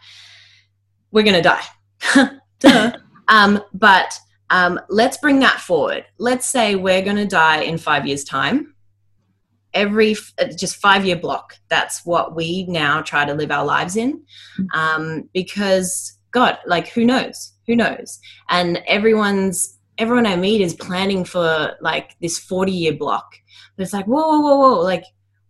we're 1.10 1.22
going 1.22 1.42
to 1.42 1.42
die. 1.42 2.30
Duh. 2.58 2.92
um, 3.28 3.62
but 3.72 4.18
um, 4.50 4.80
let's 4.88 5.16
bring 5.18 5.40
that 5.40 5.60
forward. 5.60 6.04
Let's 6.18 6.48
say 6.48 6.74
we're 6.74 7.02
going 7.02 7.16
to 7.16 7.26
die 7.26 7.62
in 7.62 7.78
five 7.78 8.06
years' 8.06 8.24
time. 8.24 8.74
Every 9.72 10.14
uh, 10.38 10.46
just 10.56 10.76
five 10.76 11.04
year 11.04 11.16
block. 11.16 11.54
That's 11.68 12.04
what 12.06 12.36
we 12.36 12.64
now 12.66 13.02
try 13.02 13.24
to 13.24 13.34
live 13.34 13.50
our 13.50 13.64
lives 13.64 13.96
in, 13.96 14.22
um, 14.72 15.28
because 15.32 16.16
God, 16.30 16.58
like 16.64 16.88
who 16.88 17.04
knows? 17.04 17.54
Who 17.66 17.74
knows? 17.74 18.20
And 18.48 18.80
everyone's 18.86 19.76
everyone 19.98 20.26
I 20.26 20.36
meet 20.36 20.60
is 20.60 20.74
planning 20.74 21.24
for 21.24 21.74
like 21.80 22.14
this 22.20 22.38
forty 22.38 22.70
year 22.70 22.92
block. 22.92 23.26
But 23.76 23.82
it's 23.82 23.92
like 23.92 24.06
whoa, 24.06 24.20
whoa, 24.28 24.40
whoa, 24.40 24.58
whoa! 24.58 24.80
Like 24.80 25.02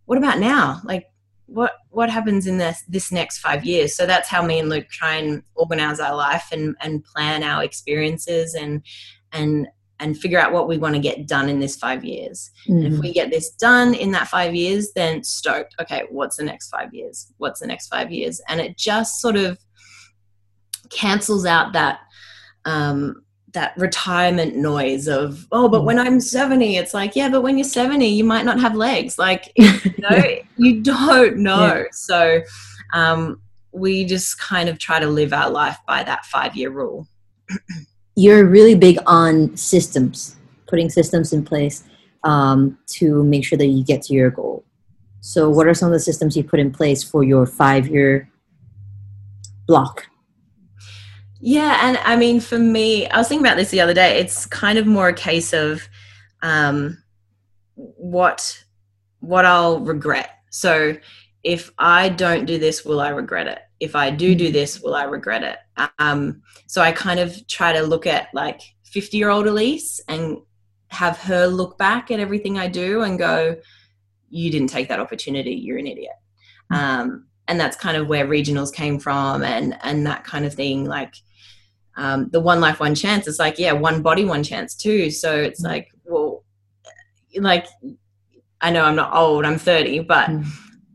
what 0.05 0.17
about 0.17 0.39
now? 0.39 0.81
Like 0.83 1.07
what 1.47 1.73
what 1.89 2.09
happens 2.09 2.47
in 2.47 2.57
this 2.57 2.83
this 2.87 3.11
next 3.11 3.39
five 3.39 3.65
years? 3.65 3.95
So 3.95 4.05
that's 4.05 4.29
how 4.29 4.43
me 4.43 4.59
and 4.59 4.69
luke 4.69 4.89
try 4.89 5.15
and 5.15 5.43
organize 5.55 5.99
our 5.99 6.15
life 6.15 6.47
and 6.51 6.75
and 6.81 7.03
plan 7.03 7.43
our 7.43 7.63
experiences 7.63 8.55
and 8.55 8.83
and 9.31 9.67
and 9.99 10.17
figure 10.17 10.39
out 10.39 10.51
what 10.51 10.67
we 10.67 10.77
want 10.77 10.93
to 10.93 10.99
get 10.99 11.25
done 11.27 11.47
in 11.47 11.59
this 11.59 11.77
five 11.77 12.03
years. 12.03 12.51
Mm-hmm. 12.67 12.93
if 12.93 12.99
we 12.99 13.13
get 13.13 13.29
this 13.29 13.51
done 13.51 13.93
in 13.93 14.11
that 14.11 14.27
five 14.27 14.55
years 14.55 14.91
then 14.95 15.23
stoked. 15.23 15.75
Okay 15.81 16.03
what's 16.09 16.37
the 16.37 16.43
next 16.43 16.69
five 16.69 16.93
years? 16.93 17.31
What's 17.37 17.59
the 17.59 17.67
next 17.67 17.87
five 17.87 18.11
years? 18.11 18.41
And 18.47 18.59
it 18.59 18.77
just 18.77 19.21
sort 19.21 19.35
of 19.35 19.59
cancels 20.89 21.45
out 21.45 21.73
that 21.73 21.99
um 22.65 23.24
that 23.55 23.75
retirement 23.77 24.55
noise 24.55 25.07
of 25.07 25.47
oh 25.51 25.67
but 25.67 25.81
mm. 25.81 25.85
when 25.85 25.99
i'm 25.99 26.19
70 26.19 26.77
it's 26.77 26.93
like 26.93 27.15
yeah 27.15 27.27
but 27.27 27.41
when 27.41 27.57
you're 27.57 27.65
70 27.65 28.05
you 28.07 28.23
might 28.23 28.45
not 28.45 28.59
have 28.59 28.75
legs. 28.75 29.17
Like 29.17 29.51
you 29.55 29.71
know 29.97 30.23
you 30.57 30.81
don't 30.81 31.37
know. 31.37 31.75
Yeah. 31.75 31.83
so 31.91 32.41
um, 32.93 33.41
we 33.71 34.05
just 34.05 34.39
kind 34.39 34.69
of 34.69 34.79
try 34.79 34.99
to 34.99 35.07
live 35.07 35.33
our 35.33 35.49
life 35.49 35.77
by 35.87 36.03
that 36.03 36.25
five 36.25 36.55
year 36.55 36.69
rule. 36.69 37.07
You're 38.15 38.45
really 38.45 38.75
big 38.75 38.97
on 39.05 39.55
systems 39.57 40.37
putting 40.67 40.89
systems 40.89 41.31
in 41.33 41.43
place 41.43 41.83
um, 42.23 42.77
to 42.87 43.23
make 43.23 43.45
sure 43.45 43.57
that 43.57 43.67
you 43.67 43.83
get 43.83 44.01
to 44.03 44.13
your 44.13 44.31
goal. 44.31 44.63
So 45.21 45.49
what 45.49 45.67
are 45.67 45.73
some 45.73 45.87
of 45.87 45.93
the 45.93 45.99
systems 45.99 46.35
you 46.35 46.43
put 46.43 46.59
in 46.59 46.71
place 46.71 47.03
for 47.03 47.23
your 47.23 47.45
five 47.45 47.87
year 47.87 48.29
block 49.67 50.07
yeah, 51.47 51.77
and 51.83 51.97
I 51.97 52.15
mean, 52.15 52.39
for 52.39 52.57
me, 52.57 53.07
I 53.07 53.19
was 53.19 53.27
thinking 53.27 53.45
about 53.45 53.55
this 53.55 53.69
the 53.69 53.79
other 53.79 53.93
day. 53.93 54.17
It's 54.17 54.47
kind 54.47 54.79
of 54.79 54.87
more 54.87 55.09
a 55.09 55.13
case 55.13 55.53
of 55.53 55.87
um, 56.41 57.03
what 57.75 58.63
what 59.19 59.45
I'll 59.45 59.79
regret. 59.81 60.31
So, 60.49 60.97
if 61.43 61.69
I 61.77 62.09
don't 62.09 62.45
do 62.45 62.57
this, 62.57 62.83
will 62.83 62.99
I 62.99 63.09
regret 63.09 63.45
it? 63.45 63.59
If 63.79 63.95
I 63.95 64.09
do 64.09 64.33
do 64.33 64.51
this, 64.51 64.81
will 64.81 64.95
I 64.95 65.03
regret 65.03 65.43
it? 65.43 65.59
Um, 65.99 66.41
so 66.65 66.81
I 66.81 66.91
kind 66.91 67.19
of 67.19 67.45
try 67.45 67.73
to 67.73 67.83
look 67.83 68.07
at 68.07 68.29
like 68.33 68.61
fifty 68.83 69.17
year 69.17 69.29
old 69.29 69.45
Elise 69.45 70.01
and 70.07 70.39
have 70.87 71.19
her 71.19 71.45
look 71.45 71.77
back 71.77 72.09
at 72.09 72.19
everything 72.19 72.57
I 72.57 72.67
do 72.69 73.03
and 73.03 73.19
go, 73.19 73.55
"You 74.31 74.49
didn't 74.49 74.69
take 74.69 74.87
that 74.87 74.99
opportunity. 74.99 75.53
You're 75.53 75.77
an 75.77 75.85
idiot." 75.85 76.15
Mm. 76.73 76.75
Um, 76.75 77.27
and 77.47 77.59
that's 77.59 77.77
kind 77.77 77.97
of 77.97 78.07
where 78.07 78.25
regionals 78.25 78.73
came 78.73 78.97
from, 78.97 79.43
and 79.43 79.77
and 79.83 80.07
that 80.07 80.23
kind 80.23 80.43
of 80.45 80.55
thing. 80.55 80.85
Like 80.85 81.13
um, 81.97 82.29
the 82.31 82.39
one 82.39 82.59
life 82.59 82.79
one 82.79 82.95
chance 82.95 83.27
it's 83.27 83.39
like 83.39 83.57
yeah 83.57 83.71
one 83.71 84.01
body 84.01 84.25
one 84.25 84.43
chance 84.43 84.75
too 84.75 85.09
so 85.09 85.35
it's 85.35 85.61
mm. 85.61 85.69
like 85.69 85.91
well 86.05 86.43
like 87.37 87.67
i 88.61 88.69
know 88.69 88.83
i'm 88.83 88.95
not 88.95 89.13
old 89.13 89.45
i'm 89.45 89.57
30 89.57 89.99
but 89.99 90.29
mm. 90.29 90.45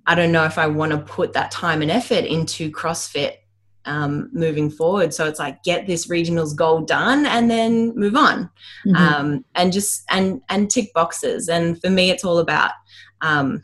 i 0.06 0.14
don't 0.14 0.32
know 0.32 0.44
if 0.44 0.58
i 0.58 0.66
want 0.66 0.92
to 0.92 0.98
put 0.98 1.32
that 1.32 1.50
time 1.50 1.82
and 1.82 1.90
effort 1.90 2.24
into 2.24 2.70
crossfit 2.70 3.34
um, 3.86 4.28
moving 4.32 4.70
forward 4.70 5.14
so 5.14 5.26
it's 5.26 5.38
like 5.38 5.62
get 5.62 5.86
this 5.86 6.06
regionals 6.06 6.54
goal 6.54 6.82
done 6.82 7.24
and 7.24 7.50
then 7.50 7.94
move 7.96 8.14
on 8.14 8.50
mm-hmm. 8.86 8.94
um, 8.94 9.44
and 9.54 9.72
just 9.72 10.04
and 10.10 10.42
and 10.50 10.70
tick 10.70 10.92
boxes 10.92 11.48
and 11.48 11.80
for 11.80 11.88
me 11.88 12.10
it's 12.10 12.24
all 12.24 12.38
about 12.38 12.72
um, 13.22 13.62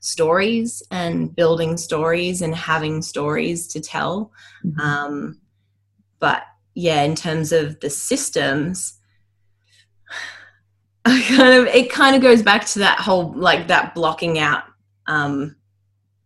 stories 0.00 0.82
and 0.92 1.34
building 1.34 1.76
stories 1.76 2.40
and 2.40 2.54
having 2.54 3.02
stories 3.02 3.66
to 3.66 3.80
tell 3.80 4.30
mm-hmm. 4.64 4.80
um, 4.80 5.40
but 6.18 6.44
yeah, 6.74 7.02
in 7.02 7.14
terms 7.14 7.52
of 7.52 7.80
the 7.80 7.90
systems, 7.90 8.98
I 11.04 11.22
kind 11.28 11.54
of 11.54 11.66
it 11.66 11.90
kind 11.90 12.16
of 12.16 12.22
goes 12.22 12.42
back 12.42 12.66
to 12.66 12.80
that 12.80 12.98
whole 12.98 13.32
like 13.34 13.68
that 13.68 13.94
blocking 13.94 14.38
out. 14.38 14.64
Um, 15.06 15.56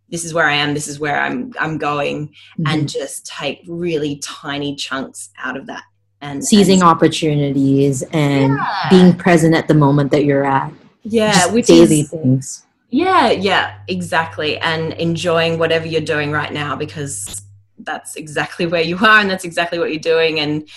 this 0.09 0.25
is 0.25 0.35
where 0.35 0.47
I 0.47 0.55
am. 0.55 0.75
This 0.75 0.89
is 0.89 0.99
where 0.99 1.21
I'm 1.21 1.53
I'm 1.59 1.79
going, 1.79 2.29
mm-hmm. 2.29 2.67
and 2.67 2.89
just 2.89 3.27
take 3.27 3.63
really 3.69 4.17
tiny 4.17 4.75
chunks 4.75 5.31
out 5.39 5.57
of 5.57 5.67
that 5.67 5.85
and 6.21 6.45
seizing 6.45 6.81
and, 6.81 6.89
opportunities 6.89 8.03
and 8.13 8.55
yeah. 8.55 8.87
being 8.91 9.17
present 9.17 9.55
at 9.55 9.69
the 9.69 9.75
moment 9.75 10.11
that 10.11 10.25
you're 10.25 10.45
at. 10.45 10.73
Yeah, 11.03 11.33
just 11.33 11.53
which 11.53 11.67
daily 11.67 12.01
is, 12.01 12.11
things. 12.11 12.67
Yeah, 12.91 13.31
yeah, 13.31 13.79
exactly, 13.89 14.59
and 14.59 14.93
enjoying 14.95 15.59
whatever 15.59 15.87
you're 15.87 16.01
doing 16.01 16.33
right 16.33 16.53
now 16.53 16.77
because 16.77 17.43
that's 17.91 18.17
exactly 18.17 18.67
where 18.67 18.83
you 18.83 18.97
are 18.99 19.21
and 19.21 19.31
that's 19.31 19.45
exactly 19.45 19.79
what 19.79 19.91
you're 19.91 20.01
doing. 20.15 20.41
And 20.41 20.69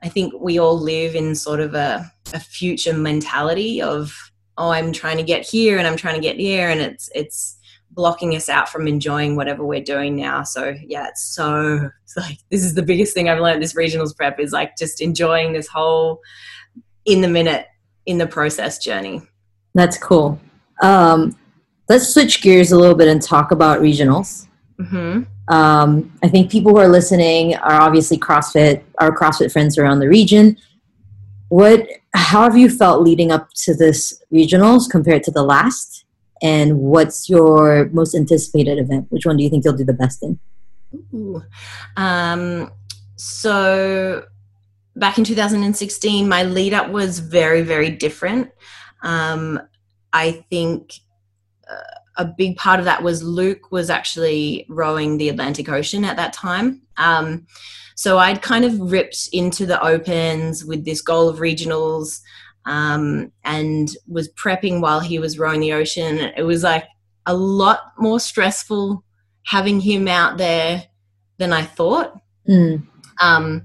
i 0.00 0.08
think 0.08 0.32
we 0.40 0.60
all 0.60 0.78
live 0.78 1.16
in 1.16 1.34
sort 1.34 1.58
of 1.58 1.74
a, 1.74 2.08
a 2.32 2.38
future 2.38 2.94
mentality 2.94 3.82
of 3.82 4.14
oh 4.56 4.70
i'm 4.70 4.92
trying 4.92 5.16
to 5.16 5.24
get 5.24 5.44
here 5.44 5.76
and 5.76 5.88
i'm 5.88 5.96
trying 5.96 6.14
to 6.14 6.20
get 6.20 6.36
here 6.36 6.68
and 6.68 6.80
it's 6.80 7.10
it's 7.16 7.58
blocking 7.90 8.36
us 8.36 8.48
out 8.48 8.68
from 8.68 8.86
enjoying 8.86 9.34
whatever 9.34 9.64
we're 9.64 9.82
doing 9.82 10.14
now. 10.14 10.44
So 10.44 10.74
yeah 10.86 11.08
it's 11.08 11.34
so 11.34 11.90
it's 12.04 12.16
like 12.16 12.38
this 12.50 12.62
is 12.64 12.74
the 12.74 12.82
biggest 12.82 13.12
thing 13.12 13.28
i've 13.28 13.40
learned 13.40 13.62
this 13.62 13.74
regionals 13.74 14.16
prep 14.16 14.38
is 14.38 14.52
like 14.52 14.76
just 14.76 15.00
enjoying 15.00 15.52
this 15.52 15.66
whole 15.66 16.20
in 17.04 17.20
the 17.20 17.28
minute 17.28 17.66
in 18.06 18.18
the 18.18 18.26
process 18.26 18.78
journey. 18.78 19.20
That's 19.74 19.98
cool. 19.98 20.40
Um, 20.82 21.36
let's 21.88 22.08
switch 22.08 22.40
gears 22.40 22.72
a 22.72 22.78
little 22.78 22.94
bit 22.94 23.08
and 23.08 23.20
talk 23.20 23.50
about 23.50 23.80
regionals. 23.80 24.46
Mm-hmm. 24.80 25.22
Um, 25.48 26.12
I 26.22 26.28
think 26.28 26.50
people 26.50 26.72
who 26.72 26.78
are 26.78 26.88
listening 26.88 27.54
are 27.56 27.80
obviously 27.80 28.18
CrossFit, 28.18 28.82
our 28.98 29.10
CrossFit 29.16 29.50
friends 29.52 29.78
around 29.78 30.00
the 30.00 30.08
region. 30.08 30.56
What, 31.48 31.86
how 32.14 32.42
have 32.42 32.56
you 32.56 32.68
felt 32.68 33.02
leading 33.02 33.32
up 33.32 33.48
to 33.64 33.74
this 33.74 34.22
regionals 34.32 34.88
compared 34.88 35.22
to 35.24 35.30
the 35.30 35.42
last? 35.42 36.04
And 36.42 36.78
what's 36.78 37.28
your 37.28 37.88
most 37.92 38.14
anticipated 38.14 38.78
event? 38.78 39.06
Which 39.10 39.26
one 39.26 39.36
do 39.36 39.42
you 39.42 39.50
think 39.50 39.64
you'll 39.64 39.76
do 39.76 39.84
the 39.84 39.92
best 39.92 40.22
in? 40.22 40.38
Ooh. 41.14 41.42
Um, 41.96 42.70
so 43.16 44.24
back 44.96 45.18
in 45.18 45.24
2016, 45.24 46.28
my 46.28 46.42
lead 46.42 46.74
up 46.74 46.90
was 46.90 47.18
very, 47.18 47.62
very 47.62 47.90
different. 47.90 48.50
Um, 49.02 49.60
I 50.12 50.44
think 50.50 50.92
a 52.18 52.24
big 52.24 52.56
part 52.56 52.80
of 52.80 52.84
that 52.84 53.02
was 53.02 53.22
Luke 53.22 53.70
was 53.70 53.88
actually 53.88 54.66
rowing 54.68 55.16
the 55.16 55.28
Atlantic 55.28 55.68
Ocean 55.68 56.04
at 56.04 56.16
that 56.16 56.32
time. 56.32 56.82
Um, 56.96 57.46
so 57.94 58.18
I'd 58.18 58.42
kind 58.42 58.64
of 58.64 58.92
ripped 58.92 59.28
into 59.32 59.66
the 59.66 59.82
opens 59.82 60.64
with 60.64 60.84
this 60.84 61.00
goal 61.00 61.28
of 61.28 61.38
regionals 61.38 62.20
um, 62.64 63.32
and 63.44 63.88
was 64.06 64.28
prepping 64.34 64.80
while 64.80 65.00
he 65.00 65.18
was 65.18 65.38
rowing 65.38 65.60
the 65.60 65.72
ocean. 65.72 66.18
It 66.36 66.42
was 66.42 66.62
like 66.62 66.84
a 67.26 67.34
lot 67.34 67.92
more 67.98 68.20
stressful 68.20 69.02
having 69.44 69.80
him 69.80 70.06
out 70.06 70.38
there 70.38 70.84
than 71.38 71.52
I 71.52 71.62
thought. 71.62 72.20
Mm. 72.48 72.86
Um, 73.20 73.64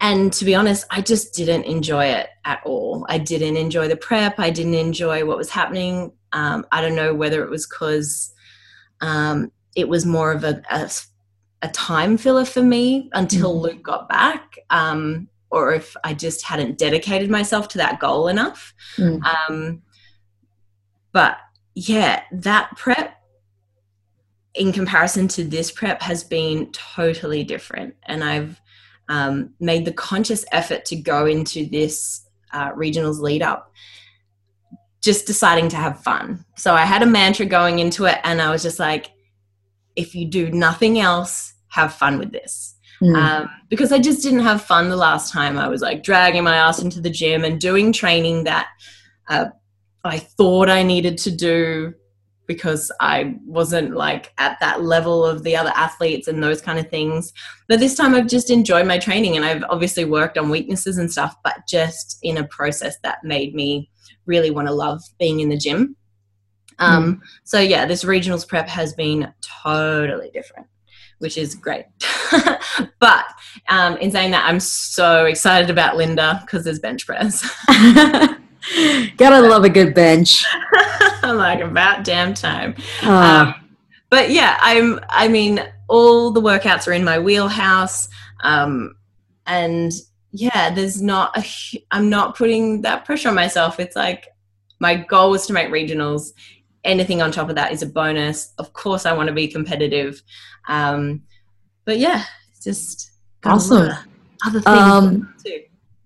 and 0.00 0.32
to 0.32 0.44
be 0.44 0.54
honest, 0.54 0.86
I 0.90 1.02
just 1.02 1.34
didn't 1.34 1.64
enjoy 1.64 2.06
it 2.06 2.28
at 2.44 2.62
all. 2.64 3.04
I 3.08 3.18
didn't 3.18 3.56
enjoy 3.56 3.88
the 3.88 3.96
prep. 3.96 4.38
I 4.38 4.50
didn't 4.50 4.74
enjoy 4.74 5.24
what 5.24 5.36
was 5.36 5.50
happening. 5.50 6.12
Um, 6.32 6.66
I 6.72 6.80
don't 6.80 6.96
know 6.96 7.14
whether 7.14 7.42
it 7.42 7.50
was 7.50 7.66
because 7.66 8.32
um, 9.00 9.50
it 9.74 9.88
was 9.88 10.06
more 10.06 10.32
of 10.32 10.44
a, 10.44 10.62
a, 10.70 10.90
a, 11.62 11.68
time 11.68 12.16
filler 12.16 12.44
for 12.44 12.62
me 12.62 13.10
until 13.14 13.54
mm. 13.54 13.62
Luke 13.62 13.82
got 13.82 14.08
back, 14.08 14.56
um, 14.70 15.28
or 15.50 15.72
if 15.72 15.96
I 16.04 16.14
just 16.14 16.44
hadn't 16.44 16.78
dedicated 16.78 17.30
myself 17.30 17.68
to 17.68 17.78
that 17.78 17.98
goal 17.98 18.28
enough. 18.28 18.74
Mm. 18.96 19.22
Um, 19.24 19.82
but 21.12 21.38
yeah, 21.74 22.22
that 22.32 22.76
prep 22.76 23.16
in 24.54 24.72
comparison 24.72 25.28
to 25.28 25.44
this 25.44 25.70
prep 25.70 26.02
has 26.02 26.24
been 26.24 26.70
totally 26.72 27.44
different. 27.44 27.94
And 28.04 28.24
I've 28.24 28.60
um, 29.08 29.54
made 29.60 29.84
the 29.84 29.92
conscious 29.92 30.44
effort 30.52 30.84
to 30.86 30.96
go 30.96 31.26
into 31.26 31.68
this 31.68 32.26
uh, 32.52 32.72
regionals 32.72 33.20
lead 33.20 33.42
up 33.42 33.72
just 35.02 35.26
deciding 35.26 35.68
to 35.70 35.76
have 35.76 36.02
fun. 36.02 36.44
So 36.56 36.74
I 36.74 36.84
had 36.84 37.02
a 37.02 37.06
mantra 37.06 37.46
going 37.46 37.78
into 37.78 38.04
it, 38.06 38.18
and 38.24 38.40
I 38.40 38.50
was 38.50 38.62
just 38.62 38.78
like, 38.78 39.10
if 39.96 40.14
you 40.14 40.26
do 40.26 40.50
nothing 40.50 40.98
else, 40.98 41.54
have 41.68 41.94
fun 41.94 42.18
with 42.18 42.32
this. 42.32 42.76
Mm. 43.02 43.16
Um, 43.16 43.50
because 43.68 43.92
I 43.92 43.98
just 43.98 44.22
didn't 44.22 44.40
have 44.40 44.62
fun 44.62 44.90
the 44.90 44.96
last 44.96 45.32
time. 45.32 45.58
I 45.58 45.68
was 45.68 45.80
like 45.80 46.02
dragging 46.02 46.44
my 46.44 46.56
ass 46.56 46.82
into 46.82 47.00
the 47.00 47.10
gym 47.10 47.44
and 47.44 47.58
doing 47.58 47.92
training 47.92 48.44
that 48.44 48.68
uh, 49.28 49.46
I 50.04 50.18
thought 50.18 50.68
I 50.68 50.82
needed 50.82 51.16
to 51.18 51.30
do 51.30 51.94
because 52.46 52.90
I 53.00 53.36
wasn't 53.46 53.94
like 53.94 54.32
at 54.38 54.58
that 54.60 54.82
level 54.82 55.24
of 55.24 55.44
the 55.44 55.56
other 55.56 55.72
athletes 55.76 56.26
and 56.26 56.42
those 56.42 56.60
kind 56.60 56.78
of 56.78 56.90
things. 56.90 57.32
But 57.68 57.78
this 57.78 57.94
time 57.94 58.14
I've 58.14 58.26
just 58.26 58.50
enjoyed 58.50 58.86
my 58.86 58.98
training 58.98 59.36
and 59.36 59.44
I've 59.44 59.62
obviously 59.70 60.04
worked 60.04 60.36
on 60.36 60.50
weaknesses 60.50 60.98
and 60.98 61.10
stuff, 61.10 61.36
but 61.44 61.58
just 61.68 62.18
in 62.22 62.36
a 62.36 62.48
process 62.48 62.96
that 63.04 63.22
made 63.22 63.54
me 63.54 63.89
really 64.30 64.50
want 64.50 64.68
to 64.68 64.72
love 64.72 65.02
being 65.18 65.40
in 65.40 65.48
the 65.48 65.58
gym. 65.58 65.96
Um, 66.78 67.16
mm. 67.16 67.20
So 67.44 67.60
yeah, 67.60 67.84
this 67.84 68.04
regionals 68.04 68.48
prep 68.48 68.68
has 68.68 68.94
been 68.94 69.34
totally 69.62 70.30
different, 70.32 70.66
which 71.18 71.36
is 71.36 71.54
great. 71.54 71.84
but 73.00 73.26
um, 73.68 73.96
in 73.98 74.10
saying 74.10 74.30
that, 74.30 74.46
I'm 74.46 74.60
so 74.60 75.26
excited 75.26 75.68
about 75.68 75.96
Linda 75.96 76.40
because 76.46 76.64
there's 76.64 76.78
bench 76.78 77.06
press. 77.06 77.42
Gotta 79.16 79.40
love 79.48 79.64
a 79.64 79.68
good 79.68 79.94
bench. 79.94 80.44
I'm 81.22 81.36
like 81.36 81.60
about 81.60 82.04
damn 82.04 82.34
time. 82.34 82.74
Uh. 83.02 83.52
Um, 83.52 83.54
but 84.10 84.30
yeah, 84.30 84.58
I'm. 84.60 85.00
I 85.08 85.28
mean, 85.28 85.62
all 85.88 86.30
the 86.30 86.40
workouts 86.40 86.88
are 86.88 86.92
in 86.92 87.04
my 87.04 87.18
wheelhouse, 87.18 88.08
um, 88.42 88.96
and 89.46 89.92
yeah, 90.32 90.72
there's 90.72 91.00
not. 91.00 91.36
I'm 91.90 92.08
not 92.08 92.36
putting 92.36 92.82
that 92.82 93.04
pressure 93.04 93.28
on 93.28 93.34
myself. 93.34 93.80
It's 93.80 93.96
like 93.96 94.28
my 94.78 94.96
goal 94.96 95.30
was 95.30 95.46
to 95.46 95.52
make 95.52 95.68
regionals. 95.68 96.32
Anything 96.84 97.20
on 97.20 97.30
top 97.30 97.48
of 97.48 97.56
that 97.56 97.72
is 97.72 97.82
a 97.82 97.86
bonus. 97.86 98.52
Of 98.58 98.72
course, 98.72 99.06
I 99.06 99.12
want 99.12 99.28
to 99.28 99.34
be 99.34 99.48
competitive. 99.48 100.22
Um, 100.68 101.22
but 101.84 101.98
yeah, 101.98 102.24
it's 102.50 102.64
just 102.64 103.10
awesome. 103.44 103.90
Other 104.44 104.60
things 104.60 104.66
um, 104.66 105.34
too 105.44 105.60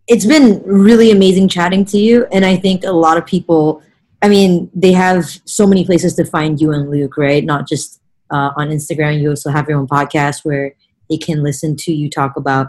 it's 0.06 0.26
been 0.26 0.62
really 0.64 1.10
amazing 1.10 1.48
chatting 1.48 1.84
to 1.84 1.98
you 1.98 2.26
and 2.32 2.44
i 2.44 2.56
think 2.56 2.84
a 2.84 2.92
lot 2.92 3.16
of 3.16 3.24
people 3.24 3.82
i 4.22 4.28
mean 4.28 4.70
they 4.74 4.92
have 4.92 5.24
so 5.44 5.66
many 5.66 5.84
places 5.84 6.14
to 6.14 6.24
find 6.24 6.60
you 6.60 6.72
and 6.72 6.90
luke 6.90 7.16
right 7.16 7.44
not 7.44 7.66
just 7.66 8.00
uh, 8.30 8.50
on 8.56 8.68
instagram 8.68 9.20
you 9.20 9.30
also 9.30 9.50
have 9.50 9.68
your 9.68 9.78
own 9.78 9.86
podcast 9.86 10.44
where 10.44 10.74
they 11.08 11.16
can 11.16 11.42
listen 11.42 11.76
to 11.76 11.92
you 11.92 12.10
talk 12.10 12.36
about 12.36 12.68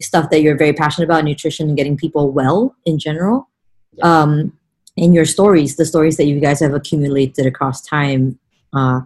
stuff 0.00 0.30
that 0.30 0.42
you're 0.42 0.56
very 0.56 0.72
passionate 0.72 1.06
about 1.06 1.24
nutrition 1.24 1.68
and 1.68 1.76
getting 1.76 1.96
people 1.96 2.30
well 2.30 2.74
in 2.84 2.98
general. 2.98 3.48
Yeah. 3.92 4.22
um, 4.22 4.52
and 4.96 5.14
your 5.14 5.24
stories 5.24 5.76
the 5.76 5.84
stories 5.84 6.16
that 6.16 6.26
you 6.26 6.40
guys 6.40 6.60
have 6.60 6.74
accumulated 6.74 7.46
across 7.46 7.80
time 7.82 8.38
uh, 8.72 9.00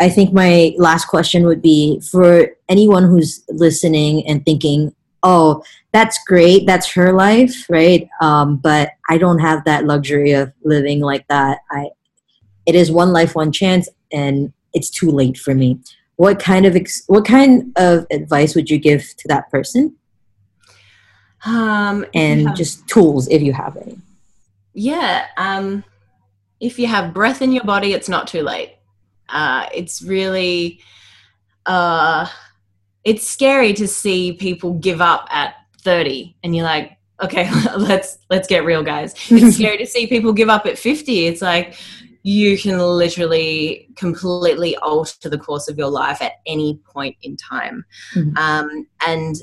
i 0.00 0.08
think 0.08 0.32
my 0.32 0.72
last 0.78 1.06
question 1.06 1.44
would 1.44 1.60
be 1.62 2.00
for 2.10 2.48
anyone 2.68 3.04
who's 3.04 3.42
listening 3.48 4.26
and 4.26 4.44
thinking 4.44 4.94
oh 5.22 5.62
that's 5.92 6.18
great 6.26 6.66
that's 6.66 6.90
her 6.92 7.12
life 7.12 7.66
right? 7.68 8.08
Um, 8.20 8.56
but 8.56 8.90
i 9.08 9.18
don't 9.18 9.38
have 9.38 9.64
that 9.64 9.84
luxury 9.84 10.32
of 10.32 10.52
living 10.64 11.00
like 11.00 11.26
that. 11.28 11.58
I 11.70 11.90
it 12.66 12.74
is 12.74 12.90
one 12.90 13.12
life 13.12 13.34
one 13.34 13.52
chance 13.52 13.88
and 14.12 14.52
it's 14.72 14.90
too 14.90 15.10
late 15.10 15.36
for 15.36 15.54
me. 15.54 15.78
What 16.16 16.38
kind 16.38 16.66
of 16.66 16.76
ex- 16.76 17.04
what 17.06 17.24
kind 17.24 17.72
of 17.76 18.06
advice 18.10 18.54
would 18.54 18.70
you 18.70 18.78
give 18.78 19.02
to 19.18 19.28
that 19.28 19.50
person 19.50 19.96
um, 21.44 22.04
and 22.14 22.54
just 22.56 22.86
tools 22.88 23.28
if 23.28 23.42
you 23.42 23.52
have 23.52 23.76
any. 23.76 23.98
Yeah 24.72 25.26
um, 25.36 25.84
if 26.60 26.78
you 26.78 26.86
have 26.86 27.14
breath 27.14 27.42
in 27.42 27.52
your 27.52 27.64
body 27.64 27.92
it's 27.92 28.08
not 28.08 28.26
too 28.26 28.42
late. 28.42 28.76
Uh, 29.28 29.66
it's 29.74 30.02
really 30.02 30.80
uh, 31.66 32.26
it's 33.04 33.26
scary 33.26 33.72
to 33.74 33.88
see 33.88 34.32
people 34.32 34.74
give 34.74 35.00
up 35.00 35.26
at 35.30 35.54
30 35.80 36.36
and 36.42 36.54
you're 36.54 36.64
like 36.64 36.96
okay 37.22 37.50
let's 37.76 38.18
let's 38.30 38.48
get 38.48 38.64
real 38.64 38.82
guys. 38.82 39.14
It's 39.30 39.56
scary 39.58 39.78
to 39.78 39.86
see 39.86 40.06
people 40.06 40.32
give 40.32 40.48
up 40.48 40.66
at 40.66 40.78
50 40.78 41.26
it's 41.26 41.42
like 41.42 41.76
you 42.24 42.56
can 42.58 42.78
literally 42.78 43.86
completely 43.96 44.74
alter 44.78 45.28
the 45.28 45.38
course 45.38 45.68
of 45.68 45.76
your 45.76 45.90
life 45.90 46.22
at 46.22 46.32
any 46.46 46.80
point 46.90 47.16
in 47.22 47.36
time. 47.36 47.84
Mm-hmm. 48.14 48.36
um, 48.38 48.86
and 49.06 49.36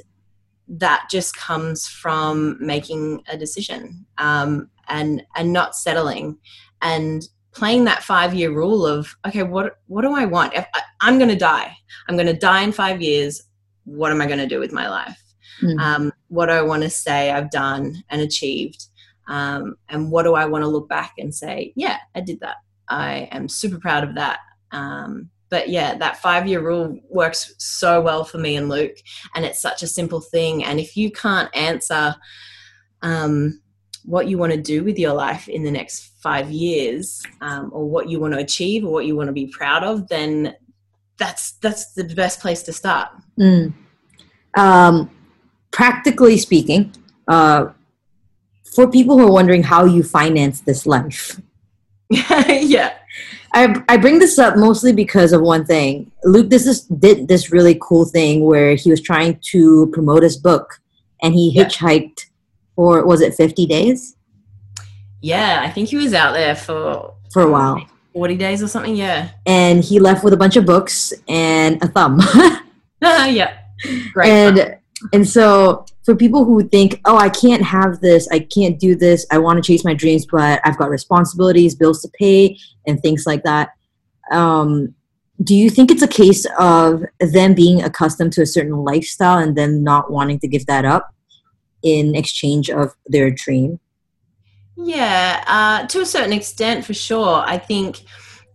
that 0.72 1.08
just 1.12 1.36
comes 1.36 1.88
from 1.88 2.58
making 2.60 3.22
a 3.28 3.38
decision 3.38 4.06
um, 4.18 4.70
and 4.88 5.24
and 5.36 5.52
not 5.52 5.76
settling 5.76 6.38
and 6.82 7.24
playing 7.54 7.84
that 7.84 8.04
five 8.04 8.34
year 8.34 8.52
rule 8.52 8.86
of 8.86 9.16
okay 9.28 9.44
what 9.44 9.78
what 9.88 10.04
do 10.04 10.16
i 10.16 10.24
want 10.24 10.54
if 10.54 10.66
I, 10.74 10.82
i'm 11.02 11.18
going 11.18 11.30
to 11.30 11.36
die 11.36 11.76
i'm 12.08 12.16
going 12.16 12.28
to 12.28 12.34
die 12.34 12.62
in 12.62 12.72
five 12.72 13.02
years 13.02 13.44
what 13.86 14.12
am 14.12 14.22
I 14.22 14.26
going 14.26 14.40
to 14.40 14.48
do 14.48 14.60
with 14.60 14.72
my 14.72 14.90
life? 14.90 15.22
Mm. 15.62 15.80
Um, 15.80 16.14
what 16.28 16.48
do 16.48 16.54
I 16.54 16.62
want 16.62 16.84
to 16.84 16.90
say 16.90 17.32
I've 17.32 17.52
done 17.52 18.04
and 18.10 18.22
achieved? 18.22 18.86
Um, 19.28 19.76
and 19.90 20.12
what 20.12 20.24
do 20.24 20.34
I 20.34 20.46
want 20.46 20.64
to 20.64 20.68
look 20.68 20.90
back 20.90 21.14
and 21.18 21.34
say, 21.34 21.74
yeah, 21.76 21.98
I 22.16 22.22
did 22.22 22.40
that. 22.42 22.58
I 22.90 23.30
am 23.32 23.48
super 23.48 23.80
proud 23.80 24.04
of 24.04 24.16
that. 24.16 24.40
Um, 24.72 25.30
but 25.52 25.68
yeah, 25.70 25.96
that 25.96 26.22
five 26.22 26.48
year 26.48 26.62
rule 26.62 26.98
works 27.10 27.54
so 27.58 28.02
well 28.02 28.24
for 28.24 28.38
me 28.38 28.56
and 28.56 28.70
Luke. 28.70 28.96
And 29.36 29.46
it's 29.46 29.62
such 29.62 29.84
a 29.84 29.88
simple 29.88 30.22
thing. 30.22 30.64
And 30.64 30.80
if 30.80 30.96
you 30.96 31.12
can't 31.12 31.54
answer 31.54 32.16
um, 33.02 33.62
what 34.06 34.28
you 34.28 34.38
want 34.38 34.54
to 34.54 34.62
do 34.62 34.84
with 34.84 34.98
your 34.98 35.14
life 35.14 35.50
in 35.50 35.64
the 35.64 35.70
next 35.70 36.14
five 36.24 36.50
years, 36.50 37.22
um, 37.42 37.70
or 37.74 37.88
what 37.88 38.10
you 38.10 38.20
want 38.20 38.34
to 38.34 38.40
achieve, 38.40 38.86
or 38.86 38.94
what 38.94 39.06
you 39.06 39.16
want 39.16 39.28
to 39.28 39.34
be 39.34 39.48
proud 39.48 39.84
of, 39.84 40.08
then 40.08 40.56
that's 41.18 41.52
that's 41.54 41.94
the 41.94 42.06
best 42.06 42.40
place 42.40 42.64
to 42.64 42.74
start. 42.74 43.10
Mm. 43.38 43.74
Um, 44.58 45.12
practically 45.72 46.38
speaking, 46.38 46.94
uh, 47.28 47.66
for 48.74 48.90
people 48.90 49.20
who 49.20 49.28
are 49.28 49.32
wondering 49.32 49.64
how 49.64 49.84
you 49.84 50.02
finance 50.02 50.62
this 50.62 50.86
life, 50.86 51.42
yeah, 52.10 52.94
I 53.54 53.84
I 53.90 53.98
bring 53.98 54.20
this 54.20 54.40
up 54.40 54.58
mostly 54.58 54.94
because 54.94 55.34
of 55.34 55.42
one 55.42 55.66
thing. 55.66 56.12
Luke, 56.24 56.50
this 56.50 56.66
is 56.66 56.82
did 56.86 57.28
this 57.28 57.52
really 57.52 57.78
cool 57.82 58.06
thing 58.06 58.46
where 58.46 58.76
he 58.76 58.90
was 58.90 59.02
trying 59.02 59.40
to 59.52 59.88
promote 59.94 60.24
his 60.24 60.38
book, 60.38 60.80
and 61.22 61.34
he 61.34 61.52
yeah. 61.52 61.66
hitchhiked 61.66 62.26
for 62.76 63.06
was 63.06 63.22
it 63.22 63.34
fifty 63.36 63.66
days? 63.66 64.16
Yeah, 65.22 65.62
I 65.64 65.70
think 65.70 65.90
he 65.90 65.98
was 65.98 66.14
out 66.14 66.34
there 66.34 66.56
for 66.56 67.14
for 67.32 67.44
a 67.44 67.52
while 67.52 67.86
40 68.14 68.36
days 68.36 68.62
or 68.62 68.68
something, 68.68 68.96
yeah. 68.96 69.30
And 69.46 69.84
he 69.84 70.00
left 70.00 70.24
with 70.24 70.34
a 70.34 70.38
bunch 70.38 70.58
of 70.58 70.66
books 70.66 71.14
and 71.28 71.82
a 71.82 71.88
thumb. 71.88 72.20
yeah. 73.02 73.58
Great. 74.14 74.30
And 74.30 74.58
fun. 74.58 74.78
And 75.14 75.28
so 75.28 75.86
for 76.04 76.16
people 76.16 76.46
who 76.46 76.68
think, 76.68 77.00
"Oh, 77.06 77.18
I 77.18 77.30
can't 77.30 77.64
have 77.64 78.02
this. 78.02 78.28
I 78.32 78.40
can't 78.40 78.80
do 78.80 78.96
this. 78.96 79.26
I 79.32 79.38
want 79.38 79.58
to 79.58 79.68
chase 79.68 79.86
my 79.86 79.94
dreams, 79.94 80.26
but 80.32 80.62
I've 80.64 80.78
got 80.78 80.90
responsibilities, 80.90 81.76
bills 81.76 82.02
to 82.02 82.10
pay, 82.10 82.58
and 82.88 83.02
things 83.02 83.26
like 83.26 83.44
that." 83.44 83.70
Um, 84.32 84.96
do 85.44 85.56
you 85.56 85.70
think 85.70 85.90
it's 85.92 86.04
a 86.04 86.08
case 86.08 86.46
of 86.60 87.04
them 87.20 87.54
being 87.54 87.82
accustomed 87.82 88.34
to 88.34 88.42
a 88.42 88.46
certain 88.46 88.78
lifestyle 88.78 89.40
and 89.40 89.56
then 89.56 89.84
not 89.84 90.12
wanting 90.12 90.40
to 90.40 90.48
give 90.48 90.66
that 90.68 90.86
up 90.86 91.14
in 91.82 92.16
exchange 92.16 92.70
of 92.70 92.94
their 93.08 93.32
dream? 93.32 93.80
Yeah, 94.78 95.44
uh, 95.48 95.88
to 95.88 96.02
a 96.02 96.06
certain 96.06 96.34
extent, 96.34 96.86
for 96.86 96.94
sure. 96.94 97.44
I 97.46 97.58
think, 97.58 98.02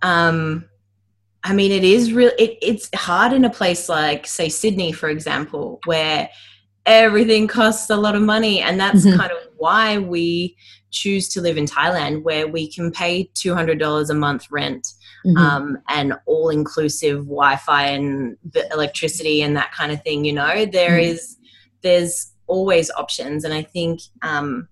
um, 0.03 0.65
I 1.49 1.53
mean, 1.53 1.71
it 1.71 1.85
is 1.85 2.13
real. 2.13 2.33
It, 2.39 2.59
it's 2.61 2.89
hard 2.95 3.33
in 3.33 3.45
a 3.45 3.51
place 3.51 3.89
like, 3.89 4.27
say, 4.27 4.49
Sydney, 4.49 4.91
for 4.93 5.09
example, 5.09 5.81
where 5.85 6.29
everything 6.85 7.47
costs 7.47 7.89
a 7.89 7.97
lot 7.97 8.17
of 8.17 8.23
money, 8.23 8.61
and 8.61 8.81
that's 8.81 9.05
mm-hmm. 9.05 9.19
kind 9.19 9.31
of 9.31 9.39
why 9.57 9.99
we 9.99 10.57
choose 10.91 11.29
to 11.29 11.41
live 11.41 11.57
in 11.57 11.67
Thailand, 11.67 12.25
where 12.25 12.49
we 12.49 12.71
can 12.73 12.91
pay 12.91 13.31
two 13.35 13.55
hundred 13.55 13.79
dollars 13.79 14.11
a 14.11 14.15
month 14.15 14.51
rent. 14.51 14.89
Mm-hmm. 15.25 15.37
Um, 15.39 15.79
and 15.89 16.15
all 16.27 16.51
inclusive 16.51 17.25
Wi-Fi 17.25 17.87
and 17.87 18.37
electricity 18.71 19.43
and 19.43 19.57
that 19.57 19.73
kind 19.73 19.91
of 19.91 20.01
thing. 20.03 20.25
You 20.25 20.33
know, 20.33 20.67
there 20.67 20.91
mm-hmm. 20.91 21.15
is 21.15 21.37
there's 21.83 22.33
always 22.47 22.91
options, 22.93 23.45
and 23.45 23.55
I 23.55 23.63
think 23.63 24.01
um, 24.23 24.69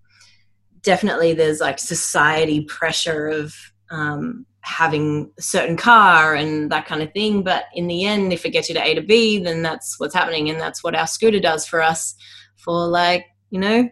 definitely 0.82 1.34
there's 1.34 1.60
like 1.60 1.78
society 1.78 2.64
pressure 2.66 3.26
of 3.26 3.54
um, 3.90 4.46
having 4.60 5.30
a 5.38 5.42
certain 5.42 5.76
car 5.76 6.34
and 6.34 6.70
that 6.70 6.86
kind 6.86 7.02
of 7.02 7.12
thing. 7.12 7.42
But 7.42 7.64
in 7.74 7.86
the 7.86 8.04
end, 8.04 8.32
if 8.32 8.46
it 8.46 8.50
gets 8.50 8.68
you 8.68 8.74
to 8.74 8.84
A 8.84 8.94
to 8.94 9.02
B, 9.02 9.38
then 9.38 9.62
that's 9.62 10.00
what's 10.00 10.14
happening. 10.14 10.48
And 10.48 10.60
that's 10.60 10.82
what 10.82 10.94
our 10.94 11.06
scooter 11.06 11.40
does 11.40 11.66
for 11.66 11.82
us 11.82 12.14
for 12.56 12.86
like, 12.88 13.26
you 13.50 13.60
know, 13.60 13.88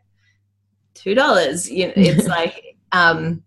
$2. 0.94 1.70
You 1.70 1.86
know, 1.88 1.92
it's 1.96 2.26
like, 2.38 2.76
um, 2.92 3.42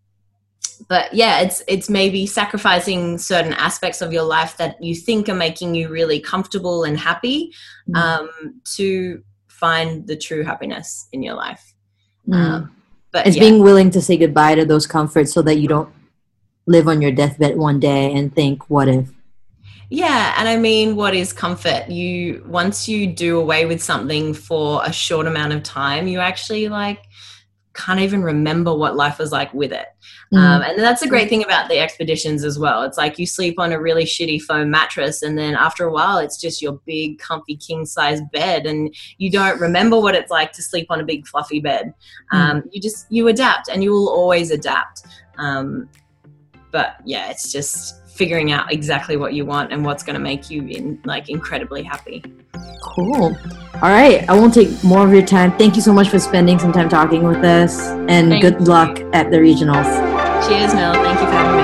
but 0.87 1.13
yeah, 1.13 1.39
it's, 1.39 1.63
it's 1.67 1.89
maybe 1.89 2.27
sacrificing 2.27 3.17
certain 3.17 3.53
aspects 3.53 4.01
of 4.01 4.13
your 4.13 4.23
life 4.23 4.57
that 4.57 4.81
you 4.83 4.93
think 4.93 5.27
are 5.27 5.35
making 5.35 5.73
you 5.73 5.89
really 5.89 6.19
comfortable 6.19 6.83
and 6.83 6.99
happy, 6.99 7.51
mm. 7.89 7.95
um, 7.95 8.61
to 8.75 9.23
find 9.47 10.05
the 10.05 10.15
true 10.17 10.43
happiness 10.43 11.07
in 11.11 11.23
your 11.23 11.33
life. 11.33 11.73
Mm. 12.27 12.35
Um, 12.35 12.75
but 13.11 13.25
It's 13.25 13.37
yeah. 13.37 13.43
being 13.43 13.63
willing 13.63 13.89
to 13.91 14.01
say 14.01 14.17
goodbye 14.17 14.55
to 14.55 14.65
those 14.65 14.85
comforts 14.85 15.33
so 15.33 15.41
that 15.43 15.55
you 15.55 15.67
don't 15.67 15.89
live 16.67 16.87
on 16.87 17.01
your 17.01 17.11
deathbed 17.11 17.57
one 17.57 17.79
day 17.79 18.13
and 18.13 18.33
think, 18.33 18.69
what 18.69 18.87
if? 18.87 19.09
Yeah, 19.89 20.33
and 20.37 20.49
I 20.49 20.57
mean, 20.57 20.95
what 20.95 21.13
is 21.13 21.31
comfort? 21.31 21.89
You 21.89 22.43
once 22.47 22.87
you 22.87 23.05
do 23.07 23.39
away 23.39 23.65
with 23.65 23.83
something 23.83 24.33
for 24.33 24.81
a 24.83 24.91
short 24.91 25.27
amount 25.27 25.53
of 25.53 25.61
time, 25.61 26.07
you 26.07 26.19
actually 26.19 26.67
like 26.69 27.03
can't 27.73 27.99
even 27.99 28.23
remember 28.23 28.75
what 28.75 28.95
life 28.95 29.19
was 29.19 29.31
like 29.31 29.53
with 29.53 29.71
it. 29.71 29.85
Mm. 30.33 30.37
Um, 30.39 30.61
and 30.63 30.79
that's 30.79 31.01
a 31.01 31.07
great 31.07 31.29
thing 31.29 31.43
about 31.43 31.69
the 31.69 31.77
expeditions 31.77 32.43
as 32.43 32.57
well. 32.57 32.83
It's 32.83 32.97
like 32.97 33.19
you 33.19 33.27
sleep 33.27 33.59
on 33.59 33.73
a 33.73 33.79
really 33.79 34.05
shitty 34.05 34.41
foam 34.41 34.71
mattress, 34.71 35.21
and 35.21 35.37
then 35.37 35.55
after 35.55 35.85
a 35.85 35.91
while, 35.91 36.17
it's 36.17 36.41
just 36.41 36.61
your 36.61 36.79
big, 36.87 37.19
comfy 37.19 37.55
king 37.55 37.85
size 37.85 38.21
bed, 38.33 38.65
and 38.65 38.95
you 39.19 39.29
don't 39.29 39.61
remember 39.61 39.99
what 39.99 40.15
it's 40.15 40.31
like 40.31 40.51
to 40.53 40.63
sleep 40.63 40.87
on 40.89 40.99
a 40.99 41.05
big, 41.05 41.27
fluffy 41.27 41.59
bed. 41.59 41.93
Um, 42.31 42.63
You 42.71 42.81
just 42.81 43.05
you 43.11 43.27
adapt, 43.27 43.69
and 43.69 43.83
you 43.83 43.91
will 43.91 44.09
always 44.09 44.49
adapt. 44.49 45.03
Um, 45.37 45.89
but 46.75 46.97
yeah, 47.05 47.29
it's 47.29 47.53
just 47.53 48.05
figuring 48.05 48.51
out 48.51 48.69
exactly 48.69 49.15
what 49.15 49.33
you 49.33 49.45
want 49.45 49.71
and 49.71 49.85
what's 49.85 50.03
going 50.03 50.13
to 50.13 50.19
make 50.19 50.49
you 50.49 50.67
in 50.67 50.99
like 51.05 51.29
incredibly 51.29 51.83
happy. 51.83 52.21
Cool. 52.83 53.33
All 53.75 53.89
right. 53.89 54.29
I 54.29 54.33
won't 54.33 54.53
take 54.53 54.83
more 54.83 55.07
of 55.07 55.13
your 55.13 55.25
time. 55.25 55.57
Thank 55.57 55.77
you 55.77 55.81
so 55.81 55.93
much 55.93 56.09
for 56.09 56.19
spending 56.19 56.59
some 56.59 56.73
time 56.73 56.89
talking 56.89 57.23
with 57.23 57.45
us. 57.45 57.79
And 58.09 58.27
Thank 58.27 58.41
good 58.41 58.59
you. 58.59 58.65
luck 58.65 58.99
at 59.13 59.31
the 59.31 59.37
regionals. 59.37 59.85
Cheers, 60.45 60.73
Mel. 60.73 60.93
Thank 60.95 61.17
you 61.21 61.25
for 61.27 61.31
having 61.31 61.55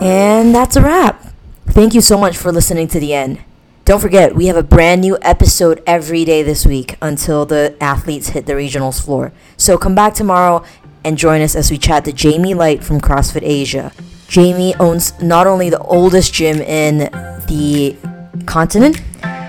me. 0.00 0.06
And 0.06 0.54
that's 0.54 0.76
a 0.76 0.80
wrap. 0.80 1.22
Thank 1.66 1.92
you 1.92 2.00
so 2.00 2.16
much 2.16 2.38
for 2.38 2.50
listening 2.50 2.88
to 2.88 2.98
the 2.98 3.12
end. 3.12 3.44
Don't 3.84 4.00
forget, 4.00 4.34
we 4.34 4.46
have 4.46 4.56
a 4.56 4.62
brand 4.62 5.02
new 5.02 5.18
episode 5.20 5.82
every 5.86 6.24
day 6.24 6.42
this 6.42 6.64
week 6.64 6.96
until 7.02 7.44
the 7.44 7.76
athletes 7.82 8.30
hit 8.30 8.46
the 8.46 8.54
regionals 8.54 9.04
floor. 9.04 9.32
So 9.58 9.76
come 9.76 9.94
back 9.94 10.14
tomorrow 10.14 10.64
and 11.06 11.16
join 11.16 11.40
us 11.40 11.54
as 11.54 11.70
we 11.70 11.78
chat 11.78 12.04
to 12.04 12.12
Jamie 12.12 12.52
Light 12.52 12.82
from 12.82 13.00
CrossFit 13.00 13.42
Asia. 13.44 13.92
Jamie 14.26 14.74
owns 14.80 15.18
not 15.22 15.46
only 15.46 15.70
the 15.70 15.78
oldest 15.78 16.34
gym 16.34 16.60
in 16.60 16.98
the 17.46 17.96
continent, 18.44 19.00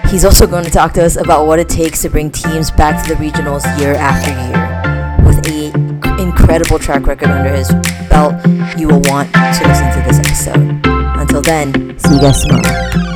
he's 0.08 0.24
also 0.24 0.46
going 0.46 0.64
to 0.64 0.70
talk 0.70 0.94
to 0.94 1.04
us 1.04 1.16
about 1.16 1.48
what 1.48 1.58
it 1.58 1.68
takes 1.68 2.04
to 2.04 2.10
bring 2.10 2.30
teams 2.30 2.70
back 2.70 3.04
to 3.04 3.16
the 3.16 3.20
regionals 3.20 3.64
year 3.80 3.96
after 3.96 4.30
year. 4.30 5.26
With 5.26 5.48
a 5.48 6.22
incredible 6.22 6.78
track 6.78 7.08
record 7.08 7.30
under 7.30 7.50
his 7.50 7.70
belt, 8.08 8.36
you 8.78 8.88
will 8.88 9.02
want 9.02 9.34
to 9.34 9.68
listen 9.68 9.92
to 9.94 10.04
this 10.08 10.20
episode. 10.20 10.82
Until 11.20 11.42
then, 11.42 11.98
see 11.98 12.14
you 12.14 12.22
guys 12.22 12.44
tomorrow. 12.44 13.07